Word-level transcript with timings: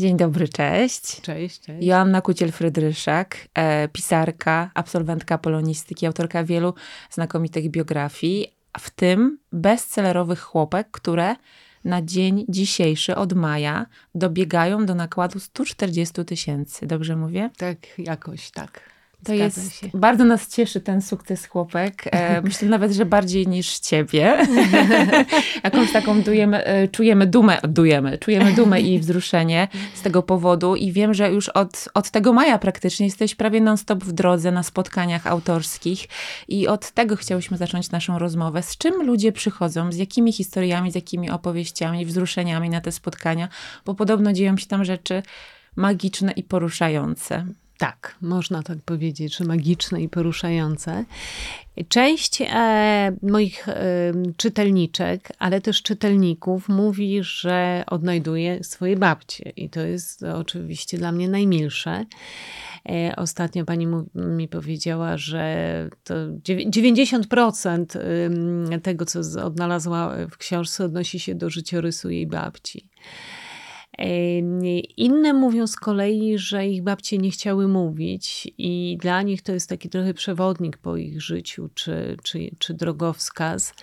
Dzień 0.00 0.16
dobry, 0.16 0.48
cześć. 0.48 1.20
Cześć, 1.20 1.60
cześć. 1.60 1.86
Joanna 1.86 2.20
Kuciel-Frydryszak, 2.20 3.26
e, 3.54 3.88
pisarka, 3.88 4.70
absolwentka 4.74 5.38
polonistyki, 5.38 6.06
autorka 6.06 6.44
wielu 6.44 6.74
znakomitych 7.10 7.70
biografii, 7.70 8.46
w 8.78 8.90
tym 8.90 9.38
bestsellerowych 9.52 10.40
chłopek, 10.40 10.90
które 10.90 11.36
na 11.84 12.02
dzień 12.02 12.44
dzisiejszy 12.48 13.16
od 13.16 13.32
maja 13.32 13.86
dobiegają 14.14 14.86
do 14.86 14.94
nakładu 14.94 15.40
140 15.40 16.24
tysięcy. 16.24 16.86
Dobrze 16.86 17.16
mówię? 17.16 17.50
Tak, 17.56 17.78
jakoś 17.98 18.50
tak. 18.50 18.89
To 19.24 19.34
jest, 19.34 19.80
się. 19.80 19.88
bardzo 19.94 20.24
nas 20.24 20.48
cieszy 20.48 20.80
ten 20.80 21.02
sukces 21.02 21.46
chłopek. 21.46 22.04
E, 22.06 22.42
myślę 22.42 22.68
nawet, 22.68 22.92
że 22.92 23.06
bardziej 23.06 23.46
niż 23.46 23.78
ciebie. 23.78 24.46
Jakąś 25.64 25.92
taką 25.92 26.22
dujemy, 26.22 26.64
e, 26.64 26.88
czujemy 26.88 27.26
dumę, 27.26 27.58
dujemy, 27.62 28.18
czujemy 28.18 28.52
dumę 28.52 28.80
i 28.80 28.98
wzruszenie 28.98 29.68
z 29.94 30.02
tego 30.02 30.22
powodu 30.22 30.76
i 30.76 30.92
wiem, 30.92 31.14
że 31.14 31.30
już 31.30 31.48
od, 31.48 31.88
od 31.94 32.10
tego 32.10 32.32
maja 32.32 32.58
praktycznie 32.58 33.06
jesteś 33.06 33.34
prawie 33.34 33.60
non-stop 33.60 34.04
w 34.04 34.12
drodze 34.12 34.52
na 34.52 34.62
spotkaniach 34.62 35.26
autorskich 35.26 36.08
i 36.48 36.68
od 36.68 36.90
tego 36.90 37.16
chciałyśmy 37.16 37.56
zacząć 37.56 37.90
naszą 37.90 38.18
rozmowę. 38.18 38.62
Z 38.62 38.78
czym 38.78 39.02
ludzie 39.02 39.32
przychodzą, 39.32 39.92
z 39.92 39.96
jakimi 39.96 40.32
historiami, 40.32 40.92
z 40.92 40.94
jakimi 40.94 41.30
opowieściami, 41.30 42.06
wzruszeniami 42.06 42.70
na 42.70 42.80
te 42.80 42.92
spotkania, 42.92 43.48
bo 43.86 43.94
podobno 43.94 44.32
dzieją 44.32 44.56
się 44.56 44.66
tam 44.66 44.84
rzeczy 44.84 45.22
magiczne 45.76 46.32
i 46.32 46.42
poruszające. 46.42 47.46
Tak, 47.80 48.16
można 48.20 48.62
tak 48.62 48.78
powiedzieć, 48.78 49.36
że 49.36 49.44
magiczne 49.44 50.02
i 50.02 50.08
poruszające. 50.08 51.04
Część 51.88 52.42
e, 52.42 53.16
moich 53.22 53.68
e, 53.68 54.12
czytelniczek, 54.36 55.28
ale 55.38 55.60
też 55.60 55.82
czytelników 55.82 56.68
mówi, 56.68 57.18
że 57.22 57.84
odnajduje 57.86 58.64
swoje 58.64 58.96
babcie 58.96 59.52
i 59.56 59.70
to 59.70 59.80
jest 59.80 60.22
oczywiście 60.22 60.98
dla 60.98 61.12
mnie 61.12 61.28
najmilsze. 61.28 62.04
E, 62.88 63.16
ostatnio 63.16 63.64
pani 63.64 63.86
mi 64.14 64.48
powiedziała, 64.48 65.16
że 65.16 65.88
to 66.04 66.14
90% 66.14 67.98
tego, 68.82 69.06
co 69.06 69.20
odnalazła 69.44 70.16
w 70.30 70.36
książce, 70.36 70.84
odnosi 70.84 71.20
się 71.20 71.34
do 71.34 71.50
życiorysu 71.50 72.10
jej 72.10 72.26
babci. 72.26 72.88
Inne 74.96 75.32
mówią 75.32 75.66
z 75.66 75.76
kolei, 75.76 76.38
że 76.38 76.66
ich 76.66 76.82
babcie 76.82 77.18
nie 77.18 77.30
chciały 77.30 77.68
mówić 77.68 78.48
i 78.58 78.98
dla 79.00 79.22
nich 79.22 79.42
to 79.42 79.52
jest 79.52 79.68
taki 79.68 79.88
trochę 79.88 80.14
przewodnik 80.14 80.78
po 80.78 80.96
ich 80.96 81.22
życiu 81.22 81.68
czy, 81.74 82.16
czy, 82.22 82.50
czy 82.58 82.74
drogowskaz. 82.74 83.74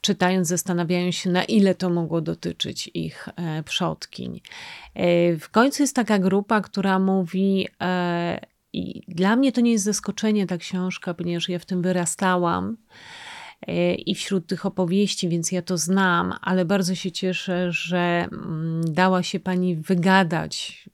Czytając, 0.00 0.48
zastanawiają 0.48 1.10
się, 1.10 1.30
na 1.30 1.44
ile 1.44 1.74
to 1.74 1.90
mogło 1.90 2.20
dotyczyć 2.20 2.90
ich 2.94 3.28
e, 3.36 3.62
przodkiń. 3.62 4.40
E, 4.94 5.36
w 5.36 5.50
końcu 5.50 5.82
jest 5.82 5.96
taka 5.96 6.18
grupa, 6.18 6.60
która 6.60 6.98
mówi, 6.98 7.68
e, 7.80 8.40
i 8.72 9.02
dla 9.08 9.36
mnie 9.36 9.52
to 9.52 9.60
nie 9.60 9.72
jest 9.72 9.84
zaskoczenie 9.84 10.46
ta 10.46 10.58
książka, 10.58 11.14
ponieważ 11.14 11.48
ja 11.48 11.58
w 11.58 11.64
tym 11.64 11.82
wyrastałam 11.82 12.76
i 14.06 14.14
wśród 14.14 14.46
tych 14.46 14.66
opowieści, 14.66 15.28
więc 15.28 15.52
ja 15.52 15.62
to 15.62 15.78
znam, 15.78 16.34
ale 16.40 16.64
bardzo 16.64 16.94
się 16.94 17.12
cieszę, 17.12 17.72
że 17.72 18.28
mm, 18.32 18.94
dała 18.94 19.22
się 19.22 19.40
pani 19.40 19.76
wygadać 19.76 20.84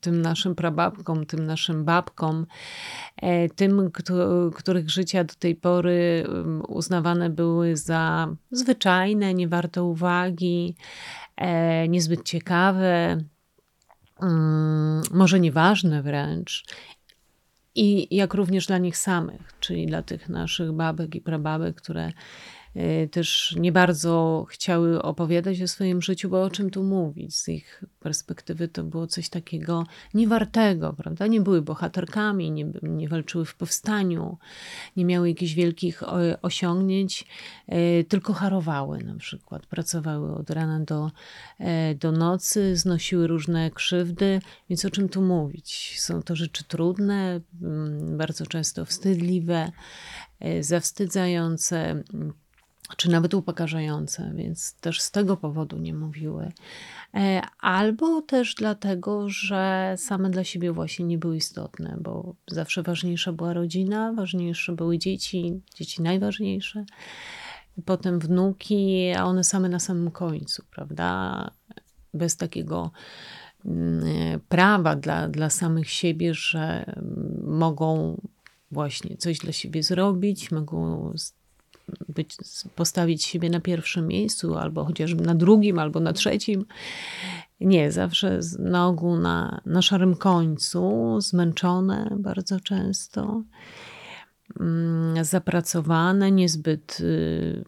tym 0.00 0.22
naszym 0.22 0.54
prababkom, 0.54 1.26
tym 1.26 1.46
naszym 1.46 1.84
babkom, 1.84 2.46
e, 3.16 3.48
tym, 3.48 3.90
których 4.54 4.90
życia 4.90 5.24
do 5.24 5.34
tej 5.34 5.54
pory 5.54 6.24
mm, 6.28 6.62
uznawane 6.68 7.30
były 7.30 7.76
za 7.76 8.28
zwyczajne, 8.50 9.34
niewarte 9.34 9.82
uwagi, 9.82 10.74
e, 11.36 11.88
niezbyt 11.88 12.22
ciekawe, 12.24 13.18
mm, 14.22 15.02
może 15.10 15.40
nieważne 15.40 16.02
wręcz. 16.02 16.64
I 17.74 18.16
jak 18.16 18.34
również 18.34 18.66
dla 18.66 18.78
nich 18.78 18.96
samych, 18.96 19.54
czyli 19.60 19.86
dla 19.86 20.02
tych 20.02 20.28
naszych 20.28 20.72
babek 20.72 21.14
i 21.14 21.20
prababek, 21.20 21.76
które 21.76 22.12
też 23.10 23.56
nie 23.58 23.72
bardzo 23.72 24.46
chciały 24.48 25.02
opowiadać 25.02 25.62
o 25.62 25.68
swoim 25.68 26.02
życiu, 26.02 26.28
bo 26.28 26.42
o 26.42 26.50
czym 26.50 26.70
tu 26.70 26.82
mówić? 26.82 27.36
Z 27.36 27.48
ich 27.48 27.84
perspektywy 28.00 28.68
to 28.68 28.84
było 28.84 29.06
coś 29.06 29.28
takiego 29.28 29.86
niewartego, 30.14 30.92
prawda? 30.92 31.26
Nie 31.26 31.40
były 31.40 31.62
bohaterkami, 31.62 32.50
nie, 32.50 32.66
nie 32.82 33.08
walczyły 33.08 33.44
w 33.44 33.54
powstaniu, 33.54 34.38
nie 34.96 35.04
miały 35.04 35.28
jakichś 35.28 35.52
wielkich 35.52 36.02
osiągnięć, 36.42 37.26
y, 37.72 38.04
tylko 38.08 38.32
harowały 38.32 39.04
na 39.04 39.14
przykład. 39.14 39.66
Pracowały 39.66 40.34
od 40.34 40.50
rana 40.50 40.80
do, 40.80 41.10
e, 41.58 41.94
do 41.94 42.12
nocy, 42.12 42.76
znosiły 42.76 43.26
różne 43.26 43.70
krzywdy, 43.70 44.40
więc 44.70 44.84
o 44.84 44.90
czym 44.90 45.08
tu 45.08 45.22
mówić? 45.22 45.94
Są 46.00 46.22
to 46.22 46.36
rzeczy 46.36 46.64
trudne, 46.64 47.40
mm, 47.62 48.16
bardzo 48.16 48.46
często 48.46 48.84
wstydliwe, 48.84 49.72
zawstydzające 50.60 52.02
czy 52.96 53.10
nawet 53.10 53.34
upokarzające, 53.34 54.32
więc 54.34 54.74
też 54.74 55.00
z 55.00 55.10
tego 55.10 55.36
powodu 55.36 55.78
nie 55.78 55.94
mówiły. 55.94 56.52
E, 57.14 57.42
albo 57.60 58.22
też 58.22 58.54
dlatego, 58.54 59.28
że 59.28 59.94
same 59.96 60.30
dla 60.30 60.44
siebie 60.44 60.72
właśnie 60.72 61.04
nie 61.04 61.18
były 61.18 61.36
istotne, 61.36 61.96
bo 62.00 62.34
zawsze 62.50 62.82
ważniejsza 62.82 63.32
była 63.32 63.52
rodzina, 63.52 64.12
ważniejsze 64.12 64.72
były 64.72 64.98
dzieci, 64.98 65.60
dzieci 65.74 66.02
najważniejsze, 66.02 66.84
potem 67.84 68.18
wnuki, 68.18 69.12
a 69.16 69.24
one 69.24 69.44
same 69.44 69.68
na 69.68 69.78
samym 69.78 70.10
końcu, 70.10 70.64
prawda? 70.70 71.50
Bez 72.14 72.36
takiego 72.36 72.90
mm, 73.64 74.40
prawa 74.48 74.96
dla, 74.96 75.28
dla 75.28 75.50
samych 75.50 75.90
siebie, 75.90 76.34
że 76.34 76.94
mogą 77.42 78.20
właśnie 78.70 79.16
coś 79.16 79.38
dla 79.38 79.52
siebie 79.52 79.82
zrobić, 79.82 80.50
mogą 80.50 81.12
być, 82.08 82.36
postawić 82.76 83.24
siebie 83.24 83.50
na 83.50 83.60
pierwszym 83.60 84.06
miejscu, 84.06 84.56
albo 84.56 84.84
chociażby 84.84 85.24
na 85.24 85.34
drugim, 85.34 85.78
albo 85.78 86.00
na 86.00 86.12
trzecim. 86.12 86.64
Nie, 87.60 87.92
zawsze 87.92 88.40
na 88.58 88.86
ogół 88.86 89.16
na, 89.16 89.60
na 89.66 89.82
szarym 89.82 90.16
końcu, 90.16 91.16
zmęczone 91.20 92.16
bardzo 92.18 92.60
często, 92.60 93.42
mm, 94.60 95.24
zapracowane, 95.24 96.30
niezbyt 96.30 97.00
y, 97.00 97.64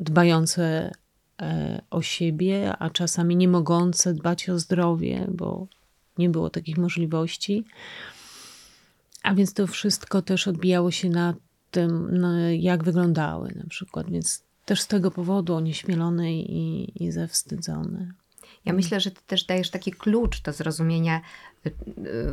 dbające 0.00 0.92
e, 1.42 1.82
o 1.90 2.02
siebie, 2.02 2.76
a 2.78 2.90
czasami 2.90 3.36
nie 3.36 3.48
mogące 3.48 4.14
dbać 4.14 4.48
o 4.48 4.58
zdrowie, 4.58 5.26
bo 5.32 5.66
nie 6.18 6.30
było 6.30 6.50
takich 6.50 6.78
możliwości. 6.78 7.64
A 9.22 9.34
więc 9.34 9.54
to 9.54 9.66
wszystko 9.66 10.22
też 10.22 10.48
odbijało 10.48 10.90
się 10.90 11.10
na 11.10 11.34
tym, 11.70 12.18
no, 12.18 12.38
jak 12.50 12.84
wyglądały 12.84 13.52
na 13.56 13.66
przykład. 13.68 14.10
Więc 14.10 14.42
też 14.64 14.80
z 14.80 14.86
tego 14.86 15.10
powodu 15.10 15.54
onieśmielone 15.54 16.32
i, 16.32 16.92
i 17.04 17.12
zawstydzone. 17.12 18.12
Ja 18.64 18.72
myślę, 18.72 19.00
że 19.00 19.10
ty 19.10 19.20
też 19.26 19.44
dajesz 19.44 19.70
taki 19.70 19.92
klucz 19.92 20.42
do 20.42 20.52
zrozumienia 20.52 21.20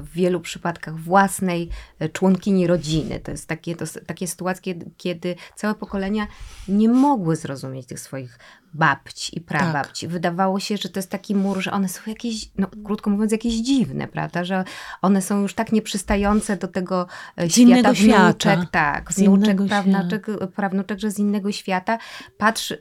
w 0.01 0.09
wielu 0.13 0.39
przypadkach 0.39 0.99
własnej 0.99 1.69
y, 2.01 2.09
członkini 2.09 2.67
rodziny. 2.67 3.19
To 3.19 3.31
jest 3.31 3.47
takie, 3.47 3.75
to, 3.75 3.85
takie 4.05 4.27
sytuacje, 4.27 4.75
kiedy 4.97 5.35
całe 5.55 5.75
pokolenia 5.75 6.27
nie 6.67 6.89
mogły 6.89 7.35
zrozumieć 7.35 7.87
tych 7.87 7.99
swoich 7.99 8.39
babci 8.75 9.37
i 9.37 9.41
prababci. 9.41 10.05
Tak. 10.05 10.13
Wydawało 10.13 10.59
się, 10.59 10.77
że 10.77 10.89
to 10.89 10.99
jest 10.99 11.09
taki 11.09 11.35
mur, 11.35 11.61
że 11.61 11.71
one 11.71 11.89
są 11.89 12.01
jakieś, 12.07 12.49
no 12.57 12.67
krótko 12.85 13.09
mówiąc, 13.09 13.31
jakieś 13.31 13.53
dziwne, 13.53 14.07
prawda? 14.07 14.43
Że 14.43 14.63
one 15.01 15.21
są 15.21 15.41
już 15.41 15.53
tak 15.53 15.71
nieprzystające 15.71 16.57
do 16.57 16.67
tego 16.67 17.07
e, 17.37 17.49
z 17.49 17.53
świata 17.53 17.93
wnuczek, 17.93 18.59
tak, 18.71 19.11
wnuczek, 19.11 19.57
prawnuczek, 19.67 20.27
prawnuczek, 20.55 20.99
że 20.99 21.11
z 21.11 21.19
innego 21.19 21.51
świata. 21.51 21.97
Patrz, 22.37 22.71
e, 22.71 22.77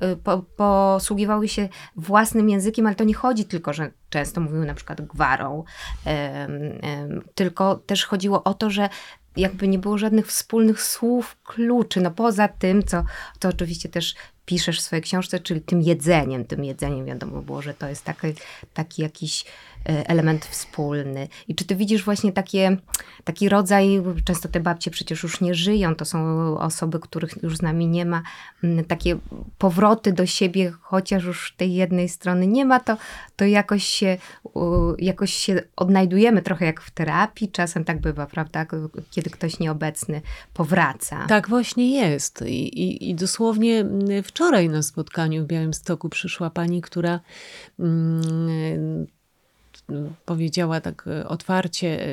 e, 0.00 0.16
po, 0.16 0.38
posługiwały 0.38 1.48
się 1.48 1.68
własnym 1.96 2.50
językiem, 2.50 2.86
ale 2.86 2.94
to 2.94 3.04
nie 3.04 3.14
chodzi 3.14 3.44
tylko, 3.44 3.72
że 3.72 3.90
często 4.16 4.40
mówiły 4.40 4.66
na 4.66 4.74
przykład 4.74 5.00
gwarą, 5.00 5.64
tylko 7.34 7.74
też 7.74 8.06
chodziło 8.06 8.44
o 8.44 8.54
to, 8.54 8.70
że 8.70 8.88
jakby 9.36 9.68
nie 9.68 9.78
było 9.78 9.98
żadnych 9.98 10.26
wspólnych 10.26 10.82
słów, 10.82 11.36
kluczy, 11.44 12.00
no 12.00 12.10
poza 12.10 12.48
tym, 12.48 12.82
co, 12.82 13.04
co 13.40 13.48
oczywiście 13.48 13.88
też 13.88 14.14
piszesz 14.44 14.80
w 14.80 14.82
swojej 14.82 15.02
książce, 15.02 15.40
czyli 15.40 15.60
tym 15.60 15.82
jedzeniem, 15.82 16.44
tym 16.44 16.64
jedzeniem 16.64 17.06
wiadomo 17.06 17.42
było, 17.42 17.62
że 17.62 17.74
to 17.74 17.88
jest 17.88 18.04
taki, 18.04 18.26
taki 18.74 19.02
jakiś 19.02 19.44
element 19.86 20.44
wspólny. 20.44 21.28
I 21.48 21.54
czy 21.54 21.64
ty 21.64 21.76
widzisz 21.76 22.04
właśnie 22.04 22.32
takie, 22.32 22.76
taki 23.24 23.48
rodzaj, 23.48 24.02
często 24.24 24.48
te 24.48 24.60
babcie 24.60 24.90
przecież 24.90 25.22
już 25.22 25.40
nie 25.40 25.54
żyją, 25.54 25.94
to 25.94 26.04
są 26.04 26.18
osoby, 26.58 27.00
których 27.00 27.42
już 27.42 27.56
z 27.56 27.62
nami 27.62 27.86
nie 27.86 28.04
ma, 28.04 28.22
takie 28.88 29.18
powroty 29.58 30.12
do 30.12 30.26
siebie, 30.26 30.72
chociaż 30.80 31.24
już 31.24 31.54
tej 31.56 31.74
jednej 31.74 32.08
strony 32.08 32.46
nie 32.46 32.64
ma, 32.64 32.80
to, 32.80 32.96
to 33.36 33.44
jakoś, 33.44 33.84
się, 33.84 34.16
jakoś 34.98 35.32
się 35.32 35.62
odnajdujemy 35.76 36.42
trochę 36.42 36.66
jak 36.66 36.80
w 36.80 36.90
terapii, 36.90 37.50
czasem 37.50 37.84
tak 37.84 38.00
bywa, 38.00 38.26
prawda, 38.26 38.66
kiedy 39.10 39.30
ktoś 39.30 39.58
nieobecny 39.58 40.22
powraca. 40.54 41.26
Tak 41.26 41.48
właśnie 41.48 41.90
jest. 41.90 42.42
I, 42.42 42.82
i, 42.82 43.10
i 43.10 43.14
dosłownie 43.14 43.84
wczoraj 44.24 44.68
na 44.68 44.82
spotkaniu 44.82 45.44
w 45.44 45.46
Białymstoku 45.46 46.08
przyszła 46.08 46.50
pani, 46.50 46.80
która 46.82 47.20
mm, 47.78 49.06
powiedziała 50.24 50.80
tak 50.80 51.04
otwarcie 51.26 52.06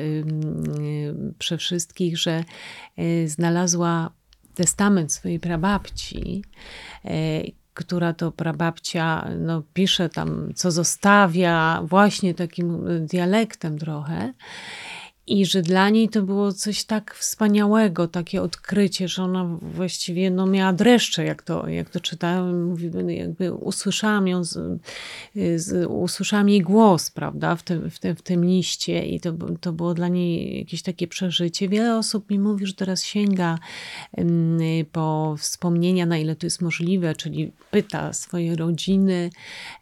przy 1.38 1.56
wszystkich, 1.56 2.18
że 2.18 2.44
znalazła 3.26 4.10
testament 4.54 5.12
swojej 5.12 5.40
prababci, 5.40 6.44
która 7.74 8.12
to 8.12 8.32
prababcia 8.32 9.28
no, 9.38 9.62
pisze 9.74 10.08
tam, 10.08 10.52
co 10.54 10.70
zostawia, 10.70 11.82
właśnie 11.84 12.34
takim 12.34 12.84
dialektem 13.06 13.78
trochę. 13.78 14.32
I 15.26 15.46
że 15.46 15.62
dla 15.62 15.90
niej 15.90 16.08
to 16.08 16.22
było 16.22 16.52
coś 16.52 16.84
tak 16.84 17.14
wspaniałego, 17.14 18.08
takie 18.08 18.42
odkrycie, 18.42 19.08
że 19.08 19.22
ona 19.22 19.44
właściwie 19.62 20.30
no, 20.30 20.46
miała 20.46 20.72
dreszcze, 20.72 21.24
jak 21.24 21.42
to, 21.42 21.68
jak 21.68 21.90
to 21.90 22.00
czytałem. 22.00 22.64
Mówi, 22.64 22.90
jakby 23.08 23.52
usłyszałam 23.52 24.28
ją, 24.28 24.44
z, 24.44 24.80
z, 25.56 25.86
usłyszałam 25.90 26.48
jej 26.48 26.60
głos, 26.60 27.10
prawda, 27.10 27.56
w 27.56 27.62
tym, 27.62 27.90
w 27.90 27.98
tym, 27.98 28.16
w 28.16 28.22
tym 28.22 28.44
liście 28.44 29.06
i 29.06 29.20
to, 29.20 29.32
to 29.60 29.72
było 29.72 29.94
dla 29.94 30.08
niej 30.08 30.58
jakieś 30.58 30.82
takie 30.82 31.08
przeżycie. 31.08 31.68
Wiele 31.68 31.98
osób 31.98 32.30
mi 32.30 32.38
mówi, 32.38 32.66
że 32.66 32.74
teraz 32.74 33.04
sięga 33.04 33.58
po 34.92 35.36
wspomnienia, 35.38 36.06
na 36.06 36.18
ile 36.18 36.36
to 36.36 36.46
jest 36.46 36.62
możliwe, 36.62 37.14
czyli 37.14 37.52
pyta 37.70 38.12
swoje 38.12 38.56
rodziny, 38.56 39.30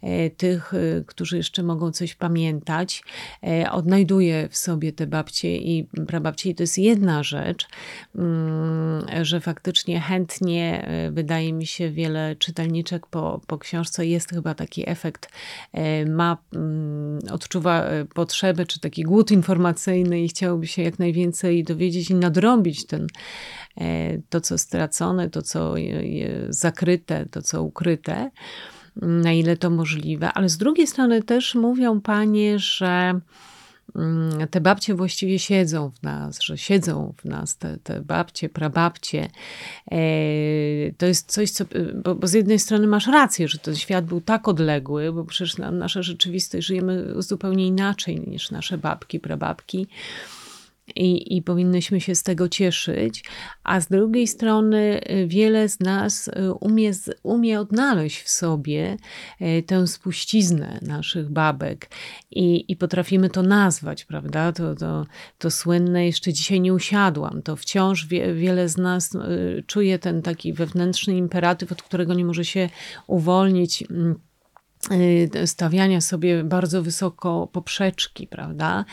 e, 0.03 0.31
tych, 0.31 0.73
którzy 1.07 1.37
jeszcze 1.37 1.63
mogą 1.63 1.93
coś 1.93 2.15
pamiętać, 2.15 3.03
e, 3.43 3.73
odnajduje 3.73 4.49
w 4.49 4.57
sobie 4.57 4.93
te 4.93 5.07
babci 5.07 5.32
babcie 5.33 5.57
i 5.57 5.89
prababcie. 6.07 6.51
I 6.51 6.55
to 6.55 6.63
jest 6.63 6.79
jedna 6.79 7.23
rzecz, 7.23 7.67
mm, 8.17 9.25
że 9.25 9.41
faktycznie 9.41 10.01
chętnie, 10.01 10.85
e, 10.87 11.11
wydaje 11.11 11.53
mi 11.53 11.67
się, 11.67 11.91
wiele 11.91 12.37
czytelniczek 12.37 13.07
po, 13.07 13.41
po 13.47 13.59
książce 13.59 14.07
jest 14.07 14.31
chyba 14.31 14.55
taki 14.55 14.91
efekt, 14.91 15.29
e, 15.73 16.07
ma, 16.07 16.37
mm, 16.55 17.19
odczuwa 17.31 17.85
e, 17.85 18.05
potrzeby, 18.05 18.67
czy 18.67 18.81
taki 18.81 19.03
głód 19.03 19.31
informacyjny 19.31 20.21
i 20.21 20.29
chciałoby 20.29 20.67
się 20.67 20.83
jak 20.83 20.99
najwięcej 20.99 21.65
dowiedzieć 21.65 22.11
i 22.11 22.15
nadrobić 22.15 22.87
ten, 22.87 23.07
to, 24.29 24.41
co 24.41 24.59
stracone, 24.59 25.31
to, 25.31 25.43
co 25.43 25.75
zakryte, 26.49 27.27
to, 27.27 27.43
co 27.43 27.63
ukryte 27.63 28.31
na 28.97 29.33
ile 29.33 29.57
to 29.57 29.71
możliwe, 29.71 30.33
ale 30.33 30.49
z 30.49 30.57
drugiej 30.57 30.87
strony 30.87 31.23
też 31.23 31.55
mówią 31.55 32.01
panie, 32.01 32.59
że 32.59 33.21
te 34.51 34.61
babcie 34.61 34.95
właściwie 34.95 35.39
siedzą 35.39 35.91
w 35.91 36.03
nas, 36.03 36.43
że 36.43 36.59
siedzą 36.59 37.15
w 37.17 37.25
nas 37.25 37.57
te, 37.57 37.79
te 37.83 38.01
babcie, 38.01 38.49
prababcie. 38.49 39.29
E, 39.91 39.97
to 40.99 41.07
jest 41.07 41.33
coś, 41.33 41.51
co, 41.51 41.65
bo, 41.95 42.15
bo, 42.15 42.27
z 42.27 42.33
jednej 42.33 42.59
strony 42.59 42.87
masz 42.87 43.07
rację, 43.07 43.49
że 43.49 43.59
ten 43.59 43.77
świat 43.77 44.05
był 44.05 44.21
tak 44.21 44.49
odległy, 44.49 45.13
bo 45.13 45.25
przecież 45.25 45.59
nasza 45.59 46.03
rzeczywistość 46.03 46.67
żyjemy 46.67 47.23
zupełnie 47.23 47.67
inaczej 47.67 48.21
niż 48.21 48.51
nasze 48.51 48.79
babki, 48.79 49.21
prababki 49.21 49.87
i, 50.97 51.37
i 51.37 51.43
powinnyśmy 51.43 52.01
się 52.01 52.15
z 52.15 52.23
tego 52.23 52.49
cieszyć, 52.49 53.25
a 53.65 53.81
z 53.81 53.89
drugiej 53.89 54.27
strony 54.27 55.01
y, 55.11 55.27
wiele 55.27 55.69
z 55.69 55.81
nas 55.81 56.29
y, 56.29 56.53
umie, 56.53 56.93
umie 57.23 57.61
odnaleźć 57.61 58.23
w 58.23 58.29
sobie 58.29 58.97
y, 59.41 59.63
tę 59.67 59.87
spuściznę 59.87 60.79
naszych 60.83 61.31
babek 61.31 61.91
i, 62.31 62.73
i 62.73 62.77
potrafimy 62.77 63.31
to 63.31 63.43
nazwać, 63.43 64.05
prawda? 64.05 64.53
To, 64.53 64.75
to, 64.75 65.07
to 65.39 65.51
słynne, 65.51 66.07
jeszcze 66.07 66.33
dzisiaj 66.33 66.61
nie 66.61 66.75
usiadłam, 66.75 67.43
to 67.43 67.57
wciąż 67.57 68.07
wie, 68.07 68.35
wiele 68.35 68.69
z 68.69 68.77
nas 68.77 69.17
czuje 69.67 69.99
ten 69.99 70.23
taki 70.23 70.53
wewnętrzny 70.53 71.17
imperatyw, 71.17 71.73
od 71.73 71.83
którego 71.83 72.15
nie 72.15 72.25
może 72.25 72.45
się 72.45 72.69
uwolnić 73.07 73.85
mm, 73.91 74.19
stawiania 75.47 76.01
sobie 76.01 76.45
bardzo 76.45 76.83
wysoko 76.83 77.49
poprzeczki, 77.53 78.27
prawda? 78.27 78.85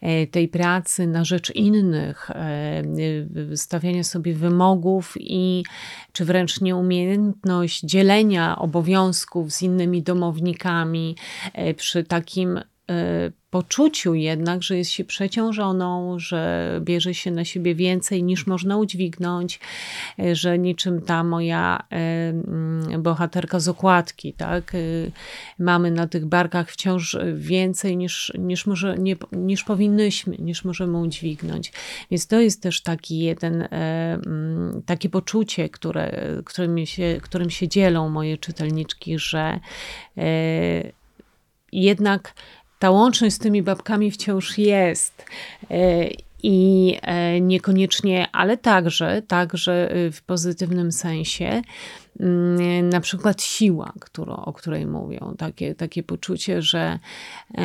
E, 0.00 0.26
tej 0.26 0.48
pracy 0.48 1.06
na 1.06 1.24
rzecz 1.24 1.50
innych, 1.50 2.30
e, 2.30 2.82
y, 3.52 3.56
stawiania 3.56 4.04
sobie 4.04 4.34
wymogów 4.34 5.14
i 5.20 5.64
czy 6.12 6.24
wręcz 6.24 6.60
nieumiejętność 6.60 7.80
dzielenia 7.80 8.58
obowiązków 8.58 9.52
z 9.52 9.62
innymi 9.62 10.02
domownikami 10.02 11.16
e, 11.52 11.74
przy 11.74 12.04
takim 12.04 12.60
poczuciu 13.56 14.14
jednak, 14.14 14.62
że 14.62 14.78
jest 14.78 14.90
się 14.90 15.04
przeciążoną, 15.04 16.18
że 16.18 16.70
bierze 16.84 17.14
się 17.14 17.30
na 17.30 17.44
siebie 17.44 17.74
więcej 17.74 18.22
niż 18.22 18.46
można 18.46 18.76
udźwignąć, 18.76 19.60
e, 20.18 20.34
że 20.34 20.58
niczym 20.58 21.02
ta 21.02 21.24
moja 21.24 21.78
e, 21.90 21.96
mm, 22.28 23.02
bohaterka 23.02 23.60
z 23.60 23.68
okładki, 23.68 24.32
tak? 24.32 24.72
Mamy 25.58 25.90
na 25.90 26.06
tych 26.06 26.26
barkach 26.26 26.70
wciąż 26.70 27.16
więcej 27.34 27.96
niż, 27.96 28.32
niż, 28.38 28.66
może, 28.66 28.94
nie, 28.98 29.16
niż 29.32 29.64
powinnyśmy, 29.64 30.36
niż 30.38 30.64
możemy 30.64 30.98
udźwignąć. 30.98 31.72
Więc 32.10 32.26
to 32.26 32.40
jest 32.40 32.62
też 32.62 32.82
taki 32.82 33.18
jeden, 33.18 33.68
mm, 33.70 34.82
takie 34.86 35.08
poczucie, 35.08 35.68
które, 35.68 36.26
którym, 36.44 36.86
się, 36.86 37.20
którym 37.22 37.50
się 37.50 37.68
dzielą 37.68 38.08
moje 38.08 38.38
czytelniczki, 38.38 39.18
że 39.18 39.60
jednak 41.72 42.34
ta 42.78 42.90
łączność 42.90 43.36
z 43.36 43.38
tymi 43.38 43.62
babkami 43.62 44.10
wciąż 44.10 44.58
jest. 44.58 45.24
E, 45.70 46.08
I 46.42 46.96
e, 47.02 47.40
niekoniecznie, 47.40 48.28
ale 48.32 48.56
także, 48.56 49.22
także 49.22 49.90
w 50.12 50.22
pozytywnym 50.22 50.92
sensie. 50.92 51.62
Mm, 52.20 52.88
na 52.88 53.00
przykład 53.00 53.42
siła, 53.42 53.92
którą, 54.00 54.36
o 54.36 54.52
której 54.52 54.86
mówią, 54.86 55.34
takie, 55.38 55.74
takie 55.74 56.02
poczucie, 56.02 56.62
że, 56.62 56.98
e, 57.58 57.64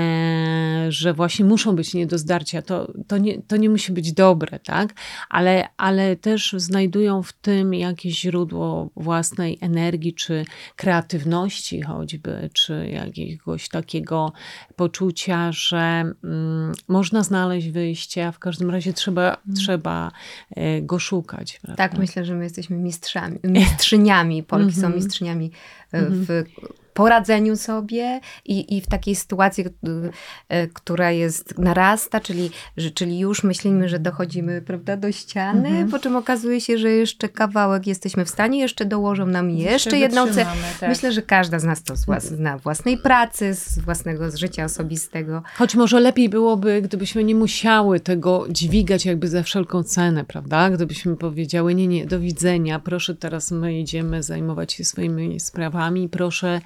że 0.91 1.13
właśnie 1.13 1.45
muszą 1.45 1.75
być 1.75 1.93
nie 1.93 2.07
do 2.07 2.17
zdarcia, 2.17 2.61
to, 2.61 2.93
to, 3.07 3.17
nie, 3.17 3.41
to 3.41 3.57
nie 3.57 3.69
musi 3.69 3.91
być 3.91 4.13
dobre, 4.13 4.59
tak? 4.59 4.93
Ale, 5.29 5.67
ale 5.77 6.15
też 6.15 6.55
znajdują 6.57 7.23
w 7.23 7.33
tym 7.33 7.73
jakieś 7.73 8.19
źródło 8.19 8.89
własnej 8.95 9.57
energii, 9.61 10.13
czy 10.13 10.45
kreatywności 10.75 11.81
choćby, 11.81 12.49
czy 12.53 12.89
jakiegoś 12.93 13.69
takiego 13.69 14.33
poczucia, 14.75 15.51
że 15.51 16.13
mm, 16.23 16.73
można 16.87 17.23
znaleźć 17.23 17.69
wyjście, 17.69 18.27
a 18.27 18.31
w 18.31 18.39
każdym 18.39 18.69
razie 18.69 18.93
trzeba, 18.93 19.21
mm. 19.21 19.55
trzeba 19.55 20.11
e, 20.55 20.81
go 20.81 20.99
szukać. 20.99 21.59
Prawda? 21.61 21.89
Tak, 21.89 21.99
myślę, 21.99 22.25
że 22.25 22.35
my 22.35 22.43
jesteśmy 22.43 22.77
mistrzami, 22.77 23.39
mistrzyniami 23.61 24.43
Polki 24.43 24.63
mm 24.63 24.75
-hmm. 24.75 24.81
są 24.81 24.87
mhm. 24.87 25.03
mistrzyniami 25.03 25.51
mm 25.91 26.05
-hmm. 26.05 26.25
w 26.25 26.31
mhm 26.31 26.81
poradzeniu 26.93 27.57
sobie 27.57 28.19
i, 28.45 28.77
i 28.77 28.81
w 28.81 28.87
takiej 28.87 29.15
sytuacji, 29.15 29.65
e, 30.49 30.67
która 30.67 31.11
jest 31.11 31.57
narasta, 31.57 32.19
czyli, 32.19 32.51
że, 32.77 32.91
czyli 32.91 33.19
już 33.19 33.43
myślimy, 33.43 33.89
że 33.89 33.99
dochodzimy 33.99 34.61
prawda, 34.61 34.97
do 34.97 35.11
ściany, 35.11 35.67
mhm. 35.67 35.89
po 35.89 35.99
czym 35.99 36.15
okazuje 36.15 36.61
się, 36.61 36.77
że 36.77 36.89
jeszcze 36.89 37.29
kawałek 37.29 37.87
jesteśmy 37.87 38.25
w 38.25 38.29
stanie, 38.29 38.59
jeszcze 38.59 38.85
dołożą 38.85 39.25
nam 39.25 39.49
jeszcze, 39.49 39.71
jeszcze 39.71 39.97
jedną 39.97 40.27
cechę. 40.27 40.51
Tak. 40.79 40.89
Myślę, 40.89 41.11
że 41.11 41.21
każda 41.21 41.59
z 41.59 41.63
nas 41.63 41.83
to 41.83 41.95
zna 42.19 42.57
własnej 42.57 42.97
pracy, 42.97 43.53
z 43.53 43.79
własnego 43.79 44.31
z 44.31 44.35
życia 44.35 44.65
osobistego. 44.65 45.43
Choć 45.55 45.75
może 45.75 45.99
lepiej 45.99 46.29
byłoby, 46.29 46.81
gdybyśmy 46.81 47.23
nie 47.23 47.35
musiały 47.35 47.99
tego 47.99 48.45
dźwigać 48.49 49.05
jakby 49.05 49.27
za 49.27 49.43
wszelką 49.43 49.83
cenę, 49.83 50.23
prawda? 50.23 50.69
Gdybyśmy 50.69 51.15
powiedziały, 51.15 51.75
nie, 51.75 51.87
nie, 51.87 52.05
do 52.05 52.19
widzenia, 52.19 52.79
proszę 52.79 53.15
teraz 53.15 53.51
my 53.51 53.79
idziemy 53.79 54.23
zajmować 54.23 54.73
się 54.73 54.83
swoimi 54.83 55.39
sprawami, 55.39 56.09
proszę 56.09 56.61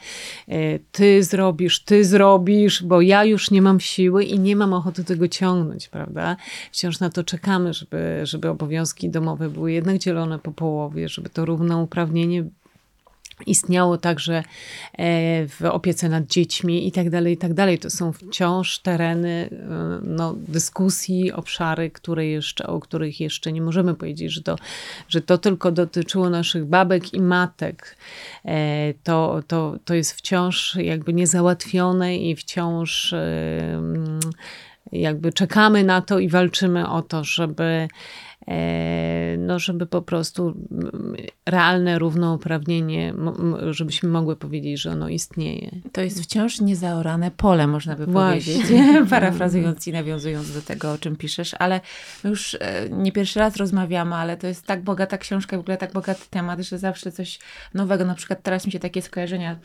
ty 0.92 1.24
zrobisz, 1.24 1.84
ty 1.84 2.06
zrobisz, 2.06 2.84
bo 2.84 3.02
ja 3.02 3.24
już 3.24 3.52
nie 3.52 3.62
mam 3.62 3.80
siły 3.80 4.24
i 4.24 4.40
nie 4.40 4.56
mam 4.56 4.74
ochoty 4.74 5.04
tego 5.04 5.28
ciągnąć, 5.28 5.88
prawda? 5.88 6.38
Wciąż 6.72 7.00
na 7.00 7.10
to 7.10 7.24
czekamy, 7.24 7.74
żeby, 7.74 8.20
żeby 8.24 8.50
obowiązki 8.50 9.10
domowe 9.10 9.50
były 9.50 9.72
jednak 9.72 9.98
dzielone 9.98 10.40
po 10.40 10.52
połowie, 10.52 11.10
żeby 11.10 11.30
to 11.30 11.46
równouprawnienie 11.46 12.46
Istniało 13.46 13.98
także 13.98 14.36
e, 14.38 14.44
w 15.48 15.62
opiece 15.72 16.10
nad 16.10 16.28
dziećmi 16.28 16.88
i 16.88 16.92
tak 16.92 17.10
dalej, 17.10 17.34
i 17.34 17.38
tak 17.38 17.54
dalej. 17.54 17.80
To 17.80 17.90
są 17.90 18.14
wciąż 18.14 18.80
tereny 18.80 19.50
e, 19.52 19.58
no, 20.04 20.36
dyskusji, 20.48 21.32
obszary, 21.32 21.92
które 21.92 22.26
jeszcze, 22.26 22.68
o 22.68 22.80
których 22.80 23.20
jeszcze 23.20 23.52
nie 23.52 23.62
możemy 23.62 23.96
powiedzieć, 23.96 24.32
że 24.32 24.42
to, 24.42 24.56
że 25.10 25.22
to 25.22 25.38
tylko 25.38 25.72
dotyczyło 25.72 26.30
naszych 26.30 26.66
babek 26.66 27.14
i 27.14 27.22
matek. 27.22 27.98
E, 28.46 28.94
to, 29.04 29.44
to, 29.48 29.76
to 29.86 29.94
jest 29.94 30.14
wciąż 30.14 30.76
jakby 30.76 31.14
niezałatwione 31.14 32.18
i 32.18 32.36
wciąż 32.36 33.16
jakby 34.92 35.34
czekamy 35.34 35.84
na 35.84 36.02
to 36.02 36.20
i 36.20 36.30
walczymy 36.30 36.90
o 36.90 37.02
to, 37.02 37.24
żeby 37.24 37.88
no 39.38 39.60
żeby 39.60 39.86
po 39.86 40.02
prostu 40.02 40.54
realne 41.46 42.00
równouprawnienie, 42.00 43.14
żebyśmy 43.70 44.10
mogły 44.10 44.36
powiedzieć, 44.36 44.82
że 44.82 44.92
ono 44.92 45.10
istnieje. 45.10 45.72
To 45.92 46.02
jest 46.02 46.24
wciąż 46.24 46.62
niezaorane 46.62 47.32
pole, 47.32 47.68
można 47.68 47.96
by 47.96 48.06
Właśnie. 48.06 48.54
powiedzieć, 48.54 48.82
parafrazując 49.10 49.88
i 49.88 49.92
nawiązując 49.92 50.54
do 50.54 50.62
tego, 50.62 50.92
o 50.92 50.98
czym 50.98 51.16
piszesz, 51.16 51.56
ale 51.60 51.82
już 52.24 52.58
e, 52.60 52.90
nie 52.90 53.12
pierwszy 53.12 53.40
raz 53.40 53.56
rozmawiamy, 53.58 54.16
ale 54.16 54.38
to 54.38 54.48
jest 54.48 54.66
tak 54.66 54.84
bogata 54.84 55.18
książka, 55.18 55.58
w 55.58 55.60
ogóle 55.60 55.78
tak 55.78 55.94
bogaty 55.94 56.24
temat, 56.30 56.60
że 56.60 56.80
zawsze 56.80 57.12
coś 57.12 57.40
nowego, 57.74 58.06
na 58.06 58.16
przykład 58.16 58.44
teraz 58.44 58.66
mi 58.66 58.72
się 58.72 58.80
takie 58.80 59.02
skojarzenia 59.02 59.60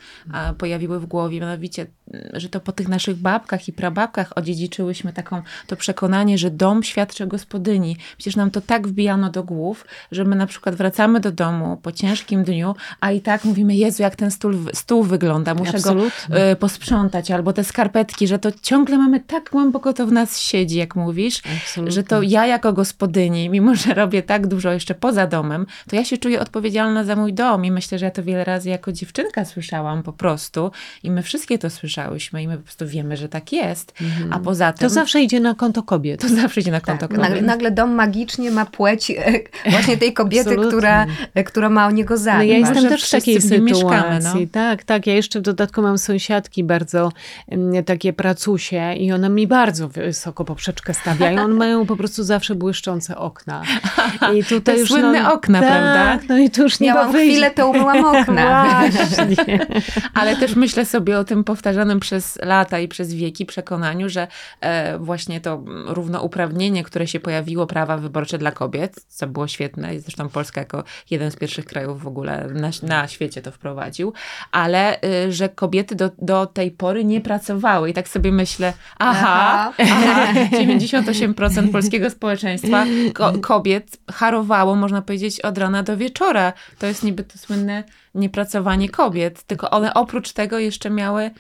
pojawiły 0.59 1.01
w 1.01 1.07
głowie, 1.07 1.41
mianowicie, 1.41 1.87
że 2.33 2.49
to 2.49 2.61
po 2.61 2.73
tych 2.73 2.89
naszych 2.89 3.17
babkach 3.17 3.69
i 3.69 3.73
prababkach 3.73 4.33
odziedziczyłyśmy 4.37 5.13
taką, 5.13 5.43
to 5.67 5.77
przekonanie, 5.77 6.39
że 6.39 6.51
dom 6.51 6.83
świadczy 6.83 7.25
o 7.25 7.27
gospodyni. 7.27 7.97
Przecież 8.17 8.37
nam 8.37 8.51
to 8.51 8.61
tak 8.71 8.89
wbijano 8.89 9.31
do 9.31 9.43
głów, 9.45 9.85
że 10.13 10.25
my 10.25 10.37
na 10.37 10.47
przykład 10.47 10.75
wracamy 10.75 11.21
do 11.21 11.33
domu 11.33 11.77
po 11.83 11.93
ciężkim 11.93 12.45
dniu, 12.45 12.75
a 13.01 13.11
i 13.11 13.21
tak 13.21 13.45
mówimy, 13.45 13.77
Jezu, 13.77 14.03
jak 14.03 14.17
ten 14.17 14.31
stół, 14.31 14.53
stół 14.73 15.03
wygląda, 15.03 15.55
muszę 15.55 15.77
Absolutnie. 15.77 16.35
go 16.35 16.51
y, 16.51 16.57
posprzątać, 16.57 17.31
albo 17.31 17.53
te 17.53 17.65
skarpetki, 17.65 18.27
że 18.27 18.39
to 18.39 18.51
ciągle 18.63 18.99
mamy 18.99 19.21
tak 19.21 19.51
głęboko 19.51 19.93
to 19.93 20.07
w 20.07 20.13
nas 20.13 20.39
siedzi, 20.41 20.77
jak 20.77 20.97
mówisz, 20.97 21.43
Absolutnie. 21.57 21.93
że 21.93 22.03
to 22.03 22.23
ja 22.23 22.47
jako 22.47 22.73
gospodyni, 22.73 23.51
mimo 23.51 23.75
że 23.75 23.95
robię 23.95 24.23
tak 24.23 24.47
dużo 24.47 24.73
jeszcze 24.73 24.95
poza 24.95 25.27
domem, 25.27 25.67
to 25.89 25.97
ja 25.97 26.05
się 26.05 26.19
czuję 26.19 26.41
odpowiedzialna 26.41 27.05
za 27.05 27.17
mój 27.17 27.35
dom 27.35 27.65
i 27.65 27.71
myślę, 27.71 27.99
że 27.99 28.05
ja 28.05 28.11
to 28.11 28.23
wiele 28.23 28.45
razy 28.45 28.69
jako 28.69 28.93
dziewczynka 28.93 29.45
słyszałam 29.45 30.03
po 30.03 30.13
prostu 30.13 30.71
i 31.03 31.11
my 31.11 31.23
wszystkie 31.23 31.59
to 31.59 31.71
słyszałyśmy 31.71 32.43
i 32.43 32.49
my 32.49 32.57
po 32.57 32.63
prostu 32.63 32.87
wiemy, 32.87 33.17
że 33.17 33.29
tak 33.29 33.53
jest, 33.53 33.95
mhm. 34.01 34.33
a 34.33 34.39
poza 34.39 34.73
tym... 34.73 34.89
To 34.89 34.95
zawsze 34.95 35.21
idzie 35.21 35.41
na 35.41 35.55
konto 35.55 35.83
kobiet. 35.83 36.21
To 36.21 36.29
zawsze 36.29 36.61
idzie 36.61 36.71
na 36.71 36.81
konto 36.81 37.09
tak, 37.09 37.11
kobiet. 37.11 37.31
Nagle, 37.31 37.43
nagle 37.43 37.71
dom 37.71 37.95
magicznie 37.95 38.51
ma 38.51 38.60
płeć 38.67 39.11
e, 39.11 39.15
właśnie 39.71 39.97
tej 39.97 40.13
kobiety, 40.13 40.57
która, 40.57 41.07
e, 41.35 41.45
która 41.45 41.69
ma 41.69 41.87
o 41.87 41.91
niego 41.91 42.17
zadbać. 42.17 42.47
No 42.47 42.53
ja 42.53 42.59
jestem 42.59 42.89
też 42.89 43.05
w 43.05 43.11
takiej 43.11 43.43
sytuacji. 43.43 43.65
Mieszkamy, 43.65 44.21
no. 44.23 44.35
Tak, 44.53 44.85
tak. 44.85 45.07
Ja 45.07 45.15
jeszcze 45.15 45.39
w 45.39 45.43
dodatku 45.43 45.83
mam 45.83 45.99
sąsiadki 45.99 46.65
bardzo 46.65 47.13
takie 47.87 48.13
pracusie 48.13 48.95
i 48.95 49.13
one 49.13 49.29
mi 49.29 49.47
bardzo 49.47 49.89
wysoko 49.89 50.45
poprzeczkę 50.45 50.95
stawiają. 50.95 51.45
One 51.45 51.55
mają 51.55 51.87
po 51.87 51.97
prostu 51.97 52.25
zawsze 52.25 52.55
błyszczące 52.55 53.17
okna. 53.17 53.63
I 54.37 54.45
tutaj 54.45 54.75
Te 54.75 54.81
już 54.81 54.89
słynne 54.89 55.23
no, 55.23 55.33
okna, 55.33 55.61
tak, 55.61 55.71
prawda? 55.71 56.19
No 56.29 56.39
i 56.39 56.51
tu 56.51 56.63
już 56.63 56.81
nie 56.81 56.89
Miałam 56.89 57.13
chwilę, 57.13 57.51
to 57.51 57.69
umyłam 57.69 58.05
okna. 58.17 58.83
Właśnie. 58.91 59.67
Ale 60.15 60.37
też 60.37 60.57
myślę 60.57 60.85
sobie 60.85 61.19
o 61.19 61.25
tym 61.25 61.45
powtarzanym 61.45 62.01
przez 62.01 62.39
lata 62.43 62.79
i 62.79 62.89
przez 62.89 63.15
wieki 63.15 63.47
przekonaniu, 63.47 64.09
że 64.09 64.29
e, 64.61 64.99
właśnie 64.99 65.41
to 65.41 65.63
równouprawnienie, 65.87 66.85
które 66.85 67.07
się 67.07 67.21
pojawiło, 67.21 67.67
prawa 67.67 67.97
wyborcze 67.97 68.39
dla 68.39 68.50
kobiet, 68.53 69.05
co 69.09 69.27
było 69.27 69.49
świetne, 69.49 70.01
zresztą 70.01 70.29
Polska 70.29 70.61
jako 70.61 70.85
jeden 71.11 71.31
z 71.31 71.37
pierwszych 71.37 71.65
krajów 71.65 72.03
w 72.03 72.07
ogóle 72.07 72.49
na, 72.55 72.71
na 72.83 73.09
świecie 73.09 73.43
to 73.43 73.53
wprowadził, 73.53 74.13
ale 74.53 74.99
y, 75.05 75.33
że 75.33 75.49
kobiety 75.49 75.95
do, 75.95 76.11
do 76.19 76.47
tej 76.47 76.71
pory 76.71 77.05
nie 77.05 77.21
pracowały 77.21 77.91
i 77.91 77.93
tak 77.95 78.09
sobie 78.09 78.33
myślę, 78.33 78.73
aha, 78.99 79.73
aha, 79.79 80.33
98% 80.53 81.71
polskiego 81.73 82.11
społeczeństwa 82.11 82.85
ko 83.15 83.33
kobiet 83.39 83.97
harowało, 84.11 84.77
można 84.77 85.03
powiedzieć, 85.03 85.41
od 85.41 85.59
rana 85.59 85.83
do 85.83 85.97
wieczora. 85.97 86.53
To 86.79 86.87
jest 86.87 87.05
niby 87.05 87.25
to 87.25 87.39
słynne 87.39 87.85
niepracowanie 88.15 88.89
kobiet, 88.89 89.43
tylko 89.43 89.71
one 89.71 89.95
oprócz 89.95 90.33
tego 90.33 90.59
jeszcze 90.59 90.91
miały 90.91 91.31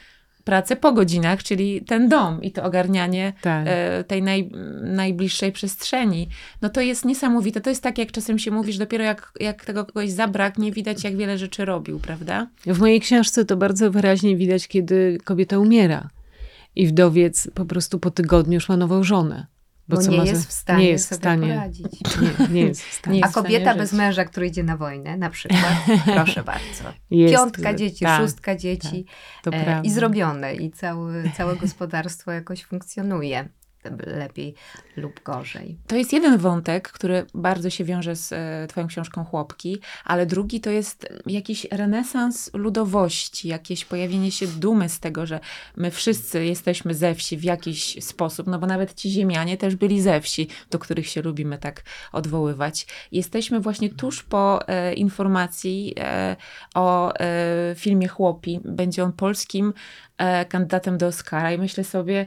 pracę 0.44 0.76
po 0.76 0.92
godzinach, 0.92 1.42
czyli 1.42 1.80
ten 1.80 2.08
dom 2.08 2.42
i 2.42 2.52
to 2.52 2.64
ogarnianie 2.64 3.32
tak. 3.42 3.66
e, 3.68 4.04
tej 4.04 4.22
naj, 4.22 4.50
najbliższej 4.82 5.52
przestrzeni. 5.52 6.28
No 6.62 6.68
to 6.68 6.80
jest 6.80 7.04
niesamowite. 7.04 7.60
To 7.60 7.70
jest 7.70 7.82
tak, 7.82 7.98
jak 7.98 8.12
czasem 8.12 8.38
się 8.38 8.50
mówi, 8.50 8.72
że 8.72 8.78
dopiero 8.78 9.04
jak, 9.04 9.32
jak 9.40 9.64
tego 9.64 9.84
kogoś 9.84 10.10
zabraknie, 10.10 10.72
widać, 10.72 11.04
jak 11.04 11.16
wiele 11.16 11.38
rzeczy 11.38 11.64
robił, 11.64 11.98
prawda? 11.98 12.46
W 12.66 12.78
mojej 12.78 13.00
książce 13.00 13.44
to 13.44 13.56
bardzo 13.56 13.90
wyraźnie 13.90 14.36
widać, 14.36 14.68
kiedy 14.68 15.18
kobieta 15.24 15.58
umiera 15.58 16.08
i 16.76 16.86
wdowiec 16.86 17.50
po 17.54 17.64
prostu 17.64 17.98
po 17.98 18.10
tygodniu 18.10 18.60
ma 18.68 18.76
nową 18.76 19.02
żonę. 19.02 19.46
Bo, 19.90 19.96
bo 19.96 20.24
nie, 20.24 20.30
jest 20.30 20.48
w 20.48 20.52
stanie 20.52 20.84
nie 20.84 20.90
jest 20.90 21.08
sobie 21.08 21.18
w 21.18 21.22
stanie. 21.22 21.48
poradzić. 21.48 21.86
Nie, 22.40 22.48
nie 22.48 22.60
jest 22.60 22.82
w 22.82 22.92
stanie. 22.98 23.24
A 23.24 23.28
kobieta 23.28 23.74
bez 23.74 23.92
męża, 23.92 24.24
który 24.24 24.46
idzie 24.46 24.62
na 24.62 24.76
wojnę, 24.76 25.16
na 25.16 25.30
przykład, 25.30 25.76
proszę 26.16 26.42
bardzo. 26.42 26.84
Jest, 27.10 27.34
Piątka 27.34 27.74
dzieci, 27.74 28.04
tak, 28.04 28.22
szóstka 28.22 28.56
dzieci 28.56 29.04
tak, 29.42 29.54
e, 29.54 29.80
i 29.84 29.90
zrobione. 29.90 30.54
I 30.54 30.70
całe, 30.70 31.30
całe 31.36 31.56
gospodarstwo 31.56 32.32
jakoś 32.32 32.64
funkcjonuje 32.64 33.48
lepiej 34.06 34.54
lub 34.96 35.22
gorzej. 35.22 35.78
To 35.86 35.96
jest 35.96 36.12
jeden 36.12 36.38
wątek, 36.38 36.88
który 36.92 37.26
bardzo 37.34 37.70
się 37.70 37.84
wiąże 37.84 38.16
z 38.16 38.32
e, 38.32 38.66
Twoją 38.68 38.86
książką 38.86 39.24
Chłopki, 39.24 39.80
ale 40.04 40.26
drugi 40.26 40.60
to 40.60 40.70
jest 40.70 41.08
jakiś 41.26 41.66
renesans 41.70 42.50
ludowości, 42.54 43.48
jakieś 43.48 43.84
pojawienie 43.84 44.32
się 44.32 44.46
dumy 44.46 44.88
z 44.88 45.00
tego, 45.00 45.26
że 45.26 45.40
my 45.76 45.90
wszyscy 45.90 46.44
jesteśmy 46.44 46.94
ze 46.94 47.14
wsi 47.14 47.36
w 47.36 47.44
jakiś 47.44 48.04
sposób, 48.04 48.46
no 48.46 48.58
bo 48.58 48.66
nawet 48.66 48.94
ci 48.94 49.10
ziemianie 49.10 49.56
też 49.56 49.76
byli 49.76 50.00
ze 50.00 50.20
wsi, 50.20 50.48
do 50.70 50.78
których 50.78 51.06
się 51.06 51.22
lubimy 51.22 51.58
tak 51.58 51.82
odwoływać. 52.12 52.86
Jesteśmy 53.12 53.60
właśnie 53.60 53.90
tuż 53.90 54.22
po 54.22 54.68
e, 54.68 54.94
informacji 54.94 55.94
e, 55.98 56.36
o 56.74 57.14
e, 57.14 57.74
filmie 57.76 58.08
Chłopi. 58.08 58.60
Będzie 58.64 59.04
on 59.04 59.12
polskim 59.12 59.72
e, 60.18 60.44
kandydatem 60.44 60.98
do 60.98 61.06
Oscara 61.06 61.52
i 61.52 61.58
myślę 61.58 61.84
sobie, 61.84 62.26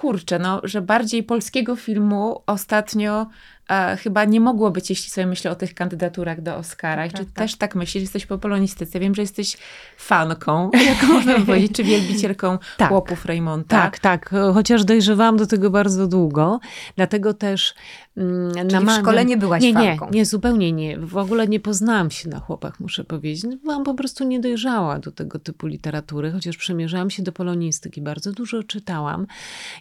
kurczę, 0.00 0.38
no, 0.38 0.60
że 0.64 0.82
bardziej 0.82 1.22
polskiego 1.22 1.76
filmu 1.76 2.42
ostatnio 2.46 3.26
e, 3.70 3.96
chyba 3.96 4.24
nie 4.24 4.40
mogło 4.40 4.70
być, 4.70 4.90
jeśli 4.90 5.10
sobie 5.10 5.26
myślę 5.26 5.50
o 5.50 5.54
tych 5.54 5.74
kandydaturach 5.74 6.42
do 6.42 6.56
Oscara. 6.56 7.08
Tak, 7.08 7.12
czy 7.12 7.24
tak. 7.24 7.34
też 7.34 7.56
tak 7.56 7.74
myślisz, 7.74 7.94
że 7.94 8.00
jesteś 8.00 8.26
po 8.26 8.38
polonistyce? 8.38 9.00
Wiem, 9.00 9.14
że 9.14 9.22
jesteś 9.22 9.56
fanką, 9.96 10.70
jak 10.90 11.02
można 11.02 11.40
powiedzieć, 11.40 11.72
czy 11.72 11.84
wielbicielką 11.84 12.58
tak. 12.76 12.88
chłopów 12.88 13.24
Raymonta. 13.24 13.82
Tak, 13.82 13.98
tak. 13.98 14.34
Chociaż 14.54 14.84
dojrzewałam 14.84 15.36
do 15.36 15.46
tego 15.46 15.70
bardzo 15.70 16.06
długo, 16.06 16.60
dlatego 16.96 17.34
też 17.34 17.74
mm, 18.16 18.68
Czyli 18.68 18.86
w 18.86 18.90
szkole 18.90 19.24
nie 19.24 19.36
byłaś 19.36 19.62
nie, 19.62 19.74
fanką? 19.74 20.04
Nie, 20.04 20.10
nie, 20.10 20.26
zupełnie 20.26 20.72
nie. 20.72 20.98
W 20.98 21.16
ogóle 21.16 21.48
nie 21.48 21.60
poznałam 21.60 22.10
się 22.10 22.28
na 22.28 22.40
chłopach, 22.40 22.80
muszę 22.80 23.04
powiedzieć. 23.04 23.44
No, 23.44 23.56
byłam 23.62 23.84
po 23.84 23.94
prostu 23.94 24.24
niedojrzała 24.24 24.98
do 24.98 25.12
tego 25.12 25.38
typu 25.38 25.66
literatury, 25.66 26.32
chociaż 26.32 26.56
przemierzałam 26.56 27.10
się 27.10 27.22
do 27.22 27.32
polonistyki. 27.32 28.02
Bardzo 28.02 28.32
dużo 28.32 28.62
czytałam. 28.62 29.26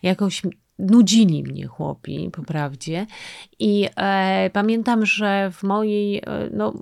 Jakoś 0.03 0.41
nudzili 0.79 1.43
mnie 1.43 1.67
chłopi, 1.67 2.29
po 2.31 2.43
prawdzie. 2.43 3.05
I 3.59 3.89
e, 3.95 4.49
pamiętam, 4.53 5.05
że 5.05 5.51
w 5.51 5.63
mojej, 5.63 6.17
e, 6.17 6.21
no 6.53 6.73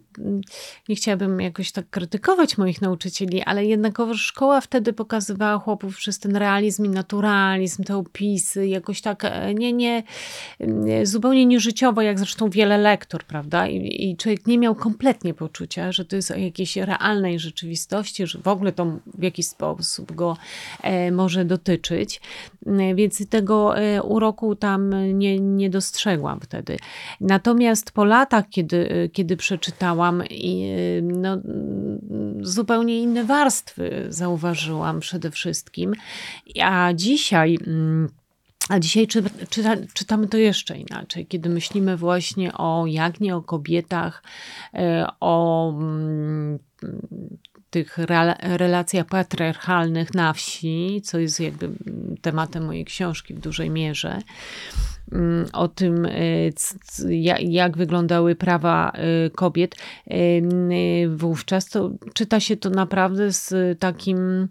nie 0.90 0.96
chciałabym 0.96 1.42
jakoś 1.42 1.72
tak 1.72 1.90
krytykować 1.90 2.58
moich 2.58 2.82
nauczycieli, 2.82 3.42
ale 3.42 3.66
jednakowoż 3.66 4.22
szkoła 4.22 4.62
wtedy 4.62 4.94
pokazywała 4.94 5.60
chłopów 5.60 5.98
przez 5.98 6.20
ten 6.20 6.36
realizm 6.36 6.86
i 6.86 6.90
naturalizm, 6.90 7.84
te 7.84 7.98
opisy, 7.98 8.68
jakoś 8.68 9.02
tak, 9.02 9.26
e, 9.26 9.54
nie, 9.54 9.74
nie, 9.74 10.04
zupełnie 11.04 11.46
nieżyciowo, 11.46 12.02
jak 12.02 12.20
zresztą 12.20 12.50
wiele 12.50 12.78
lektor, 12.78 13.24
prawda? 13.24 13.68
I, 13.68 14.10
I 14.10 14.18
człowiek 14.18 14.48
nie 14.48 14.58
miał 14.58 14.76
kompletnie 14.76 15.34
poczucia, 15.34 15.92
że 15.92 16.06
to 16.06 16.16
jest 16.16 16.32
o 16.32 16.38
jakiejś 16.38 16.76
realnej 16.76 17.40
rzeczywistości, 17.40 18.28
że 18.28 18.40
w 18.40 18.48
ogóle 18.48 18.72
to 18.72 18.86
w 19.14 19.24
jakiś 19.24 19.48
sposób 19.48 20.12
go 20.12 20.38
e, 20.84 21.12
może 21.12 21.46
dotyczyć. 21.46 22.22
Więc 22.96 23.30
tego 23.30 23.78
e, 23.78 23.87
uroku 24.04 24.56
tam 24.56 24.94
nie, 25.20 25.40
nie 25.40 25.70
dostrzegłam 25.70 26.40
wtedy. 26.40 26.78
Natomiast 27.22 27.92
po 27.92 28.06
latach, 28.06 28.50
kiedy, 28.50 29.10
kiedy 29.14 29.38
przeczytałam, 29.38 30.24
no, 31.02 31.38
zupełnie 32.42 33.02
inne 33.02 33.24
warstwy 33.24 34.06
zauważyłam 34.10 35.00
przede 35.00 35.32
wszystkim. 35.32 35.94
A 36.62 36.94
dzisiaj. 36.94 37.58
Mm, 37.68 38.10
a 38.70 38.80
dzisiaj 38.80 39.08
czy, 39.08 39.24
czyta, 39.50 39.76
czytamy 39.94 40.28
to 40.28 40.38
jeszcze 40.38 40.78
inaczej, 40.78 41.28
kiedy 41.28 41.50
myślimy 41.50 41.98
właśnie 41.98 42.54
o 42.54 42.86
jak 42.88 43.20
nie 43.20 43.36
o 43.36 43.42
kobietach, 43.42 44.24
e, 44.74 45.08
o 45.20 45.70
mm, 45.72 46.60
tych 47.70 47.98
relacjach 48.42 49.06
patriarchalnych 49.06 50.14
na 50.14 50.34
wsi, 50.34 51.02
co 51.04 51.20
jest 51.20 51.40
jakby 51.40 51.70
tematem 52.22 52.66
mojej 52.66 52.86
książki 52.86 53.34
w 53.34 53.40
dużej 53.40 53.70
mierze, 53.70 54.22
mm, 55.12 55.46
o 55.54 55.68
tym, 55.68 56.06
e, 56.06 56.12
jak 57.40 57.78
wyglądały 57.78 58.36
prawa 58.36 58.92
e, 58.92 59.30
kobiet, 59.30 59.76
e, 60.08 60.16
wówczas 61.10 61.70
to 61.70 61.92
czyta 62.14 62.40
się 62.40 62.58
to 62.58 62.70
naprawdę 62.70 63.32
z 63.32 63.80
takim 63.80 64.48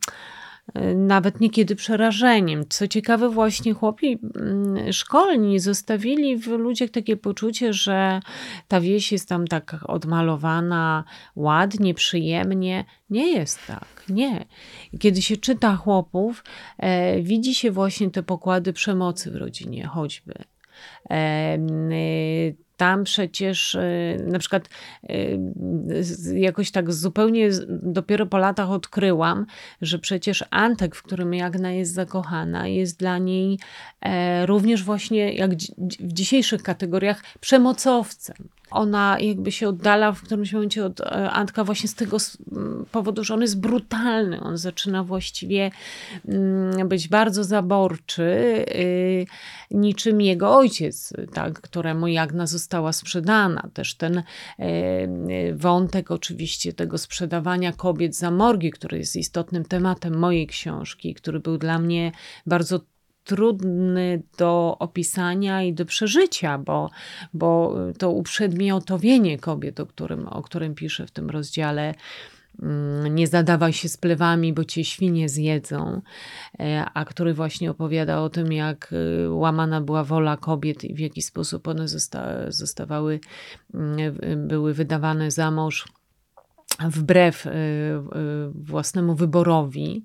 nawet 0.97 1.41
niekiedy 1.41 1.77
przerażeniem. 1.77 2.65
Co 2.69 2.89
ciekawe, 2.89 3.29
właśnie 3.29 3.73
chłopi 3.75 4.19
mm, 4.37 4.93
szkolni 4.93 5.61
zostawili 5.61 6.37
w 6.37 6.47
ludziach 6.47 6.91
takie 6.91 7.17
poczucie, 7.17 7.73
że 7.73 8.21
ta 8.69 8.81
wieś 8.81 9.13
jest 9.13 9.29
tam 9.29 9.47
tak 9.47 9.77
odmalowana 9.83 11.05
ładnie, 11.37 11.95
przyjemnie. 11.95 12.85
Nie 13.11 13.33
jest 13.33 13.67
tak, 13.67 14.05
nie. 14.09 14.45
Kiedy 14.99 15.23
się 15.23 15.37
czyta 15.37 15.77
chłopów, 15.77 16.45
e, 16.79 17.23
widzi 17.23 17.55
się 17.55 17.71
właśnie 17.71 18.11
te 18.11 18.23
pokłady 18.23 18.73
przemocy 18.73 19.31
w 19.31 19.37
rodzinie, 19.37 19.87
choćby. 19.87 20.35
E, 21.11 21.59
tam 22.77 23.05
przecież 23.05 23.75
y, 23.75 24.25
na 24.27 24.39
przykład 24.39 24.69
y, 25.11 25.39
jakoś 26.35 26.71
tak 26.71 26.93
zupełnie 26.93 27.51
dopiero 27.69 28.27
po 28.27 28.39
latach 28.39 28.71
odkryłam, 28.71 29.47
że 29.83 29.99
przecież 29.99 30.45
Antek, 30.51 30.97
w 30.97 31.03
którym 31.03 31.35
Jagna 31.35 31.73
jest 31.73 31.95
zakochana, 31.95 32.67
jest 32.67 32.99
dla 32.99 33.19
niej 33.19 33.59
e, 34.01 34.47
również 34.47 34.83
właśnie 34.83 35.33
jak 35.33 35.51
w 36.01 36.13
dzisiejszych 36.13 36.63
kategoriach 36.63 37.23
przemocowcem 37.41 38.37
ona 38.71 39.17
jakby 39.21 39.53
się 39.53 39.69
oddala 39.69 40.13
w 40.13 40.23
którymś 40.23 40.53
momencie 40.53 40.85
od 40.85 41.01
e, 41.01 41.31
Antka 41.31 41.65
właśnie 41.65 41.89
z 41.89 41.95
tego 41.95 42.17
powodu, 42.93 43.25
że 43.25 43.35
on 43.35 43.43
jest 43.43 43.61
brutalny. 43.61 44.41
On 44.41 44.59
zaczyna 44.59 45.05
właściwie 45.05 45.71
mm, 46.29 46.89
być 46.89 47.09
bardzo 47.09 47.45
zaborczy, 47.45 48.23
y, 48.23 49.27
niczym 49.71 50.21
jego 50.21 50.57
ojciec, 50.57 51.13
tak, 51.33 51.61
któremu 51.61 52.07
Jagna 52.07 52.47
została 52.47 52.93
sprzedana. 52.93 53.69
Też 53.75 53.95
ten 53.95 54.19
e, 54.19 54.25
wątek 55.55 56.11
oczywiście 56.11 56.73
tego 56.73 56.99
sprzedawania 56.99 57.73
kobiet 57.73 58.17
za 58.17 58.31
morgi, 58.31 58.71
który 58.71 58.99
jest 58.99 59.17
istotnym 59.17 59.65
tematem 59.65 60.19
mojej 60.19 60.47
książki, 60.47 61.15
który 61.15 61.41
był 61.41 61.59
dla 61.59 61.79
mnie 61.79 62.13
bardzo 62.47 62.81
trudny 63.27 64.23
do 64.39 64.77
opisania 64.79 65.63
i 65.63 65.73
do 65.73 65.85
przeżycia, 65.85 66.59
bo, 66.59 66.91
bo 67.35 67.75
to 67.99 68.11
uprzedmiotowienie 68.11 69.39
kobiet, 69.39 69.81
o 69.81 69.87
którym, 69.87 70.29
o 70.29 70.43
którym 70.43 70.75
piszę 70.75 71.07
w 71.07 71.11
tym 71.11 71.31
rozdziale, 71.31 71.95
mm, 72.63 73.15
nie 73.15 73.27
zadawaj 73.27 73.73
się 73.73 73.89
z 73.89 73.97
plewami, 73.97 74.53
bo 74.53 74.65
cię 74.65 74.85
świnie 74.85 75.29
zjedzą, 75.29 76.01
e, 76.61 76.85
a 76.95 77.05
który 77.05 77.35
właśnie 77.35 77.71
opowiada 77.71 78.21
o 78.21 78.31
tym, 78.31 78.53
jak 78.53 78.93
e, 79.25 79.31
łamana 79.31 79.81
była 79.81 80.05
wola 80.05 80.37
kobiet 80.37 80.85
i 80.85 80.95
w 80.95 80.99
jaki 80.99 81.23
sposób 81.23 81.69
one 81.69 81.89
zosta 81.89 82.51
zostawały, 82.53 83.21
mm, 83.75 84.49
były 84.49 84.75
wydawane 84.75 85.31
za 85.31 85.51
mąż 85.51 85.85
wbrew 86.81 87.47
e, 87.47 87.51
własnemu 88.55 89.15
wyborowi. 89.15 90.05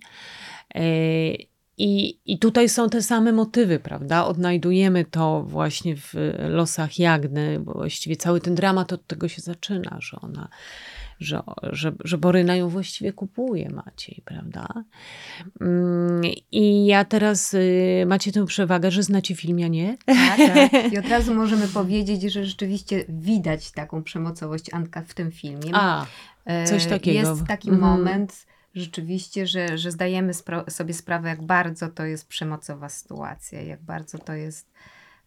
I, 1.77 2.19
I 2.25 2.39
tutaj 2.39 2.69
są 2.69 2.89
te 2.89 3.01
same 3.01 3.31
motywy, 3.31 3.79
prawda? 3.79 4.25
Odnajdujemy 4.25 5.05
to 5.05 5.43
właśnie 5.43 5.95
w 5.95 6.13
losach 6.49 6.99
Jagny, 6.99 7.59
bo 7.59 7.73
właściwie 7.73 8.15
cały 8.15 8.41
ten 8.41 8.55
dramat 8.55 8.93
od 8.93 9.07
tego 9.07 9.27
się 9.27 9.41
zaczyna, 9.41 9.97
że 10.01 10.17
ona, 10.21 10.47
że, 11.19 11.41
że, 11.63 11.91
że 12.03 12.17
Boryna 12.17 12.55
ją 12.55 12.69
właściwie 12.69 13.13
kupuje 13.13 13.69
Maciej, 13.69 14.21
prawda? 14.25 14.67
Mm, 15.61 16.21
I 16.51 16.85
ja 16.85 17.05
teraz, 17.05 17.53
y, 17.53 18.03
macie 18.07 18.31
tę 18.31 18.45
przewagę, 18.45 18.91
że 18.91 19.03
znacie 19.03 19.35
film, 19.35 19.59
ja 19.59 19.67
nie? 19.67 19.97
Tak, 20.05 20.37
tak. 20.37 20.71
I 20.93 20.97
od 20.97 21.09
razu 21.09 21.35
możemy 21.35 21.67
powiedzieć, 21.67 22.21
że 22.21 22.45
rzeczywiście 22.45 23.05
widać 23.09 23.71
taką 23.71 24.03
przemocowość 24.03 24.73
Anka 24.73 25.01
w 25.01 25.13
tym 25.13 25.31
filmie. 25.31 25.71
A, 25.73 26.05
coś 26.65 26.85
takiego. 26.85 27.29
Jest 27.29 27.45
taki 27.47 27.69
mm. 27.69 27.81
moment 27.81 28.45
rzeczywiście, 28.75 29.47
że, 29.47 29.77
że 29.77 29.91
zdajemy 29.91 30.33
spra 30.33 30.65
sobie 30.69 30.93
sprawę, 30.93 31.29
jak 31.29 31.41
bardzo 31.41 31.89
to 31.89 32.05
jest 32.05 32.27
przemocowa 32.27 32.89
sytuacja, 32.89 33.61
jak 33.61 33.81
bardzo 33.81 34.17
to 34.17 34.33
jest 34.33 34.71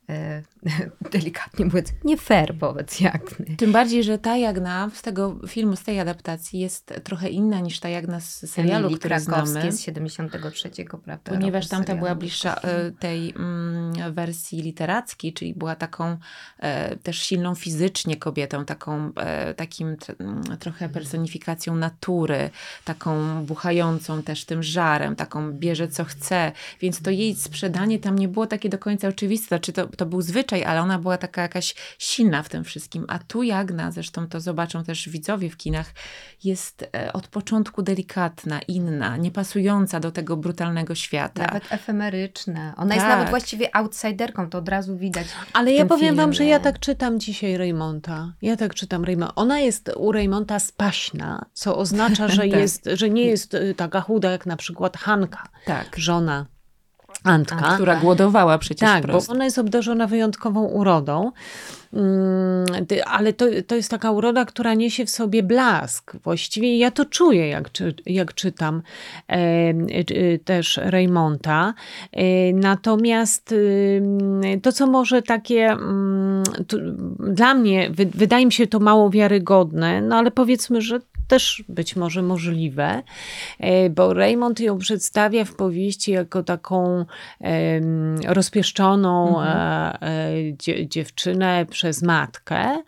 delikatnie 1.13 1.65
mówiąc, 1.65 1.93
nie 2.05 2.17
fair 2.17 2.55
wobec 2.55 3.01
Jagny. 3.01 3.57
Tym 3.57 3.73
bardziej, 3.73 4.05
że 4.05 4.19
ta 4.19 4.37
Jagna 4.37 4.91
z 4.95 5.03
tego 5.03 5.37
filmu, 5.49 5.77
z 5.77 5.83
tej 5.83 6.01
adaptacji 6.01 6.61
jest 6.61 7.01
trochę 7.05 7.29
inna 7.29 7.61
niż 7.61 7.81
ta 7.81 7.89
Jagna 7.89 8.21
z 8.21 8.51
serialu, 8.51 8.87
Emilii 8.87 8.99
który 8.99 9.21
znamy. 9.21 9.73
z 9.73 9.81
73, 9.81 10.71
prawda? 11.05 11.33
Ponieważ 11.33 11.69
tamta 11.69 11.97
była 11.97 12.15
bliższa 12.15 12.55
e, 12.55 12.91
tej 12.91 13.35
mm, 13.37 14.13
wersji 14.15 14.63
literackiej, 14.63 15.33
czyli 15.33 15.55
była 15.55 15.77
taką 15.77 16.17
e, 16.59 16.97
też 16.97 17.19
silną 17.19 17.55
fizycznie 17.55 18.17
kobietą, 18.17 18.65
taką 18.65 19.13
e, 19.17 19.55
takim 19.55 19.97
mm, 20.19 20.43
trochę 20.59 20.89
personifikacją 20.89 21.77
natury, 21.77 22.51
taką 22.85 23.45
buchającą 23.45 24.23
też 24.23 24.45
tym 24.45 24.63
żarem, 24.63 25.17
taką 25.17 25.53
bierze 25.53 25.89
co 25.89 26.05
chce, 26.05 26.53
więc 26.81 27.03
to 27.03 27.11
jej 27.11 27.35
sprzedanie 27.35 27.99
tam 27.99 28.19
nie 28.19 28.29
było 28.29 28.47
takie 28.47 28.69
do 28.69 28.79
końca 28.79 29.09
oczywiste, 29.09 29.49
znaczy 29.49 29.73
to, 29.73 29.89
to 29.97 30.07
był 30.07 30.23
zwyczaj, 30.23 30.65
ale 30.65 30.81
ona 30.83 30.99
była 30.99 31.19
taka 31.19 31.43
jakaś 31.43 31.75
silna 31.99 32.43
w 32.43 32.49
tym 32.49 32.65
wszystkim. 32.65 33.05
A 33.09 33.19
tu 33.19 33.43
Jagna, 33.43 33.91
zresztą 33.91 34.29
to 34.29 34.41
zobaczą 34.41 34.85
też 34.85 35.09
widzowie 35.09 35.51
w 35.51 35.57
kinach, 35.57 35.93
jest 36.45 36.89
e, 36.97 37.13
od 37.13 37.29
początku 37.29 37.83
delikatna, 37.83 38.61
inna, 38.69 39.17
niepasująca 39.17 40.01
do 40.01 40.13
tego 40.13 40.37
brutalnego 40.37 40.95
świata. 40.95 41.43
Nawet 41.43 41.73
efemeryczna. 41.73 42.75
Ona 42.77 42.89
tak. 42.89 42.97
jest 42.97 43.07
nawet 43.07 43.31
właściwie 43.31 43.77
outsiderką, 43.77 44.51
to 44.51 44.59
od 44.59 44.69
razu 44.69 44.97
widać. 44.97 45.27
Ale 45.53 45.73
ja 45.73 45.87
powiem 45.87 46.01
filmie. 46.01 46.23
wam, 46.23 46.33
że 46.33 46.45
ja 46.45 46.61
tak 46.61 46.79
czytam 46.79 47.21
dzisiaj 47.21 47.57
Raymonta. 47.57 48.33
Ja 48.43 48.57
tak 48.57 48.75
czytam 48.75 49.05
Raymonta. 49.05 49.35
Ona 49.35 49.61
jest 49.61 49.91
u 49.97 50.13
Raymonta 50.13 50.59
spaśna, 50.59 51.45
co 51.53 51.79
oznacza, 51.79 52.29
że, 52.29 52.43
tak. 52.49 52.53
jest, 52.53 52.89
że 52.95 53.11
nie 53.11 53.25
jest 53.25 53.55
e, 53.55 53.75
taka 53.75 54.01
chuda 54.01 54.31
jak 54.31 54.47
na 54.47 54.57
przykład 54.57 54.97
Hanka, 54.97 55.49
tak. 55.65 55.97
żona 55.97 56.47
Antka. 57.25 57.75
Która 57.75 57.97
głodowała 57.97 58.59
przecież 58.59 58.89
Tak, 58.91 59.03
prosto. 59.03 59.33
bo 59.33 59.35
ona 59.37 59.45
jest 59.45 59.59
obdarzona 59.59 60.07
wyjątkową 60.07 60.65
urodą. 60.65 61.33
Mm, 61.93 62.67
ale 63.07 63.33
to, 63.33 63.47
to 63.67 63.77
jest 63.77 63.91
taka 63.91 64.11
uroda, 64.11 64.45
która 64.45 64.75
niesie 64.75 65.07
w 65.07 65.11
sobie 65.11 65.43
blask. 65.43 66.17
Właściwie 66.17 66.79
ja 66.79 66.91
to 66.91 67.05
czuję, 67.05 67.49
jak, 67.49 67.71
jak 68.07 68.35
czytam 68.35 68.83
e, 69.29 69.75
też 70.45 70.81
Raymonta. 70.83 71.75
E, 72.13 72.53
natomiast 72.53 73.55
to, 74.63 74.73
co 74.73 74.87
może 74.87 75.23
takie 75.23 75.67
mm, 75.71 76.43
dla 77.19 77.55
mnie, 77.55 77.91
wydaje 78.15 78.47
mi 78.47 78.53
się 78.53 78.67
to 78.67 78.81
mało 78.81 79.11
wiarygodne, 79.11 80.01
no 80.01 80.17
ale 80.17 80.31
powiedzmy, 80.31 80.81
że 80.81 81.01
też 81.29 81.65
być 81.69 81.97
może 81.97 82.23
możliwe, 82.23 83.03
e, 83.61 83.91
bo 83.91 84.15
Raymond 84.15 84.61
ją 84.61 84.79
przedstawia 84.79 85.45
w 85.45 85.55
powieści 85.55 86.13
jako 86.13 86.43
taką 86.43 87.05
rozpieszczoną 88.27 89.41
mhm. 89.41 89.85
E, 90.03 90.87
dziewczynę 90.87 91.67
przez 91.71 92.03
matkę, 92.03 92.83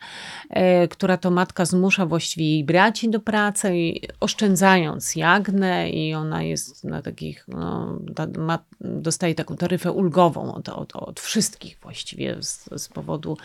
e, 0.50 0.88
która 0.88 1.16
to 1.16 1.30
matka 1.30 1.64
zmusza 1.64 2.06
właściwie 2.06 2.50
jej 2.50 2.64
braci 2.64 3.10
do 3.10 3.20
pracy, 3.20 3.72
oszczędzając 4.20 5.16
Jagnę 5.16 5.90
i 5.90 6.14
ona 6.14 6.42
jest 6.42 6.84
na 6.84 7.02
takich, 7.02 7.44
no, 7.48 7.98
ma, 8.38 8.58
dostaje 8.80 9.34
taką 9.34 9.56
taryfę 9.56 9.92
ulgową 9.92 10.54
od, 10.54 10.68
od, 10.68 10.96
od 10.96 11.20
wszystkich 11.20 11.78
właściwie 11.82 12.36
z, 12.42 12.68
z 12.76 12.88
powodu 12.88 13.36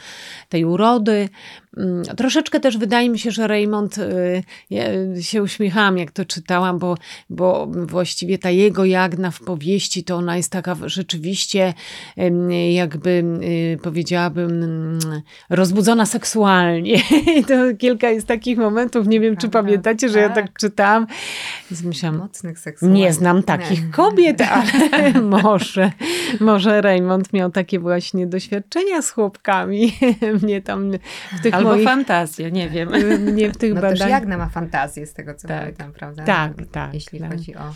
tej 0.49 0.65
urody. 0.65 1.30
Mm, 1.77 2.04
troszeczkę 2.04 2.60
też 2.60 2.77
wydaje 2.77 3.10
mi 3.10 3.19
się, 3.19 3.32
że 3.32 3.47
Raymond, 3.47 3.97
y, 3.97 4.43
się 5.22 5.44
uśmiechałam 5.44 5.98
jak 5.98 6.12
to 6.12 6.26
czytałam, 6.26 6.80
bo, 6.80 6.98
bo 7.30 7.67
właściwie 7.72 8.38
ta 8.38 8.50
jego 8.50 8.86
Jagna 8.86 9.32
w 9.32 9.39
powieści 9.39 10.04
to 10.04 10.15
ona 10.15 10.38
jest 10.38 10.52
taka 10.52 10.76
rzeczywiście 10.86 11.74
jakby 12.72 13.24
y, 13.44 13.80
powiedziałabym 13.84 15.00
rozbudzona 15.50 16.06
seksualnie. 16.06 17.02
I 17.38 17.44
to 17.44 17.54
kilka 17.78 18.10
jest 18.10 18.28
takich 18.28 18.58
momentów, 18.58 19.08
nie 19.08 19.20
wiem 19.20 19.38
czy 19.38 19.50
pamiętacie, 19.50 20.10
że 20.10 20.20
ja 20.20 20.30
tak, 20.30 20.46
tak 20.46 20.58
czytałam. 20.58 21.08
Myślałam, 21.84 22.17
Mocnych 22.17 22.60
seksualnie. 22.60 23.02
Nie 23.02 23.13
znam 23.13 23.44
takich 23.44 23.86
nie. 23.86 23.91
kobiet, 23.91 24.41
ale 24.52 25.22
może, 25.41 25.91
może 26.39 26.82
Raymond 26.82 27.34
miał 27.34 27.52
takie 27.52 27.80
właśnie 27.80 28.28
doświadczenia 28.28 29.02
z 29.02 29.12
chłopkami. 29.12 29.98
Mnie 30.44 30.62
tam 30.62 30.91
w 31.38 31.41
tych 31.41 31.54
Albo 31.54 31.70
moich... 31.70 31.86
fantazję, 31.86 32.52
nie 32.52 32.70
wiem. 32.70 32.89
Nie 33.36 33.52
w 33.52 33.58
tych 33.58 33.74
no 33.74 33.82
badaniach. 33.82 34.00
też 34.00 34.10
Jagna 34.10 34.38
ma 34.38 34.50
fantazję 34.50 34.71
z 35.06 35.14
tego, 35.14 35.34
co 35.36 35.48
tak. 35.48 35.60
pamiętam, 35.60 35.94
prawda? 35.94 36.24
Tak, 36.24 36.54
tak. 36.72 36.94
Jeśli 36.94 37.20
tak. 37.20 37.32
chodzi 37.32 37.56
o 37.56 37.74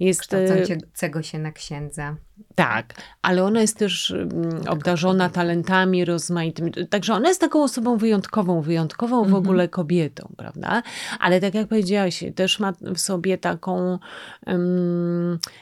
jest 0.00 0.20
kształcącego 0.20 1.22
się 1.22 1.38
na 1.38 1.52
księdza. 1.52 2.16
Tak, 2.54 2.94
ale 3.22 3.44
ona 3.44 3.60
jest 3.60 3.78
też 3.78 4.10
mm, 4.10 4.62
obdarzona 4.68 5.28
talentami 5.28 6.04
rozmaitymi. 6.04 6.72
Także 6.90 7.14
ona 7.14 7.28
jest 7.28 7.40
taką 7.40 7.62
osobą 7.62 7.96
wyjątkową, 7.96 8.60
wyjątkową 8.60 9.22
w 9.22 9.26
mhm. 9.26 9.42
ogóle 9.42 9.68
kobietą, 9.68 10.32
prawda? 10.36 10.82
Ale 11.20 11.40
tak 11.40 11.54
jak 11.54 11.68
powiedziałaś, 11.68 12.24
też 12.34 12.60
ma 12.60 12.72
w 12.72 12.98
sobie 12.98 13.38
taką 13.38 13.98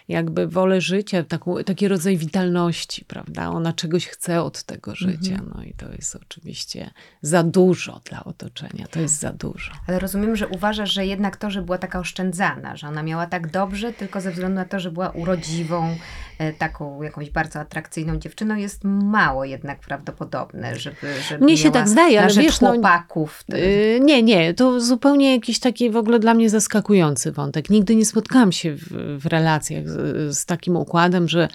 jakby 0.09 0.47
wolę 0.47 0.81
życia, 0.81 1.23
taką, 1.23 1.65
taki 1.65 1.89
rodzaj 1.89 2.17
witalności, 2.17 3.05
prawda? 3.05 3.49
Ona 3.51 3.73
czegoś 3.73 4.07
chce 4.07 4.43
od 4.43 4.63
tego 4.63 4.95
życia. 4.95 5.33
Mhm. 5.33 5.53
No 5.55 5.65
i 5.65 5.75
to 5.75 5.93
jest 5.93 6.17
oczywiście 6.17 6.91
za 7.23 7.43
dużo 7.43 8.01
dla 8.05 8.25
otoczenia. 8.25 8.87
To 8.91 9.01
jest 9.01 9.21
za 9.21 9.33
dużo. 9.33 9.73
Ale 9.89 9.99
rozumiem, 9.99 10.37
że 10.37 10.49
uważasz, 10.49 10.93
że 10.93 11.07
jednak 11.07 11.37
to, 11.37 11.51
że 11.51 11.63
była 11.63 11.79
taka 11.79 11.99
oszczędzana, 11.99 12.77
że 12.77 12.89
ona 12.89 13.03
miała 13.03 13.27
tak 13.27 13.51
dobrze, 13.51 13.93
tylko 13.93 14.21
ze 14.21 14.31
względu 14.31 14.55
na 14.55 14.65
to, 14.65 14.81
że 14.81 14.91
była 14.91 15.11
urodziwą, 15.11 15.97
e, 16.39 16.53
taką 16.63 17.03
jakąś 17.03 17.31
bardzo 17.31 17.61
atrakcyjną 17.61 18.17
dziewczyną 18.17 18.57
jest 18.57 18.85
mało 18.85 19.45
jednak 19.45 19.81
prawdopodobne, 19.81 20.77
żeby, 20.77 20.97
żeby 21.29 21.45
Mnie 21.45 21.57
się 21.57 21.71
tak 21.71 21.89
zdaje, 21.89 22.23
ale 22.23 22.35
wiesz, 22.35 22.61
no, 22.61 22.73
chłopaków. 22.73 23.45
No, 23.49 23.57
yy, 23.57 24.01
nie, 24.01 24.23
nie, 24.23 24.55
to 24.55 24.81
zupełnie 24.81 25.33
jakiś 25.33 25.61
taki 25.61 25.91
w 25.91 25.97
ogóle 25.97 26.19
dla 26.19 26.35
mnie 26.35 26.51
zaskakujący 26.51 27.33
wątek. 27.33 27.71
Nigdy 27.71 27.97
nie 27.97 28.05
spotkałam 28.05 28.53
się 28.53 28.75
w, 28.75 29.19
w 29.19 29.27
relacjach 29.27 29.89
z, 29.89 30.39
z 30.39 30.47
takim 30.47 30.77
układem, 30.77 31.29
że 31.29 31.49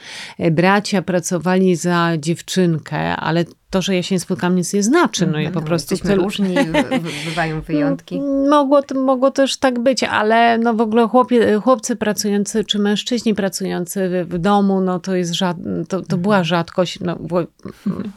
bracia 0.52 1.02
pracowali 1.02 1.76
za 1.76 2.12
dziewczynkę, 2.18 3.16
ale 3.16 3.46
to, 3.70 3.82
że 3.82 3.96
ja 3.96 4.04
się 4.04 4.16
nie 4.16 4.20
spotkam, 4.20 4.56
nic 4.56 4.74
nie 4.74 4.84
znaczy. 4.84 5.28
No, 5.28 5.40
ja 5.40 5.52
po 5.52 5.60
no, 5.60 5.66
prostu 5.66 5.94
jesteśmy 5.94 6.16
różni, 6.16 6.56
bywają 7.26 7.62
wyjątki. 7.62 8.22
Mogło, 8.50 8.82
mogło 8.96 9.32
też 9.32 9.58
tak 9.58 9.80
być, 9.80 10.04
ale 10.04 10.58
no 10.58 10.74
w 10.74 10.82
ogóle 10.82 11.08
chłopie, 11.08 11.60
chłopcy 11.64 11.96
pracujący, 11.96 12.64
czy 12.64 12.80
mężczyźni 12.80 13.36
pracujący 13.36 14.10
w, 14.10 14.34
w 14.34 14.38
domu, 14.38 14.82
no 14.82 15.00
to 15.00 15.16
jest 15.16 15.34
rzad, 15.34 15.58
to, 15.88 16.02
to 16.02 16.18
była 16.18 16.44
rzadkość. 16.44 17.00
No, 17.00 17.16
bo, 17.20 17.44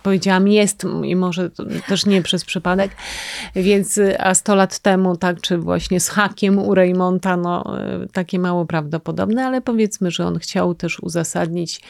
powiedziałam 0.03 0.49
jest 0.49 0.87
i 1.05 1.17
może 1.17 1.51
też 1.89 2.07
nie 2.07 2.23
przez 2.23 2.45
przypadek, 2.45 2.91
więc 3.57 4.01
a 4.19 4.35
100 4.35 4.55
lat 4.55 4.79
temu, 4.79 5.17
tak, 5.17 5.41
czy 5.41 5.59
właśnie 5.59 6.01
z 6.01 6.09
hakiem 6.09 6.59
u 6.59 6.75
Raymonta, 6.75 7.37
no 7.37 7.77
takie 8.13 8.39
mało 8.39 8.67
prawdopodobne, 8.67 9.47
ale 9.47 9.61
powiedzmy, 9.61 10.11
że 10.11 10.27
on 10.27 10.39
chciał 10.39 10.75
też 10.75 11.01
uzasadnić 11.01 11.81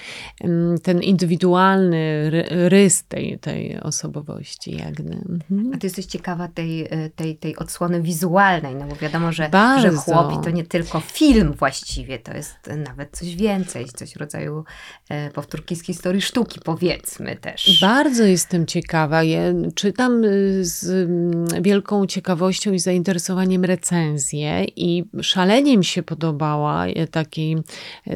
ten 0.82 1.02
indywidualny 1.02 2.30
rys 2.48 3.04
tej, 3.04 3.38
tej 3.38 3.49
tej 3.50 3.80
osobowości 3.80 4.76
Jagny. 4.76 5.22
Mhm. 5.28 5.70
A 5.74 5.78
ty 5.78 5.86
jesteś 5.86 6.06
ciekawa 6.06 6.48
tej, 6.48 6.82
e, 6.90 7.10
tej, 7.10 7.36
tej 7.36 7.56
odsłony 7.56 8.02
wizualnej, 8.02 8.74
no 8.74 8.86
bo 8.86 8.96
wiadomo, 8.96 9.32
że, 9.32 9.50
że 9.82 9.90
chłopi 9.90 10.36
to 10.44 10.50
nie 10.50 10.64
tylko 10.64 11.00
film 11.00 11.52
właściwie, 11.52 12.18
to 12.18 12.34
jest 12.34 12.56
nawet 12.86 13.16
coś 13.18 13.36
więcej, 13.36 13.84
coś 13.84 14.12
w 14.12 14.16
rodzaju 14.16 14.64
e, 15.08 15.30
powtórki 15.30 15.76
z 15.76 15.84
historii 15.84 16.22
sztuki, 16.22 16.60
powiedzmy 16.64 17.36
też. 17.36 17.80
Bardzo 17.80 18.24
jestem 18.24 18.66
ciekawa. 18.66 19.22
Ja 19.22 19.40
czytam 19.74 20.24
y, 20.24 20.64
z 20.64 20.84
mm, 20.88 21.62
wielką 21.62 22.06
ciekawością 22.06 22.72
i 22.72 22.78
zainteresowaniem 22.78 23.64
recenzję 23.64 24.64
i 24.64 25.04
szalenie 25.22 25.78
mi 25.78 25.84
się 25.84 26.02
podobała 26.02 26.86
e, 26.86 27.06
takiej, 27.06 27.56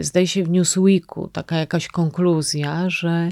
zdaje 0.01 0.27
się 0.27 0.45
w 0.45 0.51
Newsweeku, 0.51 1.29
taka 1.29 1.57
jakaś 1.57 1.89
konkluzja, 1.89 2.91
że, 2.91 3.29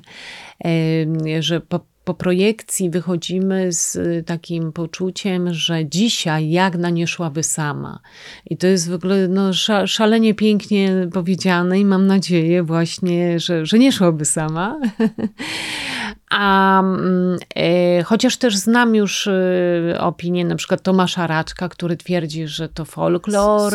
że 1.40 1.60
po 1.60 1.91
po 2.04 2.14
projekcji 2.14 2.90
wychodzimy 2.90 3.72
z 3.72 3.98
takim 4.26 4.72
poczuciem, 4.72 5.54
że 5.54 5.86
dzisiaj 5.86 6.50
Jagna 6.50 6.90
nie 6.90 7.06
szłaby 7.06 7.42
sama. 7.42 8.00
I 8.46 8.56
to 8.56 8.66
jest 8.66 8.90
w 8.90 8.94
ogóle 8.94 9.28
no, 9.28 9.52
szalenie 9.86 10.34
pięknie 10.34 11.08
powiedziane 11.12 11.80
i 11.80 11.84
mam 11.84 12.06
nadzieję 12.06 12.62
właśnie, 12.62 13.40
że, 13.40 13.66
że 13.66 13.78
nie 13.78 13.92
szłaby 13.92 14.24
sama. 14.24 14.80
A 16.32 16.80
mm, 16.80 17.38
e, 17.56 18.02
chociaż 18.02 18.36
też 18.36 18.56
znam 18.56 18.94
już 18.94 19.26
e, 19.26 20.00
opinię 20.00 20.44
na 20.44 20.56
przykład 20.56 20.82
Tomasza 20.82 21.26
Raczka, 21.26 21.68
który 21.68 21.96
twierdzi, 21.96 22.48
że 22.48 22.68
to 22.68 22.84
folklor. 22.84 23.72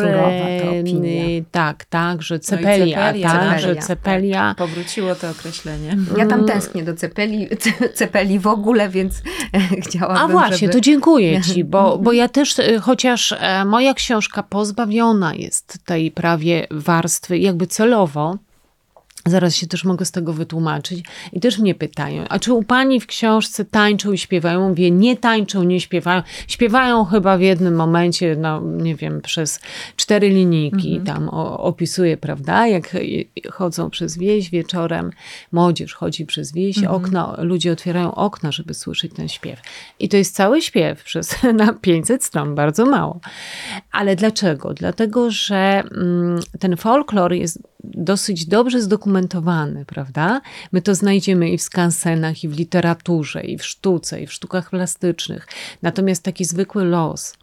Tak, 1.50 1.84
tak, 1.84 2.22
że 2.22 2.40
cepelia, 2.40 2.96
no 2.96 3.06
cepelia 3.06 3.30
tak, 3.30 3.32
cepelia, 3.32 3.58
że 3.58 3.76
cepelia. 3.76 4.40
Tak. 4.40 4.56
Powróciło 4.56 5.14
to 5.14 5.30
określenie. 5.30 5.96
Ja 6.16 6.26
tam 6.26 6.44
tęsknię 6.44 6.84
do 6.84 6.94
cepeli, 6.94 7.48
cepeli 7.94 8.38
w 8.38 8.46
ogóle, 8.46 8.88
więc 8.88 9.22
chciałabym, 9.86 10.22
A 10.22 10.28
właśnie, 10.28 10.58
żeby... 10.58 10.72
to 10.72 10.80
dziękuję 10.80 11.42
ci, 11.42 11.64
bo, 11.74 11.98
bo 11.98 12.12
ja 12.12 12.28
też, 12.28 12.58
e, 12.58 12.78
chociaż 12.78 13.34
moja 13.66 13.94
książka 13.94 14.42
pozbawiona 14.42 15.34
jest 15.34 15.78
tej 15.84 16.10
prawie 16.10 16.66
warstwy, 16.70 17.38
jakby 17.38 17.66
celowo, 17.66 18.38
Zaraz 19.28 19.56
się 19.56 19.66
też 19.66 19.84
mogę 19.84 20.04
z 20.04 20.10
tego 20.10 20.32
wytłumaczyć. 20.32 21.04
I 21.32 21.40
też 21.40 21.58
mnie 21.58 21.74
pytają, 21.74 22.24
a 22.28 22.38
czy 22.38 22.52
u 22.52 22.62
pani 22.62 23.00
w 23.00 23.06
książce 23.06 23.64
tańczą 23.64 24.12
i 24.12 24.18
śpiewają? 24.18 24.68
Mówię, 24.68 24.90
nie 24.90 25.16
tańczą, 25.16 25.62
nie 25.62 25.80
śpiewają. 25.80 26.22
Śpiewają 26.48 27.04
chyba 27.04 27.38
w 27.38 27.40
jednym 27.40 27.74
momencie, 27.74 28.36
no 28.36 28.60
nie 28.60 28.96
wiem, 28.96 29.20
przez 29.20 29.60
cztery 29.96 30.28
linijki 30.28 30.96
mhm. 30.96 31.04
tam 31.06 31.28
opisuję, 31.58 32.16
prawda? 32.16 32.66
Jak 32.66 32.96
chodzą 33.52 33.90
przez 33.90 34.18
wieś 34.18 34.50
wieczorem, 34.50 35.10
młodzież 35.52 35.94
chodzi 35.94 36.26
przez 36.26 36.52
wieś, 36.52 36.78
mhm. 36.78 36.96
okna, 36.96 37.36
ludzie 37.38 37.72
otwierają 37.72 38.14
okna, 38.14 38.52
żeby 38.52 38.74
słyszeć 38.74 39.12
ten 39.14 39.28
śpiew. 39.28 39.60
I 39.98 40.08
to 40.08 40.16
jest 40.16 40.34
cały 40.34 40.62
śpiew 40.62 41.04
przez 41.04 41.36
na 41.54 41.72
500 41.72 42.24
stron, 42.24 42.54
bardzo 42.54 42.86
mało. 42.86 43.20
Ale 43.92 44.16
dlaczego? 44.16 44.74
Dlatego, 44.74 45.30
że 45.30 45.82
mm, 45.92 46.40
ten 46.60 46.76
folklor 46.76 47.32
jest 47.32 47.62
dosyć 47.84 48.46
dobrze 48.46 48.82
zdokumentowany, 48.82 49.84
prawda? 49.84 50.40
My 50.72 50.82
to 50.82 50.94
znajdziemy 50.94 51.50
i 51.50 51.58
w 51.58 51.62
skansenach, 51.62 52.44
i 52.44 52.48
w 52.48 52.58
literaturze, 52.58 53.40
i 53.40 53.58
w 53.58 53.64
sztuce, 53.64 54.22
i 54.22 54.26
w 54.26 54.32
sztukach 54.32 54.70
plastycznych. 54.70 55.48
Natomiast 55.82 56.22
taki 56.22 56.44
zwykły 56.44 56.84
los, 56.84 57.36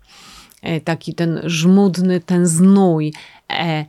e, 0.62 0.82
taki 0.82 1.14
ten 1.14 1.42
żmudny, 1.44 2.20
ten 2.20 2.48
znój, 2.48 3.14
e, 3.52 3.86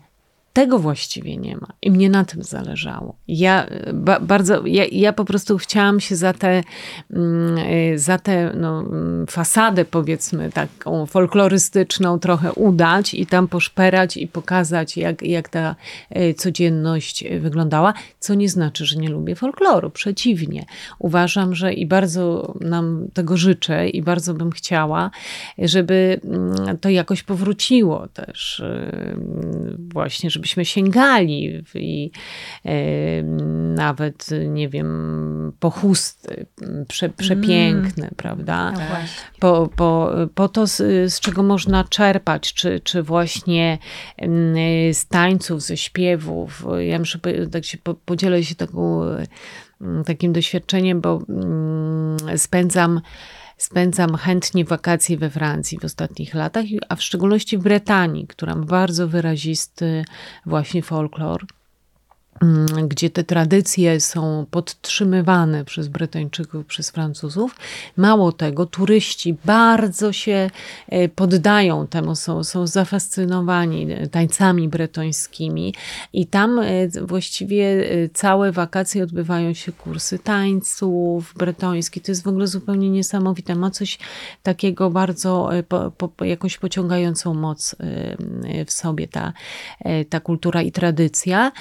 tego 0.56 0.78
właściwie 0.78 1.36
nie 1.36 1.56
ma. 1.56 1.66
I 1.82 1.90
mnie 1.90 2.10
na 2.10 2.24
tym 2.24 2.42
zależało. 2.42 3.16
Ja 3.28 3.66
ba, 3.94 4.20
bardzo, 4.20 4.66
ja, 4.66 4.84
ja, 4.92 5.12
po 5.12 5.24
prostu 5.24 5.58
chciałam 5.58 6.00
się 6.00 6.16
za 6.16 6.32
tę 6.32 6.62
mm, 7.10 7.58
y, 7.58 7.98
za 7.98 8.18
te, 8.18 8.52
no, 8.54 8.80
mm, 8.80 9.26
fasadę, 9.26 9.84
powiedzmy, 9.84 10.52
taką 10.52 11.06
folklorystyczną 11.06 12.18
trochę 12.18 12.52
udać 12.52 13.14
i 13.14 13.26
tam 13.26 13.48
poszperać 13.48 14.16
i 14.16 14.28
pokazać, 14.28 14.96
jak, 14.96 15.22
jak 15.22 15.48
ta 15.48 15.76
y, 16.16 16.34
codzienność 16.34 17.24
wyglądała, 17.40 17.94
co 18.18 18.34
nie 18.34 18.48
znaczy, 18.48 18.86
że 18.86 18.96
nie 18.96 19.08
lubię 19.08 19.34
folkloru. 19.34 19.90
Przeciwnie. 19.90 20.64
Uważam, 20.98 21.54
że 21.54 21.72
i 21.72 21.86
bardzo 21.86 22.54
nam 22.60 23.08
tego 23.14 23.36
życzę 23.36 23.88
i 23.88 24.02
bardzo 24.02 24.34
bym 24.34 24.50
chciała, 24.50 25.10
żeby 25.58 26.20
mm, 26.24 26.78
to 26.78 26.88
jakoś 26.88 27.22
powróciło 27.22 28.08
też 28.08 28.62
właśnie, 29.92 30.30
żeby 30.30 30.45
żebyśmy 30.46 30.64
sięgali 30.64 31.62
i 31.74 32.10
e, 32.64 33.22
nawet, 33.74 34.28
nie 34.48 34.68
wiem, 34.68 35.52
po 35.60 35.70
chusty 35.70 36.46
prze, 36.88 37.08
przepiękne, 37.08 38.04
mm. 38.04 38.14
prawda? 38.16 38.72
No 38.72 38.80
po, 39.40 39.68
po, 39.76 40.10
po 40.34 40.48
to, 40.48 40.66
z, 40.66 40.76
z, 41.12 41.20
czego 41.20 41.42
można 41.42 41.84
czerpać, 41.84 42.54
czy, 42.54 42.80
czy 42.80 43.02
właśnie 43.02 43.78
z 44.92 45.06
tańców, 45.06 45.62
ze 45.62 45.76
śpiewów. 45.76 46.66
Ja 46.78 46.98
muszę 46.98 47.18
tak 47.52 47.64
się 47.64 47.78
podzielę 48.04 48.44
się 48.44 48.54
taką, 48.54 49.00
takim 50.06 50.32
doświadczeniem, 50.32 51.00
bo 51.00 51.22
mm, 51.28 52.38
spędzam 52.38 53.00
Spędzam 53.56 54.16
chętnie 54.16 54.64
wakacje 54.64 55.16
we 55.16 55.30
Francji 55.30 55.78
w 55.78 55.84
ostatnich 55.84 56.34
latach, 56.34 56.64
a 56.88 56.96
w 56.96 57.02
szczególności 57.02 57.58
w 57.58 57.62
Brytanii, 57.62 58.26
która 58.26 58.54
ma 58.54 58.64
bardzo 58.64 59.08
wyrazisty 59.08 60.04
właśnie 60.46 60.82
folklor. 60.82 61.46
Mm, 62.42 62.88
gdzie 62.88 63.10
te 63.10 63.24
tradycje 63.24 64.00
są 64.00 64.46
podtrzymywane 64.50 65.64
przez 65.64 65.88
Brytyjczyków, 65.88 66.66
przez 66.66 66.90
Francuzów. 66.90 67.56
Mało 67.96 68.32
tego, 68.32 68.66
turyści 68.66 69.36
bardzo 69.44 70.12
się 70.12 70.50
e, 70.88 71.08
poddają 71.08 71.86
temu, 71.86 72.16
są, 72.16 72.44
są 72.44 72.66
zafascynowani 72.66 73.88
tańcami 74.10 74.68
bretońskimi 74.68 75.74
i 76.12 76.26
tam 76.26 76.58
e, 76.58 76.88
właściwie 77.02 77.64
e, 77.64 78.08
całe 78.08 78.52
wakacje 78.52 79.02
odbywają 79.02 79.54
się 79.54 79.72
kursy 79.72 80.18
tańców 80.18 81.34
bretońskich. 81.36 82.02
To 82.02 82.12
jest 82.12 82.24
w 82.24 82.28
ogóle 82.28 82.46
zupełnie 82.46 82.90
niesamowite. 82.90 83.54
Ma 83.54 83.70
coś 83.70 83.98
takiego 84.42 84.90
bardzo, 84.90 85.50
po, 85.68 85.90
po, 85.90 86.24
jakąś 86.24 86.58
pociągającą 86.58 87.34
moc 87.34 87.76
w 88.66 88.72
sobie 88.72 89.08
ta, 89.08 89.32
ta 90.08 90.20
kultura 90.20 90.62
i 90.62 90.72
tradycja. 90.72 91.52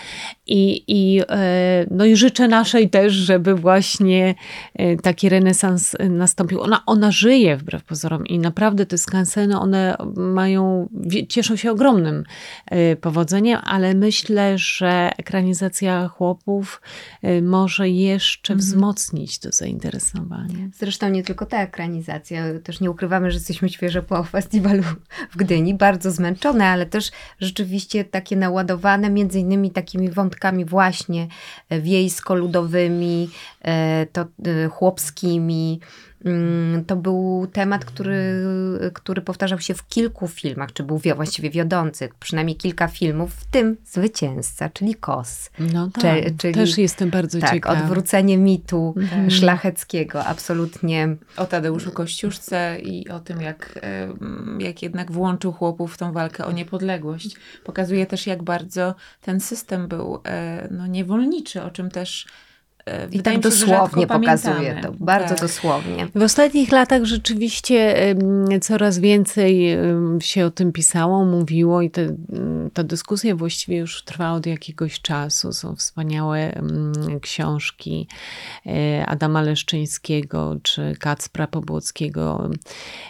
I 0.48 0.65
i, 0.88 1.22
e, 1.30 1.86
no 1.92 2.06
i 2.06 2.16
życzę 2.16 2.48
naszej 2.48 2.90
też, 2.90 3.14
żeby 3.14 3.56
właśnie 3.56 4.36
e, 4.76 4.96
taki 4.98 5.30
renesans 5.30 5.96
nastąpił. 6.10 6.62
Ona, 6.62 6.84
ona 6.86 7.12
żyje 7.12 7.58
wbrew 7.58 7.84
pozorom 7.84 8.28
i 8.28 8.40
naprawdę 8.40 8.86
te 8.86 8.98
skanseny, 8.98 9.60
one 9.60 9.96
mają, 10.16 10.90
cieszą 11.30 11.56
się 11.56 11.72
ogromnym 11.72 12.24
e, 12.66 12.96
powodzeniem, 12.96 13.60
ale 13.64 13.94
myślę, 13.94 14.58
że 14.58 15.10
ekranizacja 15.18 16.08
chłopów 16.08 16.82
może 17.42 17.90
jeszcze 17.90 18.54
mhm. 18.54 18.60
wzmocnić 18.60 19.40
to 19.40 19.52
zainteresowanie. 19.52 20.70
Zresztą 20.74 21.10
nie 21.10 21.24
tylko 21.24 21.46
ta 21.46 21.62
ekranizacja, 21.62 22.44
też 22.64 22.80
nie 22.80 22.92
ukrywamy, 22.92 23.32
że 23.32 23.38
jesteśmy 23.38 23.70
świeżo 23.70 24.04
po 24.04 24.24
festiwalu 24.24 24.84
w 25.32 25.38
Gdyni, 25.38 25.74
bardzo 25.74 26.12
zmęczone, 26.12 26.66
ale 26.66 26.86
też 26.86 27.12
rzeczywiście 27.40 28.06
takie 28.06 28.36
naładowane 28.36 29.10
między 29.10 29.40
innymi 29.40 29.72
takimi 29.72 30.10
wątkami 30.10 30.55
właśnie 30.64 31.28
wiejsko-ludowymi, 31.70 33.30
e, 33.62 34.06
to 34.06 34.22
e, 34.22 34.68
chłopskimi, 34.68 35.80
Mm, 36.26 36.86
to 36.86 36.96
był 36.96 37.48
temat, 37.54 37.86
który, 37.86 38.46
który 38.94 39.22
powtarzał 39.22 39.60
się 39.60 39.74
w 39.74 39.88
kilku 39.88 40.28
filmach, 40.28 40.74
czy 40.74 40.84
był 40.84 41.02
właściwie 41.16 41.50
wiodący, 41.50 42.10
przynajmniej 42.20 42.56
kilka 42.56 42.88
filmów, 42.88 43.34
w 43.34 43.46
tym 43.46 43.78
Zwycięzca, 43.86 44.70
czyli 44.70 44.96
Kos. 44.96 45.52
No 45.60 45.90
tak, 45.94 46.38
czyli, 46.38 46.54
też 46.54 46.78
jestem 46.78 47.10
bardzo 47.10 47.40
tak, 47.40 47.54
ciekawa. 47.54 47.82
odwrócenie 47.82 48.38
mitu 48.38 48.94
mhm. 48.98 49.32
szlacheckiego, 49.32 50.26
absolutnie. 50.26 51.16
O 51.38 51.46
Tadeuszu 51.46 51.92
Kościuszce 51.92 52.78
i 52.84 53.10
o 53.10 53.20
tym, 53.20 53.42
jak, 53.42 53.80
jak 54.60 54.82
jednak 54.82 55.12
włączył 55.12 55.52
chłopów 55.52 55.94
w 55.94 55.98
tą 55.98 56.14
walkę 56.14 56.46
o 56.46 56.52
niepodległość. 56.52 57.36
Pokazuje 57.64 58.06
też, 58.06 58.28
jak 58.28 58.44
bardzo 58.44 58.96
ten 59.22 59.40
system 59.40 59.88
był 59.88 60.22
e, 60.24 60.45
no, 60.72 60.88
niewolniczy, 60.88 61.64
o 61.64 61.72
czym 61.72 61.92
też 61.92 62.28
I 63.12 63.18
wydaje 63.18 63.38
tak 63.38 63.44
dosłownie 63.44 64.08
pokazuje 64.08 64.80
to, 64.84 64.92
bardzo 65.00 65.30
Tak. 65.30 65.40
dosłownie. 65.40 66.08
W 66.16 66.22
ostatnich 66.22 66.72
latach 66.72 67.06
rzeczywiście 67.06 67.96
coraz 68.62 69.00
więcej 69.00 69.78
się 70.20 70.46
o 70.46 70.52
tym 70.52 70.72
pisało, 70.72 71.26
mówiło 71.26 71.82
i 71.82 71.90
te, 71.90 72.16
ta 72.74 72.84
dyskusja 72.84 73.36
właściwie 73.36 73.78
już 73.78 74.04
trwa 74.04 74.32
od 74.32 74.46
jakiegoś 74.46 75.02
czasu. 75.02 75.54
Są 75.54 75.76
wspaniałe 75.76 76.52
książki 77.22 78.08
e, 78.66 79.06
Adama 79.06 79.42
Leszczyńskiego, 79.42 80.56
czy 80.64 80.96
Kacpra 81.00 81.48
Pobłockiego, 81.48 82.50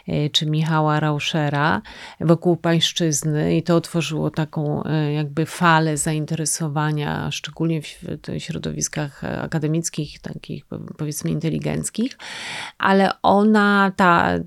e, 0.08 0.30
czy 0.30 0.46
Michała 0.46 1.00
Rauschera 1.00 1.82
wokół 2.20 2.58
pańszczyzny 2.58 3.58
i 3.58 3.64
to 3.64 3.76
otworzyło 3.76 4.30
taką 4.30 4.84
e, 4.84 5.14
jakby 5.14 5.46
falę 5.46 5.98
zainteresowania, 5.98 7.32
szczególnie 7.32 7.82
w 7.82 7.88
w 8.28 8.40
środowiskach 8.40 9.24
akademickich, 9.24 9.65
takich 10.20 10.66
powiedzmy 10.98 11.32
inteligenckich, 11.32 12.18
ale 12.78 13.10
ona, 13.22 13.92
ta, 13.96 14.34
e, 14.34 14.42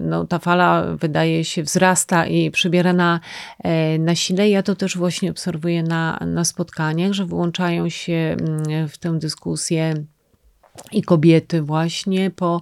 no, 0.00 0.26
ta 0.26 0.38
fala 0.38 0.96
wydaje 0.96 1.44
się 1.44 1.62
wzrasta 1.62 2.26
i 2.26 2.50
przybiera 2.50 2.92
na, 2.92 3.20
e, 3.64 3.98
na 3.98 4.14
sile. 4.14 4.48
Ja 4.48 4.62
to 4.62 4.74
też 4.74 4.96
właśnie 4.96 5.30
obserwuję 5.30 5.82
na, 5.82 6.18
na 6.26 6.44
spotkaniach, 6.44 7.12
że 7.12 7.24
włączają 7.24 7.88
się 7.88 8.36
mm, 8.40 8.88
w 8.88 8.98
tę 8.98 9.18
dyskusję 9.18 9.94
i 10.92 11.02
kobiety 11.02 11.62
właśnie 11.62 12.30
po, 12.30 12.60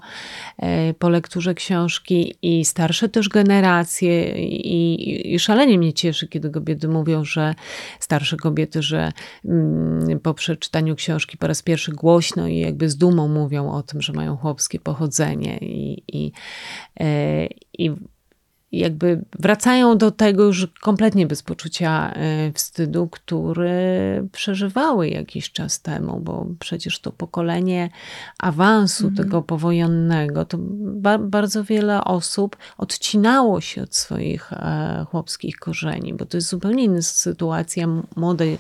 e, 0.58 0.94
po 0.94 1.08
lekturze 1.08 1.54
książki 1.54 2.34
i 2.42 2.64
starsze 2.64 3.08
też 3.08 3.28
generacje. 3.28 4.38
I, 4.46 5.34
i 5.34 5.38
szalenie 5.38 5.78
mnie 5.78 5.92
cieszy, 5.92 6.28
kiedy 6.28 6.50
kobiety 6.50 6.88
mówią, 6.88 7.24
że 7.24 7.54
starsze 8.00 8.36
kobiety, 8.36 8.82
że 8.82 9.12
mm, 9.44 10.20
po 10.20 10.34
przeczytaniu 10.34 10.96
książki 10.96 11.38
po 11.38 11.46
raz 11.46 11.62
pierwszy 11.62 11.92
głośno 11.92 12.48
i 12.48 12.58
jakby 12.58 12.88
z 12.88 12.96
dumą 12.96 13.28
mówią 13.28 13.72
o 13.72 13.82
tym, 13.82 14.02
że 14.02 14.12
mają 14.12 14.36
chłopskie 14.36 14.78
pochodzenie 14.80 15.58
i, 15.58 16.02
i, 16.08 16.32
e, 17.00 17.46
i 17.78 17.90
jakby 18.78 19.24
wracają 19.38 19.98
do 19.98 20.10
tego 20.10 20.44
już 20.44 20.66
kompletnie 20.80 21.26
bez 21.26 21.42
poczucia 21.42 22.12
e, 22.12 22.52
wstydu, 22.52 23.08
który 23.08 23.74
przeżywały 24.32 25.08
jakiś 25.08 25.52
czas 25.52 25.80
temu, 25.80 26.20
bo 26.20 26.46
przecież 26.58 27.00
to 27.00 27.12
pokolenie 27.12 27.90
awansu 28.38 29.06
Mhm. 29.06 29.24
tego 29.24 29.42
powojennego, 29.42 30.44
to 30.44 30.58
ba 30.80 31.18
bardzo 31.18 31.64
wiele 31.64 32.04
osób 32.04 32.56
odcinało 32.78 33.60
się 33.60 33.82
od 33.82 33.94
swoich 33.94 34.52
e, 34.52 35.06
chłopskich 35.10 35.56
korzeni, 35.56 36.14
bo 36.14 36.26
to 36.26 36.36
jest 36.36 36.48
zupełnie 36.48 36.84
inna 36.84 37.02
sytuacja 37.02 37.88
młodej, 38.16 38.58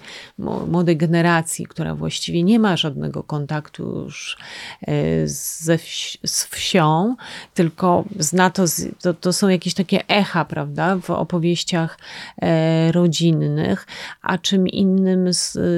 młodej 0.68 0.96
generacji, 0.96 1.66
która 1.66 1.94
właściwie 1.94 2.42
nie 2.42 2.58
ma 2.58 2.76
żadnego 2.76 3.22
kontaktu 3.22 4.02
już 4.04 4.36
e, 4.82 4.94
ze 5.28 5.78
wsi, 5.78 6.18
z 6.26 6.44
wsią, 6.44 7.16
tylko 7.54 8.04
zna 8.18 8.50
to, 8.50 8.66
z, 8.66 8.82
to, 9.02 9.14
to 9.14 9.32
są 9.32 9.48
jakieś 9.48 9.74
takie 9.74 10.03
echa, 10.08 10.44
prawda, 10.44 10.96
w 10.96 11.10
opowieściach 11.10 11.98
e, 12.42 12.92
rodzinnych, 12.92 13.86
a 14.22 14.38
czym 14.38 14.68
innym 14.68 15.30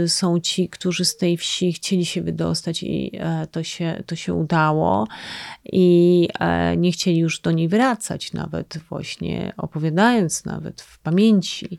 są 0.06 0.40
ci, 0.40 0.68
którzy 0.68 1.04
z 1.04 1.16
tej 1.16 1.36
wsi 1.36 1.72
chcieli 1.72 2.06
się 2.06 2.22
wydostać 2.22 2.82
i 2.82 3.10
e, 3.14 3.46
to, 3.46 3.62
się, 3.62 4.02
to 4.06 4.16
się 4.16 4.34
udało 4.34 5.08
i 5.64 6.28
e, 6.40 6.76
nie 6.76 6.92
chcieli 6.92 7.18
już 7.18 7.40
do 7.40 7.50
niej 7.50 7.68
wracać, 7.68 8.32
nawet 8.32 8.78
właśnie 8.88 9.52
opowiadając 9.56 10.44
nawet 10.44 10.82
w 10.82 10.98
pamięci, 10.98 11.78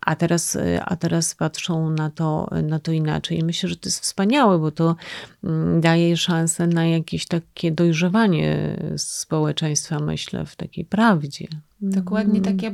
a 0.00 0.16
teraz, 0.16 0.58
a 0.84 0.96
teraz 0.96 1.34
patrzą 1.34 1.90
na 1.90 2.10
to, 2.10 2.48
na 2.62 2.78
to 2.78 2.92
inaczej. 2.92 3.38
I 3.38 3.44
myślę, 3.44 3.68
że 3.68 3.76
to 3.76 3.88
jest 3.88 4.00
wspaniałe, 4.00 4.58
bo 4.58 4.70
to 4.70 4.96
mm, 5.44 5.80
daje 5.80 6.16
szansę 6.16 6.66
na 6.66 6.86
jakieś 6.86 7.26
takie 7.26 7.72
dojrzewanie 7.72 8.76
społeczeństwa, 8.96 9.98
myślę, 9.98 10.46
w 10.46 10.56
takiej 10.56 10.84
prawdzie. 10.84 11.46
Dokładnie 11.84 12.38
Mhm. 12.38 12.56
tak, 12.58 12.62
ja 12.62 12.70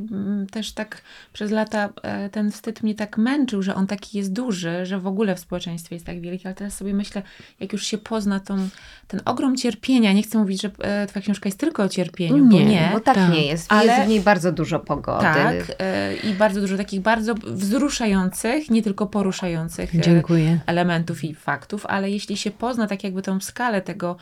też 0.50 0.72
tak 0.72 1.02
przez 1.32 1.50
lata 1.50 1.88
e, 2.02 2.28
ten 2.30 2.50
wstyd 2.50 2.82
mnie 2.82 2.94
tak 2.94 3.18
męczył, 3.18 3.62
że 3.62 3.74
on 3.74 3.86
taki 3.86 4.18
jest 4.18 4.32
duży, 4.32 4.86
że 4.86 4.98
w 5.00 5.06
ogóle 5.06 5.34
w 5.34 5.38
społeczeństwie 5.40 5.96
jest 5.96 6.06
tak 6.06 6.20
wielki, 6.20 6.46
ale 6.46 6.54
teraz 6.54 6.74
sobie 6.76 6.94
myślę, 6.94 7.22
jak 7.60 7.72
już 7.72 7.86
się 7.86 7.98
pozna 7.98 8.40
tą, 8.40 8.68
ten 9.08 9.20
ogrom 9.24 9.56
cierpienia, 9.56 10.12
nie 10.12 10.22
chcę 10.22 10.38
mówić, 10.38 10.62
że 10.62 10.70
e, 10.78 11.06
twoja 11.06 11.22
książka 11.22 11.48
jest 11.48 11.58
tylko 11.58 11.82
o 11.82 11.88
cierpieniu, 11.88 12.44
bo 12.46 12.52
Nie, 12.52 12.64
nie. 12.66 12.90
Bo 12.92 13.00
tak, 13.00 13.14
tak. 13.14 13.32
nie 13.32 13.46
jest. 13.46 13.72
Ale- 13.72 13.86
Jest 13.92 14.06
w 14.06 14.08
niej 14.08 14.20
bardzo 14.20 14.52
dużo 14.52 14.78
pogody. 14.80 15.22
Tak, 15.24 15.54
e, 15.78 16.16
i 16.16 16.34
bardzo 16.34 16.60
dużo 16.60 16.76
takich 16.76 17.00
bardzo 17.00 17.34
wzruszających, 17.34 18.70
nie 18.70 18.82
tylko 18.82 19.06
poruszających 19.06 20.00
Dziękuję. 20.00 20.60
elementów 20.66 21.24
i 21.24 21.34
faktów, 21.34 21.86
ale 21.86 22.10
jeśli 22.10 22.36
się 22.36 22.50
pozna 22.58 22.86
tak 22.86 23.04
jakby 23.04 23.22
tą 23.22 23.40
skalę 23.40 23.82
tego 23.82 24.16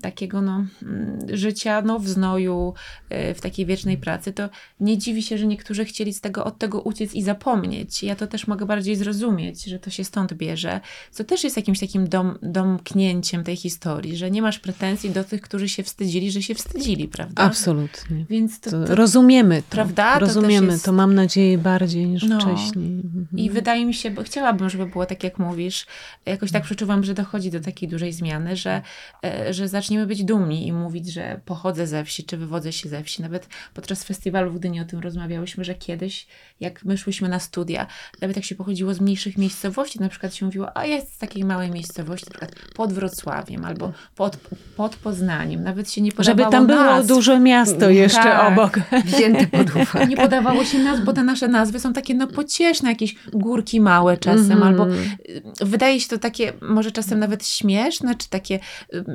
takiego 0.00 0.42
no, 0.42 0.64
mm, 0.82 1.18
życia 1.32 1.82
no, 1.82 1.98
w 1.98 2.08
znoju, 2.08 2.74
e, 3.10 3.34
w 3.34 3.40
takiej 3.40 3.66
wiecznej 3.66 3.98
pracy, 3.98 4.32
to 4.32 4.48
nie 4.80 4.98
dziwi 4.98 5.22
się, 5.22 5.38
że 5.38 5.46
niektórzy 5.46 5.84
chcieli 5.84 6.12
z 6.14 6.20
tego, 6.20 6.44
od 6.44 6.58
tego 6.58 6.80
uciec 6.80 7.14
i 7.14 7.22
zapomnieć. 7.22 8.02
Ja 8.02 8.16
to 8.16 8.26
też 8.26 8.46
mogę 8.46 8.66
bardziej 8.66 8.96
zrozumieć, 8.96 9.64
że 9.64 9.78
to 9.78 9.90
się 9.90 10.04
stąd 10.04 10.34
bierze, 10.34 10.80
co 11.10 11.24
też 11.24 11.44
jest 11.44 11.56
jakimś 11.56 11.80
takim 11.80 12.08
dom, 12.08 12.38
domknięciem 12.42 13.44
tej 13.44 13.56
historii, 13.56 14.16
że 14.16 14.30
nie 14.30 14.42
masz 14.42 14.58
pretensji 14.58 15.10
do 15.10 15.24
tych, 15.24 15.40
którzy 15.40 15.68
się 15.68 15.82
wstydzili, 15.82 16.30
że 16.30 16.42
się 16.42 16.54
wstydzili, 16.54 17.08
prawda? 17.08 17.42
Absolutnie. 17.42 18.24
Więc 18.30 18.60
to, 18.60 18.70
To 18.70 18.84
to, 18.84 18.94
rozumiemy 18.94 19.62
to. 19.62 19.68
Prawda? 19.70 20.14
To 20.14 20.20
rozumiemy 20.20 20.72
jest- 20.72 20.84
to, 20.84 20.92
mam 20.92 21.14
nadzieję, 21.14 21.58
bardziej 21.58 22.06
niż 22.06 22.22
No. 22.22 22.40
wcześniej. 22.40 22.86
Mhm. 23.04 23.26
I 23.36 23.50
wydaje 23.50 23.86
mi 23.86 23.94
się, 23.94 24.10
bo 24.10 24.22
chciałabym, 24.22 24.70
żeby 24.70 24.86
było 24.86 25.06
tak, 25.06 25.24
jak 25.24 25.38
mówisz. 25.38 25.86
Jakoś 26.26 26.52
tak 26.52 26.62
przeczuwam, 26.62 27.04
że 27.04 27.14
dochodzi 27.14 27.50
do 27.50 27.60
takiej 27.60 27.88
dużej 27.88 28.12
zmiany, 28.12 28.56
że, 28.56 28.82
e, 29.22 29.33
że 29.50 29.68
zaczniemy 29.68 30.06
być 30.06 30.24
dumni 30.24 30.66
i 30.66 30.72
mówić, 30.72 31.12
że 31.12 31.40
pochodzę 31.44 31.86
ze 31.86 32.04
wsi, 32.04 32.24
czy 32.24 32.36
wywodzę 32.36 32.72
się 32.72 32.88
ze 32.88 33.02
wsi. 33.02 33.22
Nawet 33.22 33.48
podczas 33.74 34.04
festiwalu 34.04 34.50
w 34.50 34.58
Gdyni 34.58 34.80
o 34.80 34.84
tym 34.84 35.00
rozmawiałyśmy, 35.00 35.64
że 35.64 35.74
kiedyś, 35.74 36.26
jak 36.60 36.84
my 36.84 36.98
szłyśmy 36.98 37.28
na 37.28 37.38
studia, 37.40 37.86
nawet 38.20 38.36
jak 38.36 38.44
się 38.44 38.54
pochodziło 38.54 38.94
z 38.94 39.00
mniejszych 39.00 39.38
miejscowości, 39.38 40.00
na 40.00 40.08
przykład 40.08 40.34
się 40.34 40.46
mówiło, 40.46 40.76
a 40.76 40.84
jest 40.86 41.14
z 41.14 41.18
takiej 41.18 41.44
małej 41.44 41.70
miejscowości, 41.70 42.26
na 42.26 42.30
przykład 42.30 42.54
pod 42.74 42.92
Wrocławiem 42.92 43.64
albo 43.64 43.92
pod, 44.16 44.36
pod 44.76 44.96
Poznaniem. 44.96 45.62
Nawet 45.64 45.90
się 45.92 46.00
nie 46.00 46.12
podawało 46.12 46.38
Żeby 46.44 46.50
tam 46.52 46.66
było 46.66 46.84
nazw. 46.84 47.08
duże 47.08 47.40
miasto 47.40 47.90
jeszcze 47.90 48.22
Tak. 48.22 48.52
obok. 48.52 48.80
Wzięte 49.04 49.46
pod 49.46 49.70
uwagę. 49.70 50.06
Nie 50.14 50.16
podawało 50.16 50.64
się 50.64 50.78
nazw, 50.78 51.04
bo 51.04 51.12
te 51.12 51.22
nasze 51.22 51.48
nazwy 51.48 51.80
są 51.80 51.92
takie 51.92 52.14
no 52.14 52.26
pocieszne, 52.26 52.88
jakieś 52.88 53.14
górki 53.32 53.80
małe 53.80 54.16
czasem, 54.16 54.52
Mhm. 54.52 54.62
albo 54.62 54.86
y, 54.88 55.42
wydaje 55.60 56.00
się 56.00 56.08
to 56.08 56.18
takie 56.18 56.52
może 56.62 56.90
czasem 56.92 57.18
nawet 57.18 57.46
śmieszne, 57.46 58.14
czy 58.14 58.28
takie, 58.28 58.58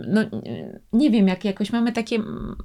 no 0.09 0.21
nie 0.93 1.09
wiem, 1.09 1.27
jak 1.27 1.45
jakoś 1.45 1.71
mamy 1.71 1.91
takie, 1.91 2.15
mm, 2.15 2.55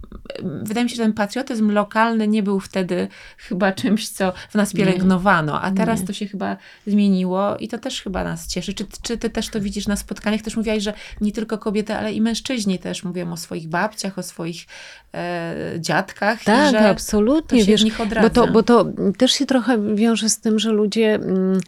wydaje 0.62 0.84
mi 0.84 0.90
się, 0.90 0.96
że 0.96 1.02
ten 1.02 1.12
patriotyzm 1.12 1.70
lokalny 1.70 2.28
nie 2.28 2.42
był 2.42 2.60
wtedy 2.60 3.08
chyba 3.36 3.72
czymś, 3.72 4.08
co 4.08 4.32
w 4.50 4.54
nas 4.54 4.72
pielęgnowano, 4.72 5.62
a 5.62 5.70
teraz 5.70 6.00
Nie. 6.00 6.06
to 6.06 6.12
się 6.12 6.26
chyba 6.26 6.56
zmieniło 6.86 7.56
i 7.56 7.68
to 7.68 7.78
też 7.78 8.02
chyba 8.02 8.24
nas 8.24 8.48
cieszy. 8.48 8.74
Czy, 8.74 8.86
czy 9.02 9.18
ty 9.18 9.30
też 9.30 9.48
to 9.48 9.60
widzisz 9.60 9.86
na 9.86 9.96
spotkaniach? 9.96 10.42
Też 10.42 10.56
mówiłaś, 10.56 10.82
że 10.82 10.92
nie 11.20 11.32
tylko 11.32 11.58
kobiety, 11.58 11.94
ale 11.94 12.12
i 12.12 12.20
mężczyźni 12.20 12.78
też 12.78 13.04
mówią 13.04 13.32
o 13.32 13.36
swoich 13.36 13.68
babciach, 13.68 14.18
o 14.18 14.22
swoich 14.22 14.66
e, 15.14 15.54
dziadkach. 15.78 16.44
Tak, 16.44 16.70
że 16.70 16.88
absolutnie. 16.88 17.58
to 17.58 17.64
się 17.64 17.70
wiesz, 17.70 17.84
bo, 18.22 18.30
to, 18.30 18.46
bo 18.46 18.62
to 18.62 18.86
też 19.18 19.32
się 19.32 19.46
trochę 19.46 19.94
wiąże 19.94 20.28
z 20.28 20.40
tym, 20.40 20.58
że 20.58 20.70
ludzie 20.70 21.14
mm, 21.14 21.60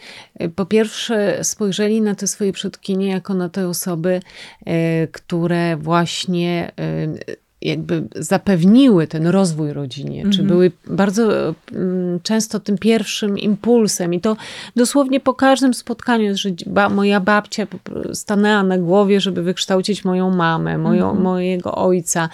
po 0.56 0.66
pierwsze 0.66 1.44
spojrzeli 1.44 2.00
na 2.00 2.14
te 2.14 2.26
swoje 2.26 2.52
przodkinie 2.52 3.08
jako 3.08 3.34
na 3.34 3.48
te 3.48 3.68
osoby, 3.68 4.20
e, 4.66 5.06
które 5.06 5.65
właśnie 5.76 6.72
e, 6.80 7.36
jakby 7.62 8.08
zapewniły 8.16 9.06
ten 9.06 9.26
rozwój 9.26 9.72
rodzinie, 9.72 10.22
czy 10.22 10.28
Mhm. 10.28 10.46
były 10.48 10.72
bardzo 10.86 11.54
mm, 11.72 12.20
często 12.22 12.60
tym 12.60 12.78
pierwszym 12.78 13.38
impulsem 13.38 14.14
i 14.14 14.20
to 14.20 14.36
dosłownie 14.76 15.20
po 15.20 15.34
każdym 15.34 15.74
spotkaniu, 15.74 16.36
że 16.36 16.50
ba, 16.66 16.88
moja 16.88 17.20
babcia 17.20 17.66
stanęła 18.12 18.62
na 18.62 18.78
głowie, 18.78 19.20
żeby 19.20 19.42
wykształcić 19.42 20.04
moją 20.04 20.30
mamę, 20.30 20.78
moją, 20.78 21.04
Mhm. 21.06 21.22
mojego 21.24 21.74
ojca 21.74 22.28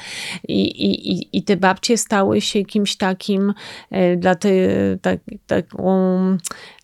i, 0.49 0.63
i, 0.63 1.13
i, 1.13 1.29
i 1.39 1.43
te 1.43 1.57
babcie 1.57 1.97
stały 1.97 2.41
się 2.41 2.65
kimś 2.65 2.97
takim 2.97 3.55
e, 3.91 4.17
dla 4.17 4.35
te, 4.35 4.51
tak, 5.03 5.19
taką, 5.47 5.93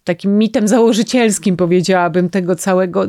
takim 0.04 0.38
mitem 0.38 0.68
założycielskim 0.68 1.56
powiedziałabym 1.56 2.30
tego 2.30 2.56
całego 2.56 3.06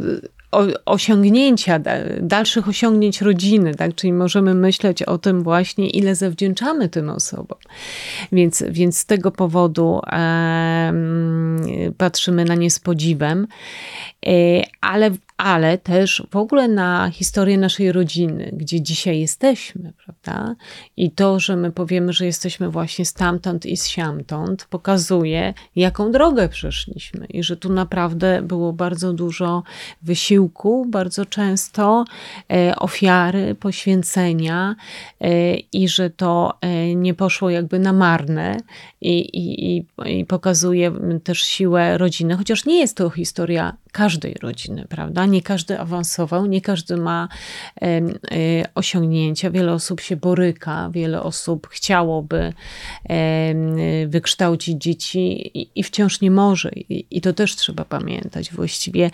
osiągnięcia, 0.85 1.79
da- 1.79 1.93
dalszych 2.21 2.67
osiągnięć 2.67 3.21
rodziny, 3.21 3.75
tak? 3.75 3.95
Czyli 3.95 4.13
możemy 4.13 4.53
myśleć 4.53 5.03
o 5.03 5.17
tym 5.17 5.43
właśnie, 5.43 5.89
ile 5.89 6.15
zawdzięczamy 6.15 6.89
tym 6.89 7.09
osobom. 7.09 7.57
Więc, 8.31 8.63
więc 8.69 8.97
z 8.97 9.05
tego 9.05 9.31
powodu 9.31 10.01
em, 10.11 11.61
patrzymy 11.97 12.45
na 12.45 12.55
nie 12.55 12.71
z 12.71 12.79
podziwem. 12.79 13.47
E, 14.25 14.31
ale 14.81 15.11
ale 15.39 15.77
też 15.77 16.23
w 16.31 16.35
ogóle 16.35 16.67
na 16.67 17.09
historię 17.09 17.57
naszej 17.57 17.91
rodziny, 17.91 18.49
gdzie 18.53 18.81
dzisiaj 18.81 19.19
jesteśmy, 19.19 19.93
prawda? 20.05 20.55
I 20.97 21.11
to, 21.11 21.39
że 21.39 21.55
my 21.55 21.71
powiemy, 21.71 22.13
że 22.13 22.25
jesteśmy 22.25 22.69
właśnie 22.69 23.05
stamtąd 23.05 23.65
i 23.65 23.77
siamtąd, 23.77 24.65
pokazuje, 24.69 25.53
jaką 25.75 26.11
drogę 26.11 26.49
przeszliśmy 26.49 27.25
i 27.25 27.43
że 27.43 27.57
tu 27.57 27.73
naprawdę 27.73 28.41
było 28.41 28.73
bardzo 28.73 29.13
dużo 29.13 29.63
wysiłku, 30.01 30.85
bardzo 30.85 31.25
często 31.25 32.05
e, 32.51 32.75
ofiary, 32.75 33.55
poświęcenia 33.55 34.75
e, 35.21 35.55
i 35.55 35.87
że 35.87 36.09
to 36.09 36.57
e, 36.61 36.95
nie 36.95 37.13
poszło 37.13 37.49
jakby 37.49 37.79
na 37.79 37.93
marne 37.93 38.57
i, 39.01 39.19
i, 39.33 39.85
i 40.05 40.25
pokazuje 40.25 40.91
też 41.23 41.41
siłę 41.41 41.97
rodziny, 41.97 42.37
chociaż 42.37 42.65
nie 42.65 42.79
jest 42.79 42.97
to 42.97 43.09
historia 43.09 43.77
każdej 43.91 44.35
rodziny, 44.41 44.85
prawda? 44.89 45.25
Nie 45.25 45.41
każdy 45.41 45.79
awansował, 45.79 46.45
nie 46.45 46.61
każdy 46.61 46.97
ma 46.97 47.27
e, 47.81 48.01
osiągnięcia. 48.75 49.51
Wiele 49.51 49.73
osób 49.73 50.01
się 50.01 50.15
boryka, 50.15 50.89
wiele 50.93 51.23
osób 51.23 51.67
chciałoby 51.67 52.53
wykształcić 54.07 54.81
dzieci 54.81 55.51
i, 55.75 55.83
wciąż 55.83 56.21
nie 56.21 56.31
może. 56.31 56.71
I, 56.89 57.21
to 57.21 57.33
też 57.33 57.55
trzeba 57.55 57.85
pamiętać. 57.85 58.51
Właściwie 58.51 59.11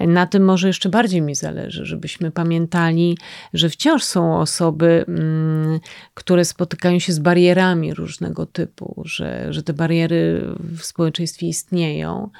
na 0.00 0.26
tym 0.26 0.44
może 0.44 0.66
jeszcze 0.66 0.88
bardziej 0.88 1.22
mi 1.22 1.34
zależy, 1.34 1.86
żebyśmy 1.86 2.30
pamiętali, 2.30 3.18
że 3.54 3.68
wciąż 3.68 4.02
są 4.04 4.40
osoby, 4.40 5.04
mm, 5.08 5.80
które 6.14 6.44
spotykają 6.44 6.98
się 6.98 7.12
z 7.12 7.18
barierami 7.18 7.94
różnego 7.94 8.46
typu, 8.46 9.02
że, 9.04 9.52
że 9.52 9.62
te 9.62 9.72
bariery 9.72 10.42
w 10.60 10.82
społeczeństwie 10.82 11.46
istnieją 11.46 12.30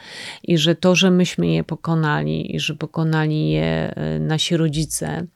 i 0.43 0.59
że 0.59 0.75
to, 0.75 0.95
że 0.95 1.11
myśmy 1.11 1.47
je 1.47 1.65
pokonali 1.75 2.57
i 2.57 2.61
że 2.61 2.75
pokonali 2.75 3.51
je 3.51 3.95
e, 3.97 4.19
nasi 4.21 4.57
rodzice, 4.57 5.27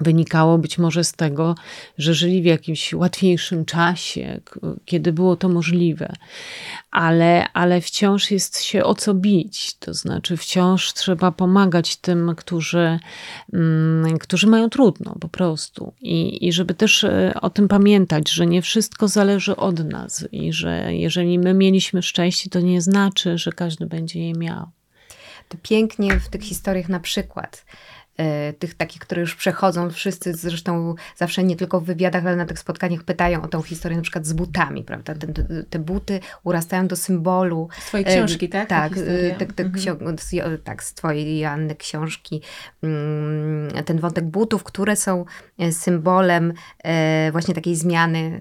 wynikało 0.00 0.58
być 0.58 0.78
może 0.78 1.04
z 1.04 1.12
tego, 1.12 1.54
że 1.98 2.14
żyli 2.14 2.42
w 2.42 2.44
jakimś 2.44 2.94
łatwiejszym 2.94 3.64
czasie, 3.64 4.40
kiedy 4.84 5.12
było 5.12 5.36
to 5.36 5.48
możliwe, 5.48 6.12
ale, 6.90 7.52
ale 7.52 7.80
wciąż 7.80 8.30
jest 8.30 8.62
się 8.62 8.84
o 8.84 8.94
co 8.94 9.14
bić. 9.14 9.74
To 9.74 9.94
znaczy, 9.94 10.36
wciąż 10.36 10.92
trzeba 10.92 11.32
pomagać 11.32 11.96
tym, 11.96 12.34
którzy, 12.36 12.98
mm, 13.52 14.18
którzy 14.18 14.46
mają 14.46 14.70
trudno 14.70 15.14
po 15.20 15.28
prostu. 15.28 15.92
I, 16.00 16.46
I 16.46 16.52
żeby 16.52 16.74
też 16.74 17.04
e, 17.04 17.32
o 17.40 17.50
tym 17.50 17.68
pamiętać, 17.68 18.30
że 18.30 18.46
nie 18.46 18.62
wszystko 18.62 19.08
zależy 19.08 19.56
od 19.56 19.84
nas 19.84 20.28
i 20.32 20.52
że 20.52 20.94
jeżeli 20.94 21.38
my 21.38 21.54
mieliśmy 21.54 22.02
szczęście, 22.02 22.50
to 22.50 22.60
nie 22.60 22.80
znaczy, 22.82 23.38
że 23.38 23.52
każdy 23.52 23.86
będzie 23.86 24.28
je 24.28 24.32
miał 24.32 24.77
to 25.48 25.58
pięknie 25.62 26.20
w 26.20 26.28
tych 26.28 26.42
historiach 26.42 26.88
na 26.88 27.00
przykład 27.00 27.64
tych 28.58 28.74
takich, 28.74 29.00
które 29.00 29.20
już 29.20 29.36
przechodzą, 29.36 29.90
wszyscy 29.90 30.34
zresztą 30.34 30.94
zawsze 31.16 31.44
nie 31.44 31.56
tylko 31.56 31.80
w 31.80 31.84
wywiadach, 31.84 32.26
ale 32.26 32.36
na 32.36 32.46
tych 32.46 32.58
spotkaniach 32.58 33.02
pytają 33.02 33.42
o 33.42 33.48
tą 33.48 33.62
historię 33.62 33.96
na 33.96 34.02
przykład 34.02 34.26
z 34.26 34.32
butami, 34.32 34.84
prawda? 34.84 35.14
Te, 35.14 35.28
te 35.70 35.78
buty 35.78 36.20
urastają 36.44 36.86
do 36.86 36.96
symbolu. 36.96 37.68
Swojej 37.80 38.06
książki, 38.06 38.48
tak? 38.48 38.68
Tak, 38.68 38.94
te, 38.94 39.46
te 39.46 39.64
mhm. 39.64 40.58
tak, 40.64 40.84
z 40.84 40.94
twojej 40.94 41.38
Janny 41.38 41.74
książki. 41.74 42.42
Mm, 42.82 43.84
ten 43.84 43.98
wątek 43.98 44.24
butów, 44.24 44.64
które 44.64 44.96
są 44.96 45.24
e, 45.58 45.72
symbolem 45.72 46.52
e, 46.84 47.32
właśnie 47.32 47.54
takiej 47.54 47.76
zmiany, 47.76 48.40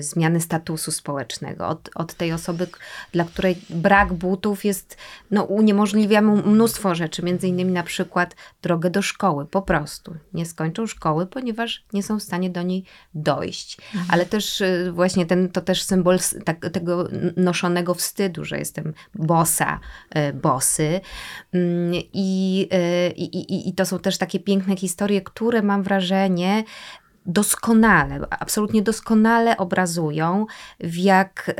zmiany 0.00 0.40
statusu 0.40 0.92
społecznego. 0.92 1.68
Od, 1.68 1.90
od 1.94 2.14
tej 2.14 2.32
osoby, 2.32 2.66
dla 3.12 3.24
której 3.24 3.56
brak 3.70 4.12
butów 4.12 4.64
jest, 4.64 4.96
no 5.30 5.42
uniemożliwia 5.42 6.22
mu 6.22 6.36
mnóstwo 6.36 6.94
rzeczy, 6.94 7.22
między 7.22 7.48
innymi 7.48 7.72
na 7.72 7.82
przykład 7.82 8.36
drogę 8.62 8.90
do 8.96 9.02
szkoły, 9.02 9.46
po 9.46 9.62
prostu. 9.62 10.16
Nie 10.32 10.46
skończą 10.46 10.86
szkoły, 10.86 11.26
ponieważ 11.26 11.84
nie 11.92 12.02
są 12.02 12.18
w 12.18 12.22
stanie 12.22 12.50
do 12.50 12.62
niej 12.62 12.84
dojść. 13.14 13.78
Mhm. 13.94 14.06
Ale 14.10 14.26
też 14.26 14.60
y, 14.60 14.92
właśnie 14.92 15.26
ten, 15.26 15.48
to 15.48 15.60
też 15.60 15.82
symbol 15.82 16.18
tak, 16.44 16.68
tego 16.72 17.08
noszonego 17.36 17.94
wstydu, 17.94 18.44
że 18.44 18.58
jestem 18.58 18.94
bosa, 19.14 19.80
y, 20.16 20.32
bosy. 20.32 21.00
Mm, 21.52 21.94
y, 21.94 22.02
I, 22.12 22.68
i, 23.16 23.54
i, 23.54 23.68
I 23.68 23.74
to 23.74 23.86
są 23.86 23.98
też 23.98 24.18
takie 24.18 24.40
piękne 24.40 24.76
historie, 24.76 25.22
które 25.22 25.62
mam 25.62 25.82
wrażenie, 25.82 26.64
doskonale, 27.26 28.20
absolutnie 28.30 28.82
doskonale 28.82 29.56
obrazują, 29.56 30.46
w 30.80 30.96
jak 30.96 31.54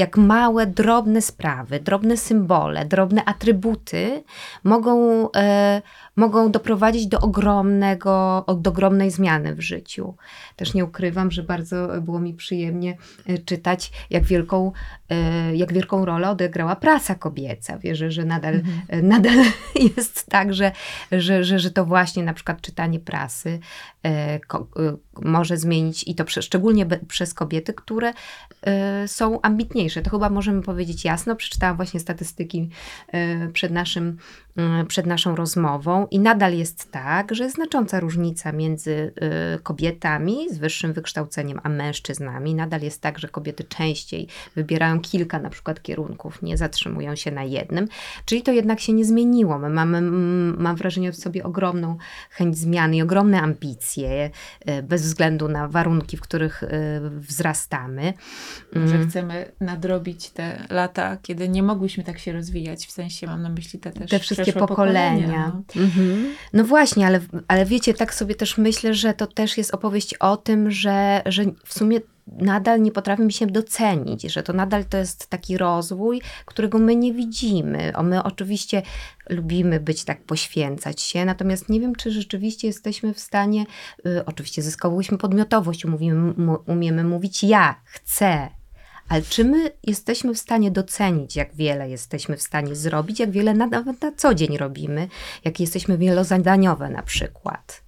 jak 0.00 0.16
małe, 0.16 0.66
drobne 0.66 1.22
sprawy, 1.22 1.80
drobne 1.80 2.16
symbole, 2.16 2.84
drobne 2.84 3.24
atrybuty 3.24 4.22
mogą, 4.64 5.28
e, 5.32 5.82
mogą 6.20 6.50
doprowadzić 6.50 7.06
do 7.06 7.20
ogromnego, 7.20 8.44
do 8.58 8.70
ogromnej 8.70 9.10
zmiany 9.10 9.54
w 9.54 9.60
życiu. 9.60 10.14
Też 10.56 10.74
nie 10.74 10.84
ukrywam, 10.84 11.30
że 11.30 11.42
bardzo 11.42 11.88
było 12.00 12.20
mi 12.20 12.34
przyjemnie 12.34 12.96
e, 13.26 13.38
czytać, 13.38 13.92
jak 14.10 14.24
wielką, 14.24 14.72
e, 15.08 15.56
jak 15.56 15.72
wielką 15.72 16.04
rolę 16.04 16.30
odegrała 16.30 16.76
prasa 16.76 17.14
kobieca. 17.14 17.78
Wierzę, 17.78 18.10
że 18.10 18.24
nadal, 18.24 18.54
mhm. 18.54 18.80
E, 18.88 19.02
nadal 19.02 19.44
jest 19.96 20.26
tak, 20.26 20.54
że, 20.54 20.72
że, 21.12 21.44
że, 21.44 21.58
że 21.58 21.70
to 21.70 21.84
właśnie 21.84 22.22
na 22.22 22.34
przykład 22.34 22.60
czytanie 22.60 23.00
prasy 23.00 23.58
może 25.22 25.56
zmienić 25.56 26.08
i 26.08 26.14
to 26.14 26.24
szczególnie 26.28 26.86
przez 27.08 27.34
kobiety, 27.34 27.74
które 27.74 28.12
są 29.06 29.40
ambitniejsze. 29.40 30.02
To 30.02 30.10
chyba 30.10 30.30
możemy 30.30 30.62
powiedzieć 30.62 31.04
jasno. 31.04 31.36
Przeczytałam 31.36 31.76
właśnie 31.76 32.00
statystyki 32.00 32.68
przed 33.52 33.72
naszym 33.72 34.16
przed 34.88 35.06
naszą 35.06 35.36
rozmową 35.36 36.06
i 36.10 36.18
nadal 36.18 36.54
jest 36.54 36.90
tak, 36.92 37.34
że 37.34 37.44
jest 37.44 37.56
znacząca 37.56 38.00
różnica 38.00 38.52
między 38.52 39.12
y, 39.56 39.62
kobietami 39.62 40.46
z 40.50 40.58
wyższym 40.58 40.92
wykształceniem 40.92 41.60
a 41.62 41.68
mężczyznami. 41.68 42.54
Nadal 42.54 42.82
jest 42.82 43.00
tak, 43.00 43.18
że 43.18 43.28
kobiety 43.28 43.64
częściej 43.64 44.28
wybierają 44.54 45.00
kilka 45.00 45.38
na 45.38 45.50
przykład 45.50 45.82
kierunków, 45.82 46.42
nie 46.42 46.56
zatrzymują 46.56 47.16
się 47.16 47.30
na 47.30 47.44
jednym, 47.44 47.88
czyli 48.24 48.42
to 48.42 48.52
jednak 48.52 48.80
się 48.80 48.92
nie 48.92 49.04
zmieniło. 49.04 49.58
My 49.58 49.70
mamy, 49.70 50.00
mam 50.58 50.76
wrażenie 50.76 51.12
w 51.12 51.16
sobie 51.16 51.44
ogromną 51.44 51.96
chęć 52.30 52.58
zmiany 52.58 52.96
i 52.96 53.02
ogromne 53.02 53.40
ambicje, 53.40 54.30
y, 54.68 54.82
bez 54.82 55.02
względu 55.02 55.48
na 55.48 55.68
warunki, 55.68 56.16
w 56.16 56.20
których 56.20 56.62
wzrastamy. 57.10 58.14
Że 58.72 58.94
mm. 58.94 59.08
chcemy 59.08 59.52
nadrobić 59.60 60.30
te 60.30 60.66
lata, 60.70 61.16
kiedy 61.22 61.48
nie 61.48 61.62
mogłyśmy 61.62 62.04
tak 62.04 62.18
się 62.18 62.32
rozwijać, 62.32 62.86
w 62.86 62.90
sensie 62.90 63.26
mam 63.26 63.42
na 63.42 63.48
myśli 63.48 63.78
te 63.78 63.92
też 63.92 64.10
te 64.10 64.18
wszystkie 64.18 64.39
wszystkie 64.42 64.66
pokolenia. 64.66 65.20
pokolenia. 65.20 65.52
No. 65.74 65.82
Mhm. 65.82 66.34
no 66.52 66.64
właśnie, 66.64 67.06
ale, 67.06 67.20
ale 67.48 67.66
wiecie, 67.66 67.94
tak 67.94 68.14
sobie 68.14 68.34
też 68.34 68.58
myślę, 68.58 68.94
że 68.94 69.14
to 69.14 69.26
też 69.26 69.58
jest 69.58 69.74
opowieść 69.74 70.14
o 70.14 70.36
tym, 70.36 70.70
że, 70.70 71.22
że 71.26 71.44
w 71.64 71.74
sumie 71.74 72.00
nadal 72.26 72.82
nie 72.82 72.92
potrafimy 72.92 73.32
się 73.32 73.46
docenić, 73.46 74.22
że 74.22 74.42
to 74.42 74.52
nadal 74.52 74.84
to 74.84 74.96
jest 74.96 75.26
taki 75.26 75.58
rozwój, 75.58 76.22
którego 76.44 76.78
my 76.78 76.96
nie 76.96 77.12
widzimy. 77.12 77.92
O, 77.96 78.02
my 78.02 78.22
oczywiście 78.22 78.82
lubimy 79.28 79.80
być 79.80 80.04
tak, 80.04 80.24
poświęcać 80.24 81.02
się, 81.02 81.24
natomiast 81.24 81.68
nie 81.68 81.80
wiem, 81.80 81.94
czy 81.94 82.10
rzeczywiście 82.10 82.66
jesteśmy 82.66 83.14
w 83.14 83.20
stanie, 83.20 83.64
y, 84.06 84.24
oczywiście 84.26 84.62
zyskałyśmy 84.62 85.18
podmiotowość, 85.18 85.84
umówimy, 85.84 86.34
umiemy 86.66 87.04
mówić 87.04 87.44
ja, 87.44 87.80
chcę, 87.84 88.48
ale 89.10 89.22
czy 89.22 89.44
my 89.44 89.70
jesteśmy 89.86 90.34
w 90.34 90.38
stanie 90.38 90.70
docenić, 90.70 91.36
jak 91.36 91.54
wiele 91.54 91.90
jesteśmy 91.90 92.36
w 92.36 92.42
stanie 92.42 92.76
zrobić, 92.76 93.20
jak 93.20 93.30
wiele 93.30 93.54
nawet 93.54 94.02
na 94.02 94.12
co 94.16 94.34
dzień 94.34 94.56
robimy, 94.56 95.08
jak 95.44 95.60
jesteśmy 95.60 95.98
wielozadaniowe 95.98 96.90
na 96.90 97.02
przykład? 97.02 97.82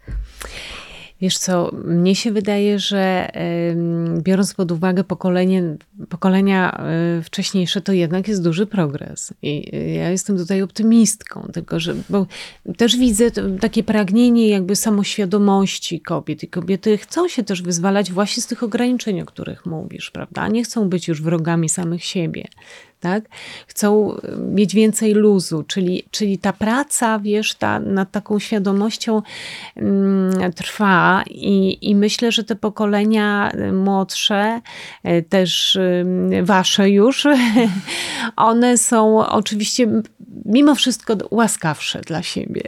Wiesz 1.23 1.39
co, 1.39 1.71
mnie 1.85 2.15
się 2.15 2.33
wydaje, 2.33 2.79
że 2.79 3.31
biorąc 4.19 4.55
pod 4.55 4.73
uwagę 4.73 5.05
pokolenie, 5.05 5.77
pokolenia 6.09 6.79
e, 6.79 7.23
wcześniejsze, 7.23 7.81
to 7.81 7.93
jednak 7.93 8.29
jest 8.29 8.43
duży 8.43 8.67
progres. 8.67 9.35
I 9.43 9.71
e, 9.73 9.95
ja 9.95 10.11
jestem 10.11 10.39
tutaj 10.39 10.63
optymistką, 10.63 11.49
tylko 11.53 11.81
że 11.81 11.95
bo 12.11 12.27
też 12.77 12.97
widzę 12.97 13.31
takie 13.61 13.83
pragnienie 13.83 14.49
jakby 14.49 14.77
samoświadomości 14.77 16.01
kobiet. 16.01 16.43
I 16.43 16.49
kobiety 16.49 16.99
chcą 16.99 17.29
się 17.29 17.43
też 17.43 17.63
wyzwalać 17.63 18.13
właśnie 18.13 18.43
z 18.43 18.47
tych 18.47 18.63
ograniczeń, 18.63 19.21
o 19.21 19.27
których 19.27 19.67
mówisz, 19.67 20.11
prawda? 20.11 20.49
Nie 20.49 20.65
chcą 20.65 20.89
być 20.89 21.09
już 21.09 21.23
wrogami 21.23 21.69
samych 21.69 22.05
siebie 22.05 22.45
tak? 23.03 23.25
Chcą 23.67 24.17
mieć 24.39 24.75
więcej 24.75 25.13
luzu, 25.15 25.63
czyli, 25.63 26.03
czyli 26.11 26.39
ta 26.39 26.53
praca, 26.53 27.19
wiesz, 27.19 27.55
ta, 27.55 27.81
nad 27.81 28.11
taką 28.11 28.39
świadomością 28.39 29.23
mm, 29.77 30.53
trwa 30.53 31.23
i, 31.31 31.79
i 31.91 31.95
myślę, 31.95 32.33
że 32.33 32.45
te 32.45 32.57
pokolenia 32.57 33.53
młodsze, 33.73 34.61
e, 35.03 35.23
też 35.23 35.79
wasze 36.43 36.91
już, 36.91 37.27
one 38.37 38.79
są 38.79 39.27
oczywiście 39.27 40.03
mimo 40.45 40.75
wszystko 40.75 41.17
łaskawsze 41.31 42.01
dla 42.01 42.23
siebie 42.23 42.63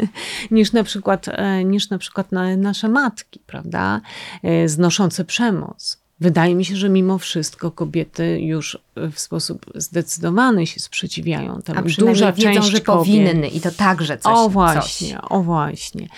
niż 0.50 0.72
na 0.72 0.84
przykład, 0.84 1.26
e, 1.28 1.64
niż 1.64 1.90
na 1.90 1.98
przykład 1.98 2.32
nasze 2.56 2.88
matki, 2.88 3.40
prawda? 3.46 4.00
E, 4.42 4.68
znoszące 4.68 5.24
przemoc 5.24 5.99
wydaje 6.20 6.54
mi 6.54 6.64
się, 6.64 6.76
że 6.76 6.88
mimo 6.88 7.18
wszystko 7.18 7.70
kobiety 7.70 8.40
już 8.40 8.78
w 9.12 9.20
sposób 9.20 9.66
zdecydowany 9.74 10.66
się 10.66 10.80
sprzeciwiają. 10.80 11.62
Tam 11.62 11.78
A 11.78 11.82
duża 11.82 12.32
wiedzą, 12.32 12.52
część 12.52 12.68
że 12.68 12.80
kobiet. 12.80 13.06
powinny 13.06 13.48
i 13.48 13.60
to 13.60 13.70
także 13.70 14.18
coś. 14.18 14.32
O 14.38 14.48
właśnie, 14.48 15.08
coś. 15.08 15.20
o 15.28 15.42
właśnie. 15.42 16.08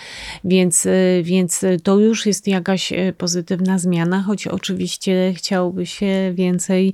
Więc, 0.45 0.87
y, 0.87 1.23
więc 1.25 1.65
to 1.83 1.99
już 1.99 2.27
jest 2.27 2.49
jakaś 2.49 2.93
pozytywna 3.19 3.79
zmiana, 3.79 4.23
choć 4.23 4.47
oczywiście 4.47 5.33
chciałoby 5.37 5.87
się 5.87 6.33
więcej, 6.35 6.93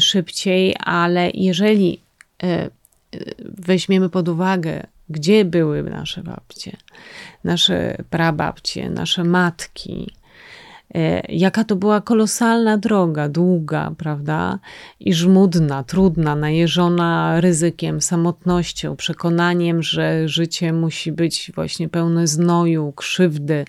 szybciej, 0.00 0.76
ale 0.78 1.30
jeżeli 1.34 2.00
weźmiemy 3.44 4.08
pod 4.08 4.28
uwagę 4.28 4.86
gdzie 5.08 5.44
były 5.44 5.82
nasze 5.82 6.22
babcie, 6.22 6.76
nasze 7.44 7.96
prababcie, 8.10 8.90
nasze 8.90 9.24
matki, 9.24 10.06
E, 10.15 10.15
jaka 11.28 11.64
to 11.64 11.76
była 11.76 12.00
kolosalna 12.00 12.78
droga, 12.78 13.28
długa, 13.28 13.92
prawda? 13.98 14.58
I 15.00 15.14
żmudna, 15.14 15.84
trudna, 15.84 16.36
najeżona 16.36 17.40
ryzykiem, 17.40 18.00
samotnością, 18.00 18.96
przekonaniem, 18.96 19.82
że 19.82 20.28
życie 20.28 20.72
musi 20.72 21.12
być 21.12 21.52
właśnie 21.54 21.88
pełne 21.88 22.26
znoju, 22.26 22.92
krzywdy, 22.96 23.64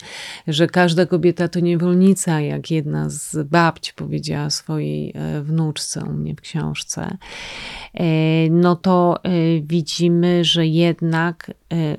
że 0.48 0.68
każda 0.68 1.06
kobieta 1.06 1.48
to 1.48 1.60
niewolnica, 1.60 2.42
jak 2.42 2.72
jedna 2.72 3.10
z 3.10 3.48
babci 3.48 3.94
powiedziała 3.96 4.50
swojej 4.50 5.14
e, 5.16 5.42
wnuczce 5.42 6.04
u 6.04 6.14
mnie 6.14 6.36
w 6.36 6.42
książce. 6.42 7.18
E, 7.94 8.06
no 8.50 8.76
to 8.76 9.16
widzimy, 9.62 10.44
że 10.44 10.68
jednak 10.68 11.52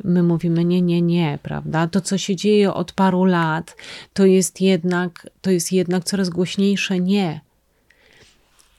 my 0.05 0.23
mówimy 0.23 0.65
nie, 0.65 0.83
nie, 0.83 1.03
nie, 1.03 1.39
prawda? 1.43 1.87
To, 1.87 2.01
co 2.01 2.19
się 2.19 2.37
dzieje 2.37 2.75
od 2.75 2.93
paru 2.93 3.25
lat, 3.25 3.77
to 4.13 4.27
jest 4.27 4.61
jednak 4.61 5.31
to 5.43 5.51
jest 5.51 5.73
jednak 5.73 6.05
coraz 6.05 6.29
głośniejsze 6.29 7.01
nie. 7.01 7.41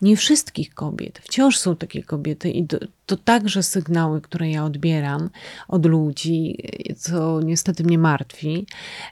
Nie 0.01 0.17
wszystkich 0.17 0.73
kobiet. 0.73 1.19
Wciąż 1.23 1.57
są 1.57 1.75
takie 1.75 2.03
kobiety 2.03 2.49
i 2.49 2.67
to, 2.67 2.77
to 3.05 3.17
także 3.17 3.63
sygnały, 3.63 4.21
które 4.21 4.49
ja 4.49 4.65
odbieram 4.65 5.29
od 5.67 5.85
ludzi, 5.85 6.57
co 6.97 7.41
niestety 7.41 7.83
mnie 7.83 7.97
martwi, 7.97 8.65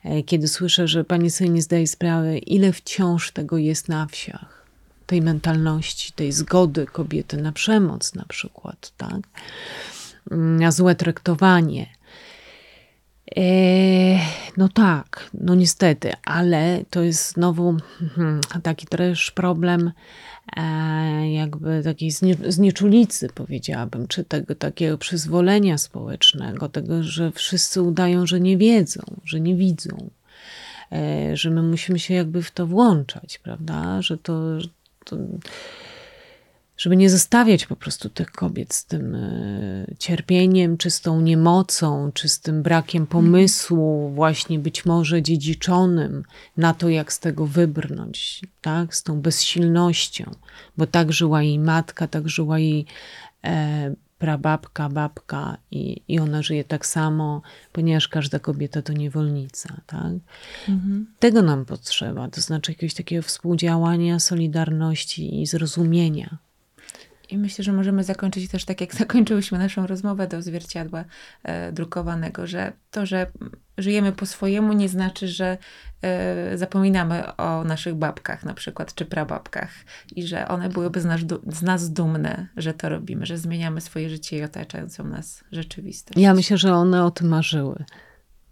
e, 0.03 0.23
kiedy 0.23 0.47
słyszę, 0.47 0.87
że 0.87 1.03
pani 1.03 1.31
sobie 1.31 1.49
nie 1.49 1.61
zdaje 1.61 1.87
sprawy, 1.87 2.37
ile 2.37 2.73
wciąż 2.73 3.31
tego 3.31 3.57
jest 3.57 3.89
na 3.89 4.05
wsiach. 4.05 4.65
Tej 5.05 5.21
mentalności, 5.21 6.11
tej 6.11 6.31
zgody 6.31 6.85
kobiety 6.85 7.37
na 7.37 7.51
przemoc 7.51 8.15
na 8.15 8.25
przykład, 8.25 8.91
tak? 8.97 9.21
Na 10.31 10.71
złe 10.71 10.95
traktowanie. 10.95 11.97
E, 13.35 13.41
no 14.57 14.69
tak, 14.69 15.29
no 15.33 15.55
niestety, 15.55 16.11
ale 16.25 16.85
to 16.89 17.01
jest 17.01 17.33
znowu 17.33 17.77
hmm, 18.15 18.41
taki 18.63 18.87
też 18.87 19.31
problem 19.31 19.91
e, 20.57 21.31
jakby 21.33 21.81
takiej 21.83 22.11
znieczulicy, 22.47 23.29
powiedziałabym, 23.35 24.07
czy 24.07 24.23
tego 24.23 24.55
takiego 24.55 24.97
przyzwolenia 24.97 25.77
społecznego, 25.77 26.69
tego, 26.69 27.03
że 27.03 27.31
wszyscy 27.31 27.81
udają, 27.81 28.25
że 28.25 28.39
nie 28.39 28.57
wiedzą, 28.57 29.01
że 29.25 29.39
nie 29.39 29.55
widzą, 29.55 30.09
e, 30.91 31.37
że 31.37 31.49
my 31.49 31.63
musimy 31.63 31.99
się 31.99 32.13
jakby 32.13 32.43
w 32.43 32.51
to 32.51 32.67
włączać, 32.67 33.39
prawda, 33.39 34.01
że 34.01 34.17
to, 34.17 34.57
to 35.05 35.17
żeby 36.77 36.97
nie 36.97 37.09
zostawiać 37.09 37.65
po 37.65 37.75
prostu 37.75 38.09
tych 38.09 38.31
kobiet 38.31 38.73
z 38.73 38.85
tym 38.85 39.15
e, 39.15 39.85
cierpieniem, 39.99 40.77
czy 40.77 40.89
z 40.89 41.01
tą 41.01 41.21
niemocą, 41.21 42.11
czy 42.13 42.29
z 42.29 42.39
tym 42.39 42.63
brakiem 42.63 43.07
pomysłu, 43.07 44.09
właśnie 44.09 44.59
być 44.59 44.85
może 44.85 45.21
dziedziczonym 45.21 46.23
na 46.57 46.73
to, 46.73 46.89
jak 46.89 47.13
z 47.13 47.19
tego 47.19 47.45
wybrnąć, 47.45 48.41
tak? 48.61 48.95
z 48.95 49.03
tą 49.03 49.21
bezsilnością, 49.21 50.31
bo 50.77 50.87
tak 50.87 51.13
żyła 51.13 51.43
jej 51.43 51.59
matka, 51.59 52.07
tak 52.07 52.29
żyła 52.29 52.59
jej 52.59 52.85
e, 53.43 53.95
prababka, 54.19 54.89
babka 54.89 55.57
i, 55.71 56.01
i 56.07 56.19
ona 56.19 56.41
żyje 56.41 56.63
tak 56.63 56.85
samo, 56.85 57.41
ponieważ 57.71 58.07
każda 58.07 58.39
kobieta 58.39 58.81
to 58.81 58.93
niewolnica. 58.93 59.81
Tak? 59.87 60.13
Mhm. 60.69 61.07
Tego 61.19 61.41
nam 61.41 61.65
potrzeba, 61.65 62.27
to 62.27 62.41
znaczy 62.41 62.71
jakiegoś 62.71 62.93
takiego 62.93 63.21
współdziałania, 63.21 64.19
solidarności 64.19 65.41
i 65.41 65.45
zrozumienia. 65.45 66.37
I 67.29 67.37
myślę, 67.37 67.63
że 67.63 67.73
możemy 67.73 68.03
zakończyć 68.03 68.51
też 68.51 68.65
tak, 68.65 68.81
jak 68.81 68.95
zakończyłyśmy 69.05 69.57
naszą 69.57 69.87
rozmowę 69.87 70.27
do 70.27 70.41
zwierciadła 70.41 71.05
e, 71.43 71.71
drukowanego, 71.71 72.47
że 72.47 72.73
to, 72.91 73.05
że 73.05 73.31
żyjemy 73.77 74.11
po 74.11 74.25
swojemu, 74.25 74.73
nie 74.73 74.89
znaczy, 74.89 75.27
że 75.27 75.57
e, 76.01 76.57
zapominamy 76.57 77.35
o 77.35 77.63
naszych 77.63 77.95
babkach 77.95 78.43
na 78.43 78.53
przykład, 78.53 78.95
czy 78.95 79.05
prababkach 79.05 79.71
i 80.15 80.27
że 80.27 80.47
one 80.47 80.69
byłyby 80.69 81.01
z 81.01 81.05
nas, 81.05 81.21
z 81.47 81.61
nas 81.61 81.93
dumne, 81.93 82.47
że 82.57 82.73
to 82.73 82.89
robimy, 82.89 83.25
że 83.25 83.37
zmieniamy 83.37 83.81
swoje 83.81 84.09
życie 84.09 84.37
i 84.37 84.43
otaczającą 84.43 85.03
nas 85.03 85.43
rzeczywistość. 85.51 86.19
Ja 86.19 86.33
myślę, 86.33 86.57
że 86.57 86.73
one 86.73 87.05
o 87.05 87.11
tym 87.11 87.27
marzyły. 87.27 87.85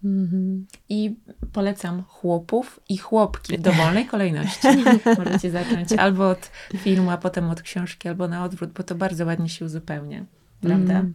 Mhm. 0.05 0.65
I 0.89 1.15
polecam 1.53 2.03
chłopów 2.03 2.79
i 2.89 2.97
chłopki 2.97 3.57
w 3.57 3.61
dowolnej 3.61 4.05
kolejności. 4.05 4.67
Możecie 5.17 5.51
zacząć 5.51 5.93
albo 5.93 6.29
od 6.29 6.51
filmu, 6.77 7.09
a 7.09 7.17
potem 7.17 7.49
od 7.49 7.61
książki, 7.61 8.07
albo 8.07 8.27
na 8.27 8.43
odwrót, 8.43 8.71
bo 8.71 8.83
to 8.83 8.95
bardzo 8.95 9.25
ładnie 9.25 9.49
się 9.49 9.65
uzupełnia. 9.65 10.25
Prawda? 10.61 10.93
Mm. 10.93 11.13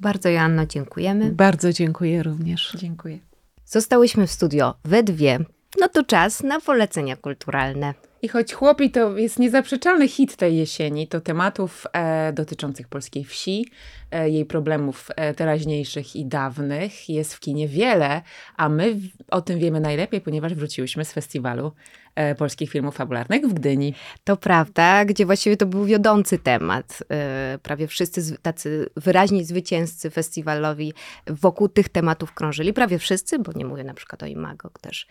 Bardzo 0.00 0.28
Joanno, 0.28 0.66
dziękujemy. 0.66 1.32
Bardzo 1.32 1.72
dziękuję 1.72 2.22
również. 2.22 2.76
Dziękuję. 2.78 3.18
Zostałyśmy 3.64 4.26
w 4.26 4.30
studio 4.30 4.74
we 4.84 5.02
dwie. 5.02 5.38
No 5.80 5.88
to 5.88 6.04
czas 6.04 6.42
na 6.42 6.60
polecenia 6.60 7.16
kulturalne. 7.16 7.94
I 8.22 8.28
choć 8.28 8.52
chłopi 8.52 8.90
to 8.90 9.16
jest 9.16 9.38
niezaprzeczalny 9.38 10.08
hit 10.08 10.36
tej 10.36 10.56
jesieni, 10.56 11.08
to 11.08 11.20
tematów 11.20 11.86
e, 11.92 12.32
dotyczących 12.32 12.88
polskiej 12.88 13.24
wsi, 13.24 13.66
jej 14.12 14.44
problemów 14.44 15.08
e, 15.16 15.34
teraźniejszych 15.34 16.16
i 16.16 16.26
dawnych 16.26 17.08
jest 17.08 17.34
w 17.34 17.40
kinie 17.40 17.68
wiele, 17.68 18.22
a 18.56 18.68
my 18.68 18.96
o 19.30 19.40
tym 19.40 19.58
wiemy 19.58 19.80
najlepiej, 19.80 20.20
ponieważ 20.20 20.54
wróciłyśmy 20.54 21.04
z 21.04 21.12
festiwalu 21.12 21.72
E, 22.16 22.34
polskich 22.34 22.70
filmów 22.70 22.96
fabularnych 22.96 23.46
w 23.46 23.54
Gdyni. 23.54 23.94
To 24.24 24.36
prawda, 24.36 25.04
gdzie 25.04 25.26
właściwie 25.26 25.56
to 25.56 25.66
był 25.66 25.84
wiodący 25.84 26.38
temat. 26.38 27.02
E, 27.10 27.58
prawie 27.62 27.86
wszyscy 27.86 28.38
tacy 28.38 28.90
wyraźni 28.96 29.44
zwycięzcy 29.44 30.10
festiwalowi 30.10 30.92
wokół 31.26 31.68
tych 31.68 31.88
tematów 31.88 32.32
krążyli. 32.32 32.72
Prawie 32.72 32.98
wszyscy, 32.98 33.38
bo 33.38 33.52
nie 33.52 33.64
mówię 33.64 33.84
na 33.84 33.94
przykład 33.94 34.22
o 34.22 34.26
Imago, 34.26 34.70
też, 34.80 35.06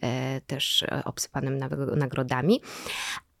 e, 0.00 0.40
też 0.40 0.84
obsypanym 1.04 1.58
nagrodami. 1.96 2.60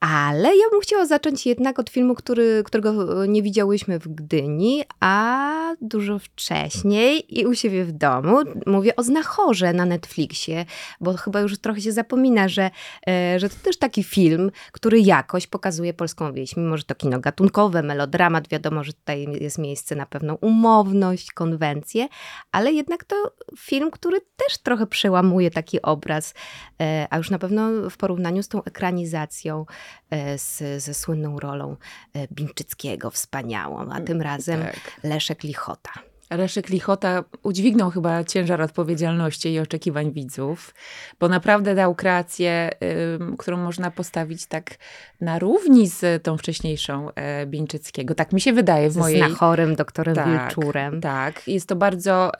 Ale 0.00 0.48
ja 0.56 0.64
bym 0.70 0.80
chciała 0.80 1.06
zacząć 1.06 1.46
jednak 1.46 1.78
od 1.78 1.90
filmu, 1.90 2.14
który, 2.14 2.62
którego 2.64 3.26
nie 3.26 3.42
widziałyśmy 3.42 3.98
w 3.98 4.08
Gdyni, 4.08 4.82
a 5.00 5.74
dużo 5.80 6.18
wcześniej 6.18 7.38
i 7.40 7.46
u 7.46 7.54
siebie 7.54 7.84
w 7.84 7.92
domu. 7.92 8.38
Mówię 8.66 8.96
o 8.96 9.02
Znachorze 9.02 9.72
na 9.72 9.84
Netflixie, 9.84 10.64
bo 11.00 11.14
chyba 11.14 11.40
już 11.40 11.58
trochę 11.58 11.80
się 11.80 11.92
zapomina, 11.92 12.48
że, 12.48 12.70
e, 13.08 13.40
że 13.40 13.48
to 13.48 13.54
też 13.62 13.78
taki 13.78 14.04
film, 14.04 14.50
który 14.72 15.00
jakoś 15.00 15.46
pokazuje 15.46 15.94
polską 15.94 16.32
wieś. 16.32 16.56
Mimo, 16.56 16.76
że 16.76 16.84
to 16.84 16.94
kino 16.94 17.20
gatunkowe, 17.20 17.82
melodramat, 17.82 18.48
wiadomo, 18.48 18.84
że 18.84 18.92
tutaj 18.92 19.26
jest 19.40 19.58
miejsce 19.58 19.96
na 19.96 20.06
pewną 20.06 20.34
umowność, 20.34 21.32
konwencję, 21.32 22.08
ale 22.52 22.72
jednak 22.72 23.04
to 23.04 23.16
film, 23.58 23.90
który 23.90 24.20
też 24.20 24.58
trochę 24.58 24.86
przełamuje 24.86 25.50
taki 25.50 25.82
obraz, 25.82 26.34
e, 26.80 27.06
a 27.10 27.16
już 27.16 27.30
na 27.30 27.38
pewno 27.38 27.90
w 27.90 27.96
porównaniu 27.96 28.42
z 28.42 28.48
tą 28.48 28.64
ekranizacją 28.64 29.66
E, 29.66 29.85
z, 30.36 30.82
ze 30.82 30.94
słynną 30.94 31.38
rolą 31.38 31.76
e, 32.14 32.28
Bińczyckiego, 32.32 33.10
wspaniałą, 33.10 33.88
a 33.90 34.00
tym 34.00 34.22
razem 34.22 34.60
tak. 34.60 35.00
Leszek 35.02 35.42
Lichota. 35.42 35.92
Leszek 36.30 36.68
Lichota 36.68 37.24
udźwignął 37.42 37.90
chyba 37.90 38.24
ciężar 38.24 38.62
odpowiedzialności 38.62 39.52
i 39.52 39.60
oczekiwań 39.60 40.12
widzów, 40.12 40.74
bo 41.20 41.28
naprawdę 41.28 41.74
dał 41.74 41.94
kreację, 41.94 42.70
y, 43.32 43.36
którą 43.38 43.56
można 43.56 43.90
postawić 43.90 44.46
tak 44.46 44.70
na 45.20 45.38
równi 45.38 45.88
z 45.88 46.22
tą 46.22 46.38
wcześniejszą 46.38 47.10
y, 47.10 47.46
Bińczyckiego. 47.46 48.14
Tak 48.14 48.32
mi 48.32 48.40
się 48.40 48.52
wydaje 48.52 48.90
w 48.90 48.96
mojej... 48.96 49.22
Z 49.22 49.26
Znachorem, 49.26 49.76
doktorem 49.76 50.14
tak, 50.14 50.28
Wilczurem. 50.28 51.00
Tak, 51.00 51.48
jest 51.48 51.68
to 51.68 51.76
bardzo, 51.76 52.32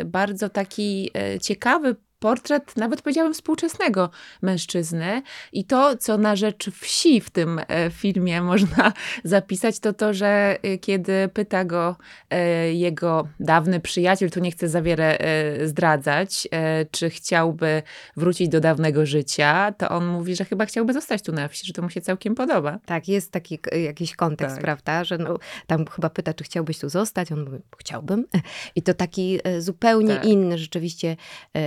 y, 0.00 0.04
bardzo 0.04 0.48
taki 0.48 1.10
ciekawy 1.42 1.96
portret, 2.22 2.76
nawet 2.76 3.02
powiedziałabym, 3.02 3.34
współczesnego 3.34 4.10
mężczyzny. 4.42 5.22
I 5.52 5.64
to, 5.64 5.96
co 5.96 6.18
na 6.18 6.36
rzecz 6.36 6.70
wsi 6.70 7.20
w 7.20 7.30
tym 7.30 7.60
e, 7.68 7.90
filmie 7.90 8.42
można 8.52 8.92
zapisać, 9.24 9.78
to 9.78 9.92
to, 9.92 10.14
że 10.14 10.58
e, 10.62 10.78
kiedy 10.78 11.28
pyta 11.34 11.64
go 11.64 11.96
e, 12.30 12.72
jego 12.72 13.28
dawny 13.40 13.80
przyjaciel, 13.80 14.30
tu 14.30 14.40
nie 14.40 14.50
chcę 14.50 14.68
za 14.68 14.82
wiele 14.82 15.18
zdradzać, 15.64 16.48
czy 16.90 17.10
chciałby 17.10 17.82
wrócić 18.16 18.48
do 18.48 18.60
dawnego 18.60 19.06
życia, 19.06 19.72
to 19.78 19.88
on 19.88 20.06
mówi, 20.06 20.36
że 20.36 20.44
chyba 20.44 20.66
chciałby 20.66 20.92
zostać 20.92 21.22
tu 21.22 21.32
na 21.32 21.48
wsi, 21.48 21.66
że 21.66 21.72
to 21.72 21.82
mu 21.82 21.90
się 21.90 22.00
całkiem 22.00 22.34
podoba. 22.34 22.78
Tak, 22.86 23.08
jest 23.08 23.32
taki 23.32 23.58
jakiś 23.84 24.16
kontekst, 24.16 24.56
tak. 24.56 24.64
prawda, 24.64 25.04
że 25.04 25.18
no, 25.18 25.38
tam 25.66 25.86
chyba 25.86 26.10
pyta, 26.10 26.34
czy 26.34 26.44
chciałbyś 26.44 26.78
tu 26.78 26.88
zostać, 26.88 27.32
on 27.32 27.44
mówi, 27.44 27.58
chciałbym. 27.78 28.26
I 28.76 28.82
to 28.82 28.94
taki 28.94 29.40
zupełnie 29.58 30.14
tak. 30.14 30.24
inny 30.24 30.58
rzeczywiście 30.58 31.16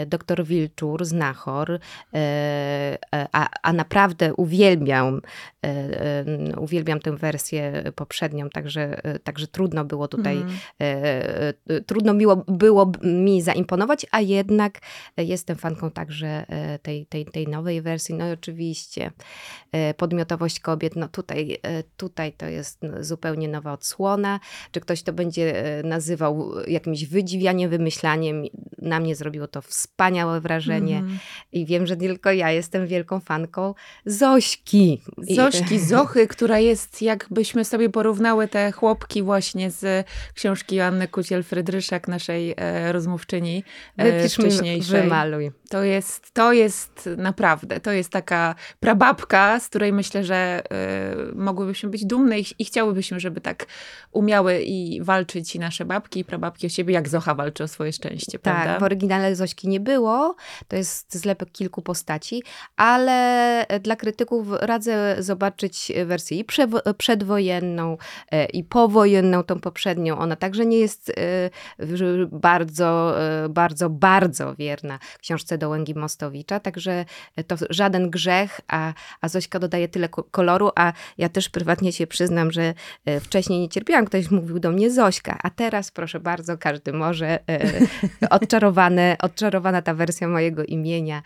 doktor 0.08 0.45
Wilczur, 0.46 1.06
znachor, 1.06 1.80
a, 3.32 3.50
a 3.64 3.74
naprawdę 3.74 4.34
uwielbiam, 4.34 5.22
uwielbiam 6.58 7.00
tę 7.00 7.18
wersję 7.18 7.84
poprzednią, 7.96 8.50
także, 8.50 9.02
także 9.24 9.48
trudno 9.48 9.86
było 9.86 10.08
tutaj, 10.08 10.38
mm. 10.38 10.54
trudno 11.86 12.14
miło, 12.14 12.36
było 12.48 12.92
mi 13.04 13.42
zaimponować, 13.42 14.06
a 14.12 14.22
jednak 14.22 14.80
jestem 15.18 15.56
fanką 15.56 15.92
także 15.92 16.46
tej, 16.82 17.06
tej, 17.06 17.26
tej 17.26 17.48
nowej 17.48 17.82
wersji. 17.82 18.16
No 18.16 18.30
i 18.30 18.32
oczywiście 18.32 19.12
podmiotowość 19.98 20.60
kobiet, 20.60 20.96
no 20.96 21.08
tutaj, 21.08 21.58
tutaj 21.98 22.34
to 22.34 22.46
jest 22.46 22.82
zupełnie 23.00 23.48
nowa 23.48 23.74
odsłona. 23.74 24.40
Czy 24.72 24.80
ktoś 24.80 25.04
to 25.04 25.14
będzie 25.14 25.64
nazywał 25.84 26.52
jakimś 26.68 27.06
wydziwianiem, 27.06 27.70
wymyślaniem, 27.70 28.44
na 28.78 29.00
mnie 29.00 29.16
zrobiło 29.16 29.48
to 29.48 29.62
wspaniałe 29.62 30.35
wrażenie 30.42 30.98
mm. 30.98 31.20
i 31.52 31.66
wiem, 31.66 31.88
że 31.88 31.98
tylko 31.98 32.32
ja 32.32 32.52
jestem 32.52 32.88
wielką 32.88 33.20
fanką 33.20 33.74
Zośki. 34.06 35.02
Zośki, 35.18 35.80
Zochy, 35.96 36.28
która 36.28 36.60
jest, 36.60 37.02
jakbyśmy 37.02 37.66
sobie 37.66 37.90
porównały 37.90 38.48
te 38.48 38.72
chłopki 38.72 39.24
właśnie 39.24 39.72
z 39.72 40.08
książki 40.34 40.76
Joanny 40.76 41.08
Kuciel-Frydryszak, 41.08 42.08
naszej 42.08 42.54
e, 42.58 42.92
rozmówczyni 42.92 43.64
e, 43.98 44.30
wcześniejszej. 44.30 45.02
wymaluj. 45.02 45.52
To 45.70 45.84
jest, 45.84 46.32
to 46.34 46.54
jest 46.54 47.10
naprawdę, 47.18 47.80
to 47.80 47.92
jest 47.92 48.10
taka 48.10 48.56
prababka, 48.80 49.60
z 49.60 49.68
której 49.68 49.94
myślę, 49.94 50.24
że 50.24 50.36
e, 50.36 50.62
mogłybyśmy 51.36 51.90
być 51.90 52.06
dumne 52.06 52.40
i, 52.40 52.46
i 52.60 52.66
chciałybyśmy, 52.66 53.20
żeby 53.20 53.42
tak 53.42 53.66
umiały 54.12 54.62
i 54.62 55.02
walczyć 55.02 55.56
i 55.56 55.60
nasze 55.60 55.86
babki 55.86 56.20
i 56.20 56.26
prababki 56.26 56.68
o 56.68 56.70
siebie, 56.70 56.94
jak 56.94 57.10
Zocha 57.10 57.36
walczy 57.36 57.64
o 57.64 57.68
swoje 57.68 57.94
szczęście, 57.94 58.40
tak, 58.40 58.42
prawda? 58.42 58.80
w 58.80 58.84
oryginale 58.84 59.36
Zośki 59.36 59.68
nie 59.68 59.80
było, 59.80 60.25
to 60.68 60.76
jest 60.76 61.16
zlepek 61.18 61.52
kilku 61.52 61.82
postaci, 61.82 62.44
ale 62.76 63.66
dla 63.82 63.96
krytyków 63.96 64.48
radzę 64.60 65.16
zobaczyć 65.20 65.92
wersję 66.06 66.38
i 66.40 66.46
przedwojenną, 66.98 67.98
e, 68.32 68.46
i 68.46 68.64
powojenną, 68.64 69.44
tą 69.44 69.60
poprzednią. 69.60 70.18
Ona 70.18 70.36
także 70.36 70.66
nie 70.66 70.78
jest 70.78 71.10
e, 71.10 71.14
bardzo, 72.32 73.22
e, 73.22 73.50
bardzo, 73.50 73.90
bardzo 73.90 74.56
wierna 74.56 75.00
książce 75.22 75.58
Dołęgi 75.58 75.96
Mostowicza, 75.96 76.60
także 76.60 77.06
to 77.48 77.56
żaden 77.70 78.10
grzech, 78.10 78.62
a, 78.68 78.94
a 79.22 79.30
Zośka 79.30 79.60
dodaje 79.60 79.88
tyle 79.88 80.10
koloru, 80.10 80.72
a 80.76 80.94
ja 81.18 81.30
też 81.30 81.50
prywatnie 81.50 81.94
się 81.94 82.08
przyznam, 82.08 82.52
że 82.52 82.74
wcześniej 83.22 83.60
nie 83.60 83.70
cierpiałam, 83.70 84.06
ktoś 84.06 84.32
mówił 84.32 84.60
do 84.60 84.72
mnie 84.72 84.92
Zośka, 84.92 85.38
a 85.44 85.50
teraz 85.50 85.92
proszę 85.92 86.20
bardzo, 86.20 86.58
każdy 86.58 86.94
może 86.94 87.40
odczarowane, 88.30 89.16
odczarowana 89.20 89.82
ta 89.82 89.94
wersja 89.94 90.15
mojego 90.22 90.64
imienia 90.64 91.22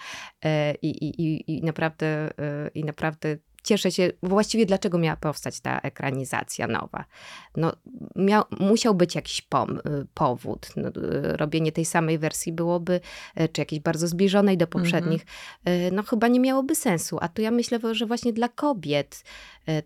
i, 0.82 0.90
i, 0.90 1.22
i, 1.22 1.58
i 1.58 1.64
naprawdę, 1.64 2.30
i 2.74 2.84
naprawdę 2.84 3.38
cieszę 3.64 3.92
się, 3.92 4.12
właściwie 4.24 4.66
dlaczego 4.66 4.98
miała 4.98 5.16
powstać 5.16 5.60
ta 5.60 5.80
ekranizacja 5.80 6.68
nowa? 6.68 7.06
No, 7.58 7.72
miał, 8.16 8.44
musiał 8.60 8.96
być 8.96 9.16
jakiś 9.16 9.42
pom, 9.42 9.78
y, 9.78 9.82
powód. 10.14 10.70
No, 10.76 10.90
robienie 11.24 11.72
tej 11.72 11.86
samej 11.86 12.18
wersji 12.18 12.52
byłoby, 12.52 13.00
czy 13.52 13.62
jakiejś 13.62 13.82
bardzo 13.82 14.08
zbliżonej 14.08 14.58
do 14.58 14.68
poprzednich, 14.68 15.26
mm 15.66 15.90
-hmm. 15.90 15.94
no 15.94 16.04
chyba 16.04 16.28
nie 16.28 16.40
miałoby 16.40 16.76
sensu. 16.76 17.18
A 17.22 17.28
tu 17.28 17.42
ja 17.42 17.52
myślę, 17.52 17.80
że 17.92 18.06
właśnie 18.06 18.34
dla 18.34 18.50
kobiet 18.50 19.24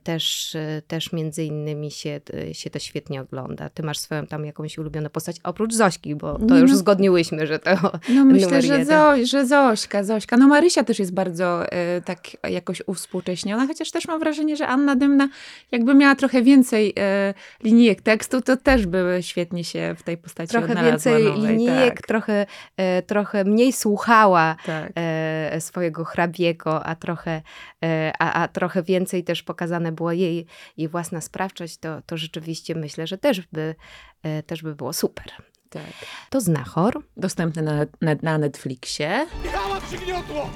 też, 0.03 0.57
też 0.88 1.13
między 1.13 1.43
innymi 1.43 1.91
się, 1.91 2.21
się 2.51 2.69
to 2.69 2.79
świetnie 2.79 3.21
ogląda. 3.21 3.69
Ty 3.69 3.84
masz 3.84 3.97
swoją 3.97 4.27
tam 4.27 4.45
jakąś 4.45 4.77
ulubioną 4.77 5.09
postać, 5.09 5.38
oprócz 5.43 5.73
Zośki, 5.73 6.15
bo 6.15 6.39
to 6.39 6.57
już 6.57 6.71
no, 6.71 6.75
uzgodniłyśmy, 6.75 7.47
że 7.47 7.59
to 7.59 7.71
No 8.09 8.25
myślę, 8.36 8.61
że, 8.61 8.86
Zo, 8.86 9.25
że 9.25 9.45
Zośka, 9.45 10.03
Zośka. 10.03 10.38
No 10.38 10.47
Marysia 10.47 10.84
też 10.84 10.99
jest 10.99 11.13
bardzo 11.13 11.63
tak 12.05 12.19
jakoś 12.49 12.81
uwspółcześniona, 12.86 13.67
chociaż 13.67 13.91
też 13.91 14.07
mam 14.07 14.19
wrażenie, 14.19 14.57
że 14.57 14.67
Anna 14.67 14.95
Dymna 14.95 15.29
jakby 15.71 15.95
miała 15.95 16.15
trochę 16.15 16.41
więcej 16.41 16.93
e, 16.99 17.34
linijek 17.63 18.01
tekstu, 18.01 18.41
to 18.41 18.57
też 18.57 18.86
by 18.86 19.17
świetnie 19.21 19.63
się 19.63 19.95
w 19.97 20.03
tej 20.03 20.17
postaci 20.17 20.49
Trochę 20.49 20.84
więcej 20.84 21.23
nowej, 21.23 21.41
linijek, 21.41 21.95
tak. 21.95 22.07
trochę, 22.07 22.45
e, 22.77 23.01
trochę 23.01 23.43
mniej 23.43 23.73
słuchała 23.73 24.55
tak. 24.65 24.91
e, 24.95 25.61
swojego 25.61 26.05
hrabiego, 26.05 26.86
a 26.86 26.95
trochę, 26.95 27.41
e, 27.84 28.13
a, 28.19 28.43
a 28.43 28.47
trochę 28.47 28.84
więcej 28.84 29.23
też 29.23 29.43
pokazane 29.74 29.91
była 29.91 30.13
jej, 30.13 30.45
jej 30.78 30.88
własna 30.88 31.21
sprawczość, 31.21 31.78
to, 31.78 32.01
to 32.05 32.17
rzeczywiście 32.17 32.76
myślę, 32.76 33.07
że 33.07 33.17
też 33.17 33.41
by, 33.51 33.76
e, 34.24 34.43
też 34.43 34.63
by 34.63 34.76
było 34.76 34.93
super. 34.93 35.32
Tak. 35.69 35.84
To 36.30 36.41
Znachor. 36.41 37.03
Dostępny 37.17 37.61
na, 37.61 37.86
na, 38.01 38.15
na 38.21 38.38
Netflixie. 38.38 39.28
Michała 39.43 39.82
przygniotło! 39.82 40.49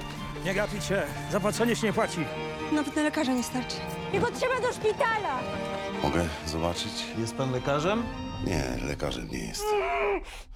Nie 0.46 0.54
gapić 0.54 0.84
się, 0.84 1.02
zapłacenie 1.32 1.76
się 1.76 1.88
nie 1.88 1.94
płaci. 1.94 2.20
Nawet 2.72 2.96
na 2.96 3.02
lekarza 3.02 3.34
nie 3.34 3.44
starczy. 3.44 3.78
Jego 4.14 4.28
trzeba 4.32 4.62
do 4.62 4.74
szpitala! 4.74 5.40
Mogę 6.04 6.26
zobaczyć? 6.46 7.06
Jest 7.18 7.36
pan 7.36 7.52
lekarzem? 7.52 8.04
Nie, 8.46 8.88
lekarzem 8.88 9.28
nie 9.32 9.40
jest. 9.48 9.64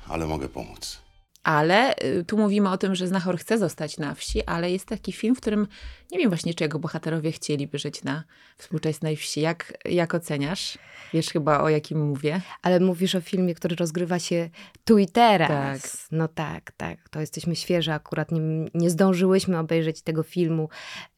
Ale 0.07 0.27
mogę 0.27 0.49
pomóc. 0.49 1.01
Ale 1.43 1.95
y, 2.03 2.23
tu 2.27 2.37
mówimy 2.37 2.69
o 2.69 2.77
tym, 2.77 2.95
że 2.95 3.07
Znachor 3.07 3.37
chce 3.37 3.57
zostać 3.57 3.97
na 3.97 4.15
wsi, 4.15 4.45
ale 4.45 4.71
jest 4.71 4.85
taki 4.85 5.11
film, 5.11 5.35
w 5.35 5.41
którym 5.41 5.67
nie 6.11 6.19
wiem 6.19 6.29
właśnie, 6.29 6.53
czy 6.53 6.63
jego 6.63 6.79
bohaterowie 6.79 7.31
chcieliby 7.31 7.79
żyć 7.79 8.03
na 8.03 8.23
współczesnej 8.57 9.15
wsi. 9.15 9.41
Jak, 9.41 9.73
jak 9.85 10.13
oceniasz? 10.13 10.77
Wiesz 11.13 11.29
chyba, 11.29 11.61
o 11.61 11.69
jakim 11.69 12.07
mówię. 12.07 12.41
Ale 12.61 12.79
mówisz 12.79 13.15
o 13.15 13.21
filmie, 13.21 13.55
który 13.55 13.75
rozgrywa 13.75 14.19
się 14.19 14.49
tu 14.85 14.97
i 14.97 15.07
teraz. 15.07 15.81
Tak. 15.81 15.91
No 16.11 16.27
tak, 16.27 16.71
tak. 16.71 17.09
To 17.09 17.19
jesteśmy 17.19 17.55
świeże 17.55 17.93
akurat. 17.93 18.31
Nie, 18.31 18.39
nie 18.73 18.89
zdążyłyśmy 18.89 19.59
obejrzeć 19.59 20.01
tego 20.01 20.23
filmu, 20.23 20.69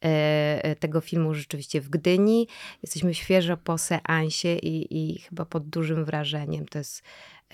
e, 0.04 0.64
e 0.64 0.76
tego 0.76 1.00
filmu 1.00 1.34
rzeczywiście 1.34 1.80
w 1.80 1.88
Gdyni. 1.88 2.48
Jesteśmy 2.82 3.14
świeżo 3.14 3.56
po 3.56 3.78
seansie 3.78 4.56
i, 4.56 4.86
i 4.98 5.18
chyba 5.18 5.44
pod 5.44 5.68
dużym 5.68 6.04
wrażeniem. 6.04 6.66
To 6.66 6.78
jest 6.78 7.02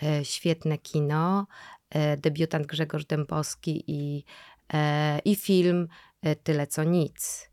e, 0.02 0.24
świetne 0.24 0.78
kino. 0.78 1.46
E, 1.90 2.16
debiutant 2.16 2.66
Grzegorz 2.66 3.04
Dębowski 3.04 3.84
i, 3.86 4.24
e, 4.72 5.18
i 5.24 5.36
film 5.36 5.88
e, 6.22 6.36
Tyle 6.36 6.66
co 6.66 6.84
nic. 6.84 7.50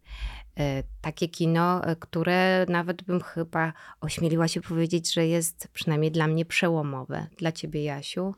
Takie 1.02 1.28
kino, 1.28 1.82
które 2.00 2.66
nawet 2.70 3.04
bym 3.04 3.22
chyba 3.22 3.74
ośmieliła 4.02 4.48
się 4.48 4.62
powiedzieć, 4.62 5.14
że 5.14 5.28
jest 5.28 5.68
przynajmniej 5.74 6.12
dla 6.12 6.28
mnie 6.28 6.46
przełomowe. 6.46 7.28
Dla 7.38 7.52
ciebie, 7.52 7.84
Jasiu? 7.84 8.36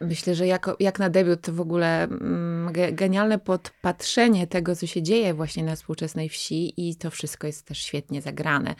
Myślę, 0.00 0.34
że 0.34 0.46
jako, 0.46 0.76
jak 0.80 0.98
na 0.98 1.10
debiut 1.10 1.40
to 1.40 1.52
w 1.52 1.60
ogóle 1.60 2.02
mm, 2.02 2.72
genialne 2.92 3.38
podpatrzenie 3.38 4.46
tego, 4.46 4.76
co 4.76 4.86
się 4.86 5.02
dzieje 5.02 5.34
właśnie 5.34 5.64
na 5.64 5.76
współczesnej 5.76 6.28
wsi 6.28 6.88
i 6.88 6.96
to 6.96 7.10
wszystko 7.10 7.46
jest 7.46 7.66
też 7.66 7.78
świetnie 7.78 8.22
zagrane. 8.22 8.74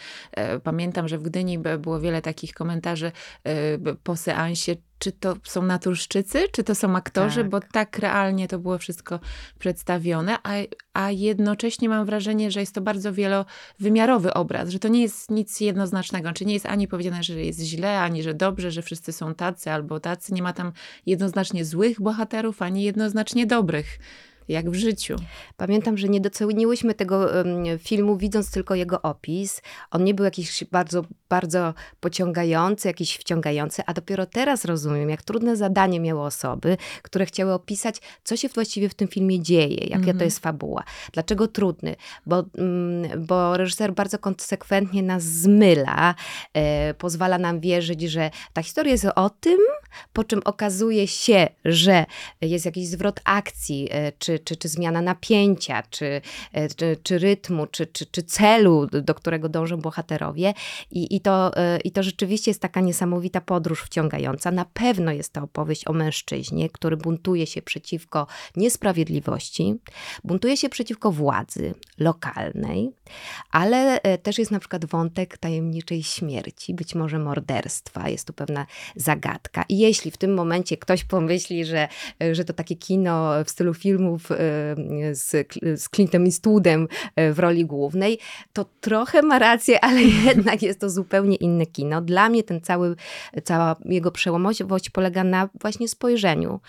Pamiętam, 0.62 1.08
że 1.08 1.18
w 1.18 1.22
Gdyni 1.22 1.58
było 1.58 2.00
wiele 2.00 2.22
takich 2.22 2.54
komentarzy 2.54 3.12
po 4.02 4.16
seansie, 4.16 4.76
czy 5.03 5.12
to 5.12 5.36
są 5.44 5.62
naturszczycy, 5.62 6.44
czy 6.53 6.64
to 6.64 6.74
są 6.74 6.96
aktorzy, 6.96 7.40
tak. 7.40 7.48
bo 7.48 7.61
tak 7.72 7.98
realnie 7.98 8.48
to 8.48 8.59
było 8.59 8.78
wszystko 8.78 9.20
przedstawione, 9.59 10.38
a, 10.42 10.50
a 10.92 11.11
jednocześnie 11.11 11.88
mam 11.88 12.07
wrażenie, 12.07 12.50
że 12.50 12.61
jest 12.61 12.74
to 12.74 12.80
bardzo 12.80 13.12
wielowymiarowy 13.12 14.34
obraz, 14.34 14.68
że 14.68 14.78
to 14.78 14.88
nie 14.88 15.03
jest 15.03 15.30
nic 15.30 15.61
jednoznacznego, 15.61 16.32
czy 16.32 16.44
nie 16.44 16.55
jest 16.55 16.66
ani 16.66 16.88
powiedziane, 16.88 17.22
że 17.22 17.40
jest 17.40 17.61
źle, 17.61 18.00
ani 18.00 18.22
że 18.22 18.34
dobrze, 18.34 18.70
że 18.70 18.82
wszyscy 18.82 19.12
są 19.12 19.34
tacy 19.34 19.70
albo 19.70 20.00
tacy, 20.00 20.34
nie 20.34 20.42
ma 20.42 20.53
tam 20.53 20.72
jednoznacznie 21.07 21.64
złych 21.64 22.00
bohaterów, 22.00 22.62
ani 22.62 22.82
jednoznacznie 22.82 23.46
dobrych 23.46 23.98
jak 24.49 24.70
w 24.70 24.74
życiu. 24.74 25.16
Pamiętam, 25.57 25.99
że 25.99 26.09
nie 26.09 26.20
doceniłyśmy 26.20 26.95
tego 26.95 27.28
filmu, 27.78 28.16
widząc 28.16 28.51
tylko 28.51 28.74
jego 28.74 29.03
opis. 29.03 29.62
On 29.90 30.05
nie 30.05 30.14
był 30.14 30.24
jakiś 30.24 30.64
bardzo, 30.64 31.05
bardzo 31.28 31.74
pociągający, 32.01 32.88
jakiś 32.88 33.16
wciągający, 33.16 33.82
a 33.86 33.93
dopiero 33.93 34.26
teraz 34.26 34.64
rozumiem, 34.64 35.11
jak 35.11 35.22
trudne 35.22 35.57
zadanie 35.57 36.01
miały 36.01 36.20
osoby, 36.20 36.76
które 37.03 37.26
chciały 37.26 37.53
opisać, 37.53 37.97
co 38.24 38.36
się 38.36 38.49
właściwie 38.49 38.88
w 38.88 38.95
tym 38.95 39.09
filmie 39.09 39.40
dzieje, 39.40 39.76
jaka 39.76 40.05
to 40.05 40.11
mhm. 40.11 40.24
jest 40.24 40.38
fabuła. 40.38 40.84
Dlaczego 41.12 41.49
trudny? 41.49 41.97
Bo, 42.26 42.45
mm, 42.59 43.26
bo 43.26 43.57
reżyser 43.57 43.93
bardzo 43.95 44.18
konsekwentnie 44.18 45.03
nas 45.03 45.22
zmyla, 45.22 46.14
e, 46.55 46.95
pozwala 46.95 47.38
nam 47.38 47.61
wierzyć, 47.61 48.03
że 48.03 48.30
ta 48.53 48.62
historia 48.62 48.93
jest 48.93 49.07
o 49.14 49.30
tym, 49.30 49.59
po 50.12 50.24
czym 50.24 50.40
okazuje 50.45 51.09
się, 51.09 51.49
że 51.64 52.05
jest 52.40 52.64
jakiś 52.64 52.86
zwrot 52.86 53.20
akcji, 53.24 53.88
e, 53.90 54.12
czy 54.12 54.32
czy, 54.33 54.39
czy, 54.39 54.57
czy 54.57 54.68
zmiana 54.68 55.03
napięcia, 55.03 55.83
czy, 55.91 56.20
e, 56.53 56.68
czy, 56.68 56.97
czy 57.03 57.18
rytmu, 57.18 57.66
czy, 57.66 57.87
czy, 57.87 58.07
czy 58.07 58.22
celu, 58.22 58.87
do 58.87 59.14
którego 59.14 59.49
dążą 59.49 59.76
bohaterowie. 59.76 60.55
I, 60.91 61.16
i, 61.16 61.20
to, 61.20 61.57
e, 61.57 61.78
I 61.85 61.91
to 61.91 62.03
rzeczywiście 62.03 62.51
jest 62.51 62.61
taka 62.61 62.80
niesamowita 62.80 63.41
podróż 63.41 63.83
wciągająca. 63.83 64.51
Na 64.51 64.64
pewno 64.64 65.12
jest 65.12 65.33
to 65.33 65.43
opowieść 65.43 65.89
o 65.89 65.93
mężczyźnie, 65.93 66.70
który 66.70 66.97
buntuje 66.97 67.47
się 67.47 67.62
przeciwko 67.62 68.26
niesprawiedliwości, 68.57 69.74
buntuje 70.24 70.57
się 70.57 70.68
przeciwko 70.68 71.12
władzy 71.12 71.74
lokalnej, 71.99 72.91
ale 73.51 74.03
e, 74.03 74.18
też 74.18 74.39
jest 74.39 74.51
na 74.51 74.59
przykład 74.59 74.85
wątek 74.85 75.39
tajemniczej 75.39 76.03
śmierci, 76.03 76.74
być 76.74 76.95
może 76.95 77.18
morderstwa. 77.18 78.09
Jest 78.09 78.26
tu 78.26 78.33
pewna 78.33 78.66
zagadka. 78.97 79.64
I 79.68 79.78
jeśli 79.78 80.11
w 80.11 80.16
tym 80.16 80.35
momencie 80.35 80.76
ktoś 80.76 81.05
pomyśli, 81.05 81.64
że, 81.64 81.89
że 82.33 82.45
to 82.45 82.53
takie 82.53 82.76
kino 82.76 83.33
w 83.45 83.51
stylu 83.51 83.74
filmów 83.74 84.21
e, 84.30 84.34
z, 85.14 85.30
z 85.82 85.88
Clintem 85.88 86.24
Eastwoodem 86.24 86.88
e, 87.16 87.32
w 87.32 87.38
roli 87.38 87.66
głównej, 87.66 88.18
to 88.52 88.64
trochę 88.80 89.22
ma 89.22 89.38
rację, 89.38 89.84
ale 89.84 90.02
jednak 90.26 90.62
jest 90.62 90.80
to 90.80 90.90
zupełnie 90.90 91.36
inne 91.36 91.66
kino. 91.66 92.00
Dla 92.00 92.28
mnie 92.28 92.42
ten 92.42 92.60
cały, 92.60 92.96
cała 93.44 93.76
jego 93.84 94.10
przełomowość 94.10 94.90
polega 94.92 95.24
na 95.24 95.48
właśnie 95.60 95.88
spojrzeniu. 95.88 96.60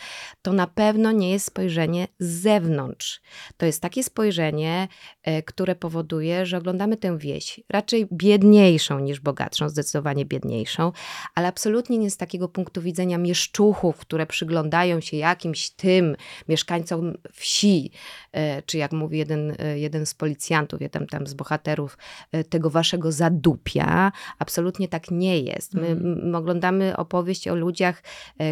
To 0.41 0.53
na 0.53 0.67
pewno 0.67 1.11
nie 1.11 1.31
jest 1.31 1.45
spojrzenie 1.45 2.07
z 2.19 2.41
zewnątrz. 2.41 3.21
To 3.57 3.65
jest 3.65 3.81
takie 3.81 4.03
spojrzenie, 4.03 4.87
e, 5.23 5.43
które 5.43 5.75
powoduje, 5.75 6.45
że 6.45 6.57
oglądamy 6.57 6.97
tę 6.97 7.17
wieś, 7.17 7.59
raczej 7.69 8.07
biedniejszą 8.11 8.99
niż 8.99 9.19
bogatszą, 9.19 9.69
zdecydowanie 9.69 10.25
biedniejszą, 10.25 10.91
ale 11.35 11.47
absolutnie 11.47 11.97
nie 11.97 12.11
z 12.11 12.17
takiego 12.17 12.47
punktu 12.47 12.81
widzenia 12.81 13.17
mieszczuchów, 13.17 13.97
które 13.97 14.25
przyglądają 14.25 15.01
się 15.01 15.17
jakimś 15.17 15.69
tym 15.69 16.15
mieszkańcom 16.49 17.13
wsi, 17.43 17.91
e, 17.91 17.91
czy 18.65 18.77
jak 18.77 18.91
mówi 18.91 19.17
jeden, 19.17 19.55
e, 19.59 19.79
jeden 19.79 20.05
z 20.05 20.13
policjantów, 20.13 20.81
jeden 20.81 21.07
tam 21.07 21.27
z 21.27 21.33
bohaterów 21.33 21.97
tego 22.49 22.69
waszego 22.69 23.11
zadupia. 23.11 24.11
Absolutnie 24.39 24.87
tak 24.87 25.11
nie 25.11 25.39
jest. 25.39 25.73
My, 25.73 25.95
my 25.95 26.37
oglądamy 26.37 26.97
opowieść 26.97 27.47
o 27.47 27.55
ludziach, 27.55 28.03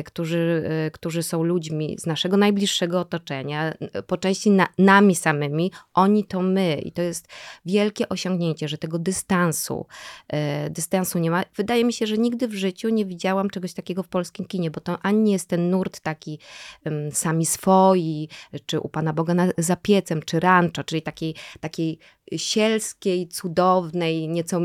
którzy, 0.06 0.70
którzy 0.94 1.24
są 1.24 1.44
ludźmi 1.44 1.96
z 2.00 2.06
naszego 2.06 2.38
najbliższego 2.38 3.00
otoczenia, 3.00 3.74
po 4.08 4.18
części 4.18 4.52
na, 4.52 4.68
nami 4.78 5.16
samymi, 5.16 5.72
oni 5.94 6.26
to 6.26 6.42
my. 6.42 6.76
I 6.76 6.92
to 6.92 7.02
jest 7.02 7.28
wielkie 7.66 8.10
osiągnięcie, 8.10 8.68
że 8.68 8.78
tego 8.78 9.00
dystansu, 9.00 9.86
e, 10.28 10.70
dystansu 10.70 11.20
nie 11.20 11.32
ma. 11.32 11.44
Wydaje 11.56 11.86
mi 11.86 11.94
się, 11.94 12.08
że 12.08 12.18
nigdy 12.18 12.48
w 12.48 12.54
życiu 12.54 12.90
nie 12.90 13.06
widziałam 13.06 13.50
czegoś 13.50 13.74
takiego 13.74 14.04
w 14.04 14.08
polskim 14.08 14.46
kinie, 14.46 14.72
bo 14.72 14.82
to 14.82 14.98
ani 15.02 15.20
nie 15.20 15.32
jest 15.32 15.50
ten 15.50 15.70
nurt 15.70 16.00
taki 16.00 16.40
um, 16.86 17.12
sami 17.12 17.46
swoi, 17.46 18.30
czy 18.66 18.80
u 18.80 18.90
Pana 18.90 19.14
Boga 19.14 19.34
na, 19.34 19.48
za 19.72 19.76
piecem, 19.76 20.22
czy 20.26 20.40
rancho, 20.40 20.84
czyli 20.84 21.02
takiej, 21.02 21.36
takiej 21.60 22.00
sielskiej, 22.38 23.28
cudownej, 23.28 24.28
nieco 24.30 24.60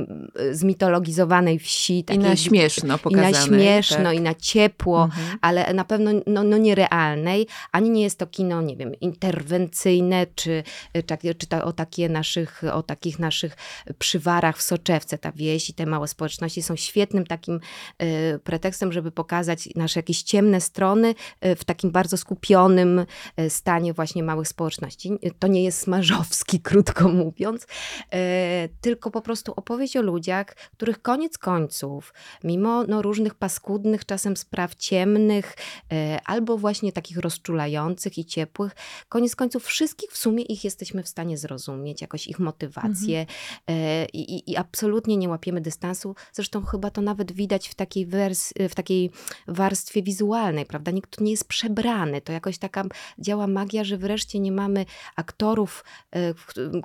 zmitologizowanej 0.52 1.58
wsi. 1.58 2.04
Takiej, 2.04 2.22
I 2.22 2.26
na 2.26 2.36
śmieszno 2.36 2.98
pokazanej. 2.98 3.30
I 3.30 3.34
na 3.34 3.46
śmieszno, 3.46 4.04
tak. 4.04 4.14
i 4.14 4.20
na 4.20 4.34
ciepło, 4.34 5.04
mhm. 5.04 5.38
ale 5.40 5.74
na 5.74 5.84
pewno 5.84 6.10
no, 6.26 6.42
no 6.42 6.58
nierealnej. 6.58 7.46
Ani 7.72 7.90
nie 7.90 8.02
jest 8.02 8.18
to 8.18 8.26
kino, 8.26 8.62
nie 8.62 8.76
wiem, 8.76 8.94
interwencyjne, 9.00 10.26
czy, 10.34 10.62
czy, 11.06 11.34
czy 11.34 11.46
to 11.46 11.64
o, 11.64 11.72
takie 11.72 12.08
naszych, 12.08 12.62
o 12.72 12.82
takich 12.82 13.18
naszych 13.18 13.56
przywarach 13.98 14.58
w 14.58 14.62
soczewce. 14.62 15.18
Ta 15.18 15.32
wieś 15.32 15.70
i 15.70 15.74
te 15.74 15.86
małe 15.86 16.08
społeczności 16.08 16.62
są 16.62 16.76
świetnym 16.76 17.26
takim 17.26 17.60
y, 18.02 18.38
pretekstem, 18.44 18.92
żeby 18.92 19.10
pokazać 19.10 19.68
nasze 19.74 19.98
jakieś 20.00 20.22
ciemne 20.22 20.60
strony 20.60 21.14
y, 21.44 21.56
w 21.56 21.64
takim 21.64 21.90
bardzo 21.90 22.16
skupionym 22.16 23.06
y, 23.40 23.50
stanie 23.50 23.92
właśnie 23.92 24.22
małych 24.22 24.48
społeczności. 24.48 25.10
To 25.38 25.46
nie 25.46 25.64
jest 25.64 25.78
smażowski, 25.80 26.60
krótko 26.68 27.08
mówiąc, 27.08 27.55
mówiąc, 27.56 27.66
e, 28.12 28.68
tylko 28.80 29.10
po 29.10 29.22
prostu 29.22 29.52
opowieść 29.56 29.96
o 29.96 30.02
ludziach, 30.02 30.46
których 30.72 31.02
koniec 31.02 31.38
końców, 31.38 32.14
mimo 32.44 32.84
no, 32.84 33.02
różnych 33.02 33.34
paskudnych, 33.34 34.06
czasem 34.06 34.36
spraw 34.36 34.74
ciemnych, 34.74 35.56
e, 35.92 36.20
albo 36.24 36.58
właśnie 36.58 36.92
takich 36.92 37.18
rozczulających 37.18 38.18
i 38.18 38.24
ciepłych, 38.24 38.72
koniec 39.08 39.36
końców 39.36 39.64
wszystkich 39.64 40.10
w 40.10 40.16
sumie 40.16 40.42
ich 40.42 40.64
jesteśmy 40.64 41.02
w 41.02 41.08
stanie 41.08 41.38
zrozumieć, 41.38 42.00
jakoś 42.00 42.26
ich 42.26 42.38
motywację 42.38 43.20
mhm. 43.20 43.28
e, 43.68 44.06
i, 44.06 44.50
i, 44.50 44.56
absolutnie 44.56 45.16
nie 45.16 45.28
łapiemy 45.28 45.60
dystansu. 45.60 46.14
Zresztą 46.32 46.64
chyba 46.64 46.90
to 46.90 47.00
nawet 47.00 47.32
widać 47.32 47.68
w 47.68 47.74
takiej, 47.74 48.06
wers 48.06 48.52
w 48.68 48.74
takiej 48.74 49.10
warstwie 49.48 50.02
wizualnej, 50.02 50.66
prawda? 50.66 50.90
Nikt 50.90 51.20
nie 51.20 51.30
jest 51.30 51.48
przebrany. 51.48 52.20
To 52.20 52.32
jakoś 52.32 52.58
taka 52.58 52.84
działa 53.18 53.46
magia, 53.46 53.84
że 53.84 53.96
wreszcie 53.96 54.40
nie 54.40 54.52
mamy 54.52 54.86
aktorów, 55.16 55.84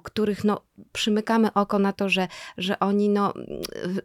których 0.03 0.43
no, 0.43 0.61
przymykamy 0.91 1.53
oko 1.53 1.80
na 1.80 1.93
to, 1.93 2.09
że, 2.09 2.28
że 2.57 2.80
oni 2.80 3.09
no, 3.09 3.34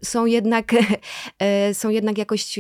są 0.03 0.27
jednak, 0.27 0.73
e, 1.39 1.75
są 1.75 1.89
jednak 1.89 2.19
jakoś, 2.19 2.59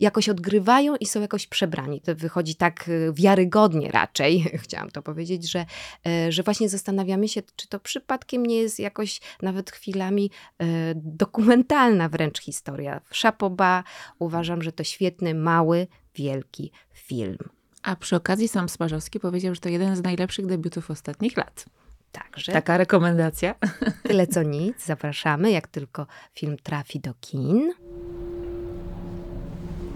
jakoś 0.00 0.28
odgrywają 0.28 0.96
i 0.96 1.06
są 1.06 1.20
jakoś 1.20 1.46
przebrani. 1.46 2.00
To 2.00 2.14
wychodzi 2.14 2.54
tak 2.54 2.90
wiarygodnie 3.12 3.90
raczej, 3.90 4.42
chciałam 4.62 4.90
to 4.90 5.02
powiedzieć, 5.02 5.50
że, 5.50 5.66
e, 6.06 6.32
że 6.32 6.42
właśnie 6.42 6.68
zastanawiamy 6.68 7.28
się, 7.28 7.42
czy 7.56 7.68
to 7.68 7.80
przypadkiem 7.80 8.46
nie 8.46 8.56
jest 8.56 8.78
jakoś 8.78 9.20
nawet 9.42 9.70
chwilami 9.70 10.30
e, 10.58 10.64
dokumentalna 10.94 12.08
wręcz 12.08 12.40
historia. 12.40 13.00
Szapoba 13.10 13.84
uważam, 14.18 14.62
że 14.62 14.72
to 14.72 14.84
świetny, 14.84 15.34
mały, 15.34 15.86
wielki 16.14 16.72
film. 16.92 17.38
A 17.82 17.96
przy 17.96 18.16
okazji 18.16 18.48
sam 18.48 18.68
Smarzowski 18.68 19.20
powiedział, 19.20 19.54
że 19.54 19.60
to 19.60 19.68
jeden 19.68 19.96
z 19.96 20.02
najlepszych 20.02 20.46
debiutów 20.46 20.90
ostatnich 20.90 21.36
lat. 21.36 21.64
Także. 22.12 22.52
Taka 22.52 22.76
rekomendacja. 22.76 23.54
Tyle 24.08 24.26
co 24.26 24.42
nic. 24.42 24.84
Zapraszamy, 24.84 25.50
jak 25.50 25.68
tylko 25.68 26.06
film 26.34 26.56
trafi 26.62 27.00
do 27.00 27.14
kin. 27.20 27.72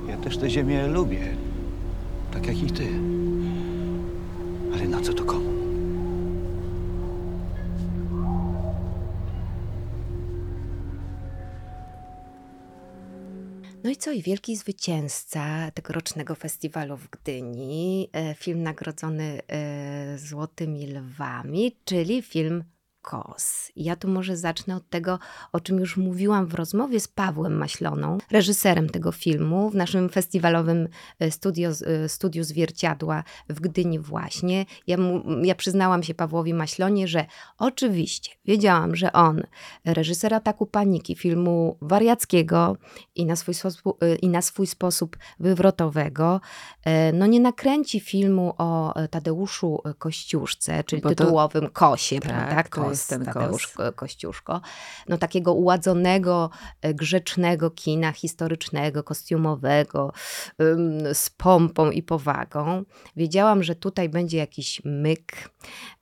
Ja 0.09 0.17
też 0.17 0.39
tę 0.39 0.51
ziemię 0.51 0.87
lubię. 0.87 1.37
Tak 2.33 2.47
jak 2.47 2.57
i 2.57 2.71
ty. 2.71 2.89
Ale 4.75 4.89
na 4.89 5.01
co 5.01 5.13
to 5.13 5.25
komu? 5.25 5.62
No 13.85 13.91
i 13.91 13.97
co? 13.97 14.13
I 14.13 14.23
wielki 14.23 14.57
zwycięzca 14.57 15.71
tegorocznego 15.71 16.35
festiwalu 16.35 16.97
w 16.97 17.11
Gdyni, 17.11 18.09
e, 18.13 18.35
film 18.35 18.63
nagrodzony 18.63 19.43
e, 19.49 20.19
Złotymi 20.19 20.87
Lwami, 20.87 21.77
czyli 21.85 22.23
film 22.23 22.65
Kos. 23.03 23.73
Ja 23.77 23.97
tu 23.97 24.09
może 24.09 24.37
zacznę 24.37 24.77
od 24.77 24.91
tego, 24.91 25.19
o 25.53 25.61
czym 25.61 25.79
już 25.79 25.97
mówiłam 25.97 26.47
w 26.47 26.55
rozmowie 26.55 27.01
z 27.01 27.09
Pawłem 27.09 27.55
Maśloną, 27.55 28.19
reżyserem 28.31 28.89
tego 28.89 29.13
filmu 29.13 29.71
w 29.71 29.75
naszym 29.75 30.09
festiwalowym 30.09 30.89
e, 31.19 31.31
studio, 31.31 31.71
e, 31.71 32.09
studiu 32.09 32.45
Zwierciadła 32.45 33.25
w 33.49 33.61
Gdyni 33.61 33.99
właśnie. 33.99 34.67
Ja, 34.87 34.97
mu, 34.97 35.23
ja 35.43 35.55
przyznałam 35.55 36.03
się 36.03 36.15
Pawłowi 36.15 36.55
Maślonie, 36.55 37.09
że 37.09 37.27
oczywiście 37.59 38.31
wiedziałam, 38.45 38.97
że 38.97 39.13
on, 39.13 39.43
reżyser 39.85 40.35
Ataku 40.35 40.67
Paniki, 40.67 41.17
filmu 41.17 41.79
wariackiego 41.81 42.77
i 43.15 43.27
na 43.27 43.37
swój 43.37 43.55
sposób, 43.55 44.03
e, 44.03 44.15
i 44.15 44.29
na 44.29 44.43
swój 44.43 44.67
sposób 44.67 45.17
wywrotowego, 45.41 46.41
no 47.13 47.27
nie 47.27 47.41
nakręci 47.41 48.01
filmu 48.01 48.55
o 48.59 48.95
Tadeuszu 49.11 49.83
Kościuszce, 49.99 50.85
czyli 50.85 51.03
Bo 51.03 51.09
tytułowym 51.09 51.71
Kosie, 51.71 52.21
tak, 52.21 52.69
prawda? 52.69 52.92
Jest 52.93 53.25
Tadeusz 53.25 53.75
Kościuszko. 53.97 54.61
No 55.09 55.19
takiego 55.19 55.55
uładzonego, 55.55 56.51
e, 56.81 56.95
grzecznego 56.95 57.71
kina 57.71 58.13
historycznego, 58.13 59.03
kostiumowego, 59.03 60.13
z 61.13 61.31
pompą 61.31 61.91
i 61.91 62.03
powagą. 62.03 62.85
Wiedziałam, 63.17 63.63
że 63.63 63.75
tutaj 63.75 64.09
będzie 64.09 64.39
jakiś 64.39 64.83
myk, 64.85 65.51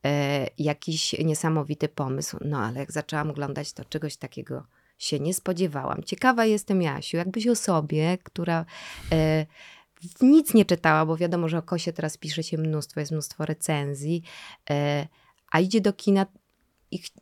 e, 0.04 0.46
jakiś 0.58 1.12
niesamowity 1.12 1.88
pomysł. 1.88 2.36
No 2.40 2.58
ale 2.58 2.80
jak 2.80 2.92
zaczęłam 2.92 3.30
oglądać, 3.30 3.72
to 3.72 3.84
czegoś 3.84 4.16
takiego 4.16 4.66
się 4.98 5.20
nie 5.20 5.34
spodziewałam. 5.34 6.02
Ciekawa 6.04 6.44
jestem, 6.44 6.82
Jasiu, 6.82 7.16
jakbyś 7.16 7.46
osobie, 7.46 8.18
która 8.22 8.64
e, 9.12 9.46
nic 10.20 10.54
nie 10.54 10.64
czytała, 10.64 11.06
bo 11.06 11.16
wiadomo, 11.16 11.48
że 11.48 11.58
o 11.58 11.62
Kosie 11.62 11.92
teraz 11.92 12.16
pisze 12.16 12.42
się 12.42 12.58
mnóstwo, 12.58 13.00
jest 13.00 13.12
mnóstwo 13.12 13.46
recenzji, 13.46 14.22
a 15.50 15.60
idzie 15.60 15.80
do 15.80 15.92
kina 15.92 16.26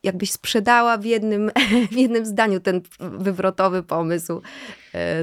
jakbyś 0.03 0.31
sprzedała 0.33 0.99
w 0.99 1.05
jednym, 1.05 1.51
w 1.93 1.97
jednym 1.97 2.27
zdaniu 2.27 2.61
ten 2.61 2.81
wywrotowy 3.01 3.83
pomysł 3.83 4.43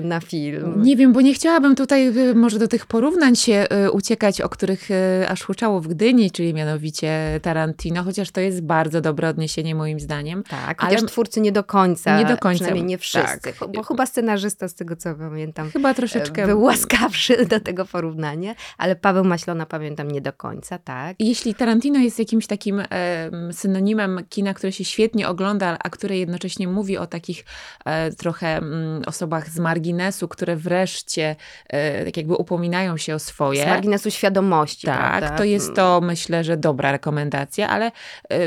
na 0.03 0.19
film. 0.19 0.81
Nie 0.81 0.95
wiem, 0.95 1.13
bo 1.13 1.21
nie 1.21 1.33
chciałabym 1.33 1.75
tutaj 1.75 2.17
y, 2.17 2.35
może 2.35 2.59
do 2.59 2.67
tych 2.67 2.85
porównań 2.85 3.35
się 3.35 3.65
y, 3.85 3.91
uciekać, 3.91 4.41
o 4.41 4.49
których 4.49 4.89
aż 5.27 5.43
huczało 5.43 5.81
w 5.81 5.87
Gdyni, 5.87 6.31
czyli 6.31 6.53
mianowicie 6.53 7.39
Tarantino, 7.41 8.03
chociaż 8.03 8.31
to 8.31 8.41
jest 8.41 8.61
bardzo 8.61 9.01
dobre 9.01 9.29
odniesienie 9.29 9.75
moim 9.75 9.99
zdaniem. 9.99 10.43
Tak, 10.49 10.83
ale- 10.83 10.95
twórcy 11.05 11.41
nie 11.41 11.51
do 11.51 11.63
końca, 11.63 12.19
Nie 12.19 12.25
do 12.25 12.37
końca, 12.37 12.55
przynajmniej 12.55 12.85
nie 12.85 12.97
wszyscy, 12.97 13.53
tak. 13.59 13.69
bo 13.75 13.83
chyba 13.83 14.05
scenarzysta, 14.05 14.67
z 14.67 14.75
tego 14.75 14.95
co 14.95 15.15
pamiętam, 15.15 15.69
Chyba 15.71 15.93
troszeczkę... 15.93 16.47
był 16.47 16.61
łaskawszy 16.61 17.45
do 17.55 17.59
tego 17.59 17.85
porównania, 17.85 18.55
ale 18.77 18.95
Paweł 18.95 19.23
Maślona 19.23 19.65
pamiętam 19.65 20.11
nie 20.11 20.21
do 20.21 20.33
końca, 20.33 20.77
tak. 20.77 21.15
Jeśli 21.19 21.55
Tarantino 21.55 21.99
jest 21.99 22.19
jakimś 22.19 22.47
takim 22.47 22.79
em, 22.89 23.53
synonimem 23.53 24.19
kina, 24.29 24.53
które 24.53 24.71
się 24.71 24.85
świetnie 24.85 25.27
ogląda, 25.27 25.77
a 25.83 25.89
które 25.89 26.17
jednocześnie 26.17 26.67
mówi 26.67 26.97
o 26.97 27.07
takich 27.07 27.45
e, 27.85 28.11
trochę 28.11 28.57
mm, 28.57 29.01
osobach 29.05 29.49
z 29.49 29.59
marginesu, 29.65 30.27
które 30.27 30.55
wreszcie 30.55 31.35
e, 31.69 32.05
tak 32.05 32.17
jakby 32.17 32.35
upominają 32.35 32.97
się 32.97 33.15
o 33.15 33.19
swoje. 33.19 33.63
Z 33.63 33.67
marginesu 33.67 34.11
świadomości, 34.11 34.87
Tak, 34.87 35.17
prawda? 35.17 35.37
to 35.37 35.43
jest 35.43 35.73
to 35.73 36.01
myślę, 36.01 36.43
że 36.43 36.57
dobra 36.57 36.91
rekomendacja, 36.91 37.69
ale 37.69 37.85
e, 37.85 37.91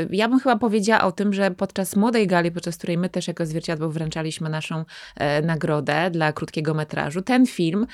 ja 0.09 0.27
bym 0.29 0.39
chyba 0.39 0.55
powiedziała 0.55 1.01
o 1.03 1.11
tym, 1.11 1.33
że 1.33 1.51
podczas 1.51 1.95
młodej 1.95 2.27
gali, 2.27 2.51
podczas 2.51 2.77
której 2.77 2.97
my 2.97 3.09
też 3.09 3.27
jako 3.27 3.45
zwierciadło 3.45 3.89
wręczaliśmy 3.89 4.49
naszą 4.49 4.85
e, 5.15 5.41
nagrodę 5.41 6.11
dla 6.11 6.33
krótkiego 6.33 6.73
metrażu, 6.73 7.21
ten 7.21 7.45
film 7.45 7.87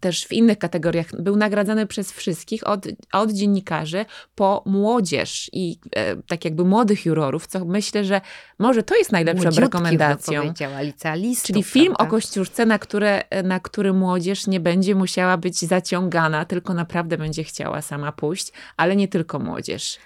też 0.00 0.26
w 0.26 0.32
innych 0.32 0.58
kategoriach 0.58 1.06
był 1.22 1.36
nagradzany 1.36 1.86
przez 1.86 2.12
wszystkich, 2.12 2.66
od, 2.66 2.86
od 3.12 3.30
dziennikarzy 3.30 4.04
po 4.34 4.62
młodzież 4.66 5.50
i 5.52 5.78
tak 6.28 6.44
jakby 6.44 6.64
młodych 6.64 7.06
jurorów, 7.06 7.46
co 7.46 7.64
myślę, 7.64 8.04
że 8.04 8.20
może 8.58 8.82
to 8.82 8.96
jest 8.96 9.12
najlepszą 9.12 9.42
rekomendacją. 9.60 10.42
Czyli 11.46 11.62
film 11.62 11.85
o 11.92 11.96
prawda? 11.96 12.10
Kościuszce, 12.10 12.66
na, 12.66 12.78
które, 12.78 13.22
na 13.44 13.60
który 13.60 13.92
młodzież 13.92 14.46
nie 14.46 14.60
będzie 14.60 14.94
musiała 14.94 15.36
być 15.36 15.58
zaciągana, 15.58 16.44
tylko 16.44 16.74
naprawdę 16.74 17.18
będzie 17.18 17.44
chciała 17.44 17.82
sama 17.82 18.12
pójść, 18.12 18.52
ale 18.76 18.96
nie 18.96 19.08
tylko 19.08 19.38
młodzież. 19.38 19.98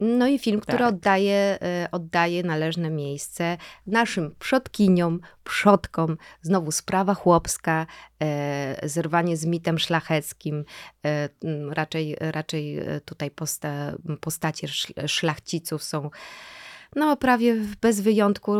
No 0.00 0.26
i 0.26 0.38
film, 0.38 0.60
który 0.60 0.78
Tak. 0.78 0.88
oddaje, 0.88 1.58
e, 1.62 1.88
oddaje 1.92 2.42
należne 2.42 2.90
miejsce 2.90 3.56
naszym 3.86 4.34
przodkiniom, 4.38 5.20
przodkom. 5.44 6.16
Znowu 6.42 6.72
sprawa 6.72 7.14
chłopska, 7.14 7.86
e, 8.22 8.88
zerwanie 8.88 9.36
z 9.36 9.44
mitem 9.46 9.78
szlacheckim. 9.78 10.64
E, 11.06 11.28
raczej, 11.70 12.16
raczej 12.20 12.80
tutaj 13.04 13.30
posta, 13.30 13.92
postacie 14.20 14.66
sz- 14.66 15.10
szlachciców 15.10 15.82
są 15.82 16.10
no 16.96 17.16
prawie 17.16 17.56
bez 17.80 18.00
wyjątku 18.00 18.52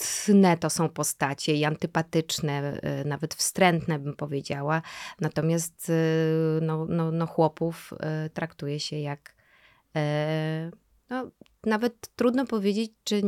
okrutne 0.00 0.56
to 0.56 0.70
są 0.70 0.88
postacie 0.88 1.54
i 1.54 1.64
antypatyczne, 1.64 2.80
e, 2.82 3.04
nawet 3.04 3.34
wstrętne 3.34 3.98
bym 3.98 4.16
powiedziała. 4.16 4.82
Natomiast 5.20 5.90
e, 5.90 6.60
no, 6.60 6.86
no, 6.88 7.12
no 7.12 7.26
chłopów 7.26 7.94
e, 8.00 8.30
traktuje 8.30 8.80
się 8.80 8.98
jak 8.98 9.42
no, 11.10 11.30
nawet 11.66 12.08
trudno 12.16 12.46
powiedzieć, 12.46 12.92
czy, 13.04 13.22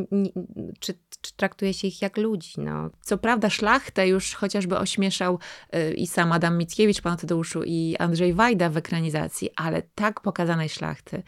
czy, 0.81 0.95
czy 1.21 1.37
traktuje 1.37 1.75
się 1.75 1.89
ich 1.89 2.03
jak 2.03 2.17
ludzi. 2.17 2.53
No. 2.57 2.91
Co 3.01 3.19
prawda 3.19 3.51
szlachtę 3.51 4.09
już 4.09 4.35
chociażby 4.35 4.79
ośmieszał 4.79 5.39
i 5.97 6.07
sam 6.07 6.33
Adam 6.33 6.59
Mickiewicz, 6.59 7.01
pan 7.01 7.17
Tadeuszu 7.17 7.63
i 7.65 7.97
Andrzej 7.99 8.35
Wajda 8.35 8.71
w 8.71 8.77
ekranizacji, 8.77 9.51
ale 9.57 9.83
tak 9.83 10.21
pokazanej 10.21 10.69
szlachty 10.69 11.23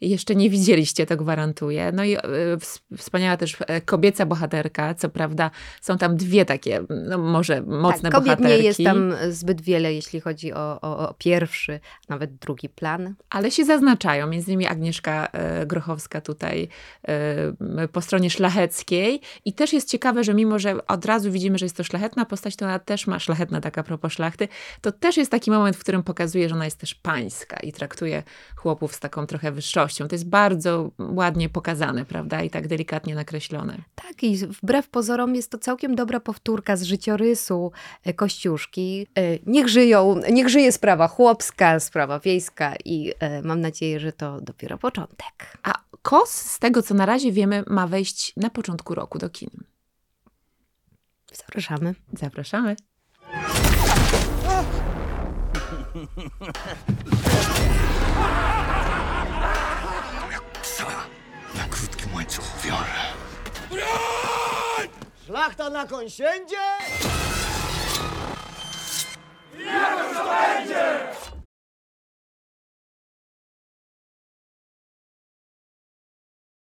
jeszcze 0.00 0.34
nie 0.34 0.50
widzieliście, 0.50 1.06
to 1.06 1.16
gwarantuję. 1.16 1.92
No 1.92 2.04
i 2.04 2.16
ws- 2.56 2.80
wspaniała 2.96 3.36
też 3.36 3.56
e, 3.66 3.80
kobieca 3.80 4.26
bohaterka, 4.26 4.94
co 4.94 5.08
prawda 5.08 5.50
są 5.80 5.98
tam 5.98 6.16
dwie 6.16 6.44
takie, 6.44 6.82
no 7.08 7.18
może 7.18 7.62
mocne 7.62 8.10
tak, 8.10 8.12
kobiet 8.12 8.38
bohaterki. 8.38 8.62
nie 8.62 8.66
jest 8.66 8.84
tam 8.84 9.14
zbyt 9.30 9.60
wiele, 9.60 9.94
jeśli 9.94 10.20
chodzi 10.20 10.52
o, 10.52 10.80
o, 10.80 11.08
o 11.08 11.14
pierwszy, 11.18 11.80
nawet 12.08 12.34
drugi 12.34 12.68
plan. 12.68 13.14
Ale 13.30 13.50
się 13.50 13.64
zaznaczają, 13.64 14.26
między 14.26 14.50
innymi 14.50 14.66
Agnieszka 14.66 15.26
e, 15.32 15.66
Grochowska 15.66 16.20
tutaj 16.20 16.68
e, 17.08 17.88
po 17.92 18.00
stronie 18.00 18.30
szlacheckiej. 18.30 19.20
I 19.44 19.52
też 19.52 19.72
jest 19.72 19.90
ciekawe, 19.90 20.24
że 20.24 20.34
mimo, 20.34 20.58
że 20.58 20.86
od 20.86 21.04
razu 21.04 21.32
widzimy, 21.32 21.58
że 21.58 21.66
jest 21.66 21.76
to 21.76 21.84
szlachetna 21.84 22.24
postać, 22.24 22.56
to 22.56 22.64
ona 22.64 22.78
też 22.78 23.06
ma 23.06 23.18
szlachetna 23.18 23.60
taka 23.60 23.82
propos 23.82 24.12
szlachty, 24.12 24.48
to 24.80 24.92
też 24.92 25.16
jest 25.16 25.30
taki 25.30 25.50
moment, 25.50 25.76
w 25.76 25.80
którym 25.80 26.02
pokazuje, 26.02 26.48
że 26.48 26.54
ona 26.54 26.64
jest 26.64 26.78
też 26.78 26.94
pańska 26.94 27.56
i 27.56 27.72
traktuje 27.72 28.22
chłopów 28.56 28.94
z 28.94 29.00
taką 29.00 29.26
trochę 29.26 29.52
wyższością. 29.52 29.87
To 29.96 30.14
jest 30.14 30.28
bardzo 30.28 30.90
ładnie 30.98 31.48
pokazane, 31.48 32.04
prawda? 32.04 32.42
I 32.42 32.50
tak 32.50 32.68
delikatnie 32.68 33.14
nakreślone. 33.14 33.78
Tak, 33.94 34.22
i 34.22 34.36
wbrew 34.36 34.88
pozorom 34.88 35.34
jest 35.34 35.50
to 35.50 35.58
całkiem 35.58 35.94
dobra 35.94 36.20
powtórka 36.20 36.76
z 36.76 36.82
życiorysu 36.82 37.72
e, 38.04 38.14
Kościuszki. 38.14 39.06
E, 39.14 39.38
Niech 39.46 39.68
żyją, 39.68 40.20
niech 40.32 40.48
żyje 40.48 40.72
sprawa 40.72 41.08
chłopska, 41.08 41.80
sprawa 41.80 42.18
wiejska 42.20 42.74
i 42.84 43.12
e, 43.20 43.42
mam 43.42 43.60
nadzieję, 43.60 44.00
że 44.00 44.12
to 44.12 44.40
dopiero 44.40 44.78
początek. 44.78 45.58
A 45.62 45.72
KOS, 46.02 46.30
z 46.30 46.58
tego 46.58 46.82
co 46.82 46.94
na 46.94 47.06
razie 47.06 47.32
wiemy, 47.32 47.64
ma 47.66 47.86
wejść 47.86 48.32
na 48.36 48.50
początku 48.50 48.94
roku 48.94 49.18
do 49.18 49.30
kin. 49.30 49.50
Zapraszamy. 51.32 51.94
Zapraszamy. 52.12 52.76
Psa 54.42 54.64
łańcuchu 62.28 62.58
wiąże. 62.64 63.08
Szlachta 65.26 65.70
na 65.70 65.86
konsiędzie! 65.86 66.56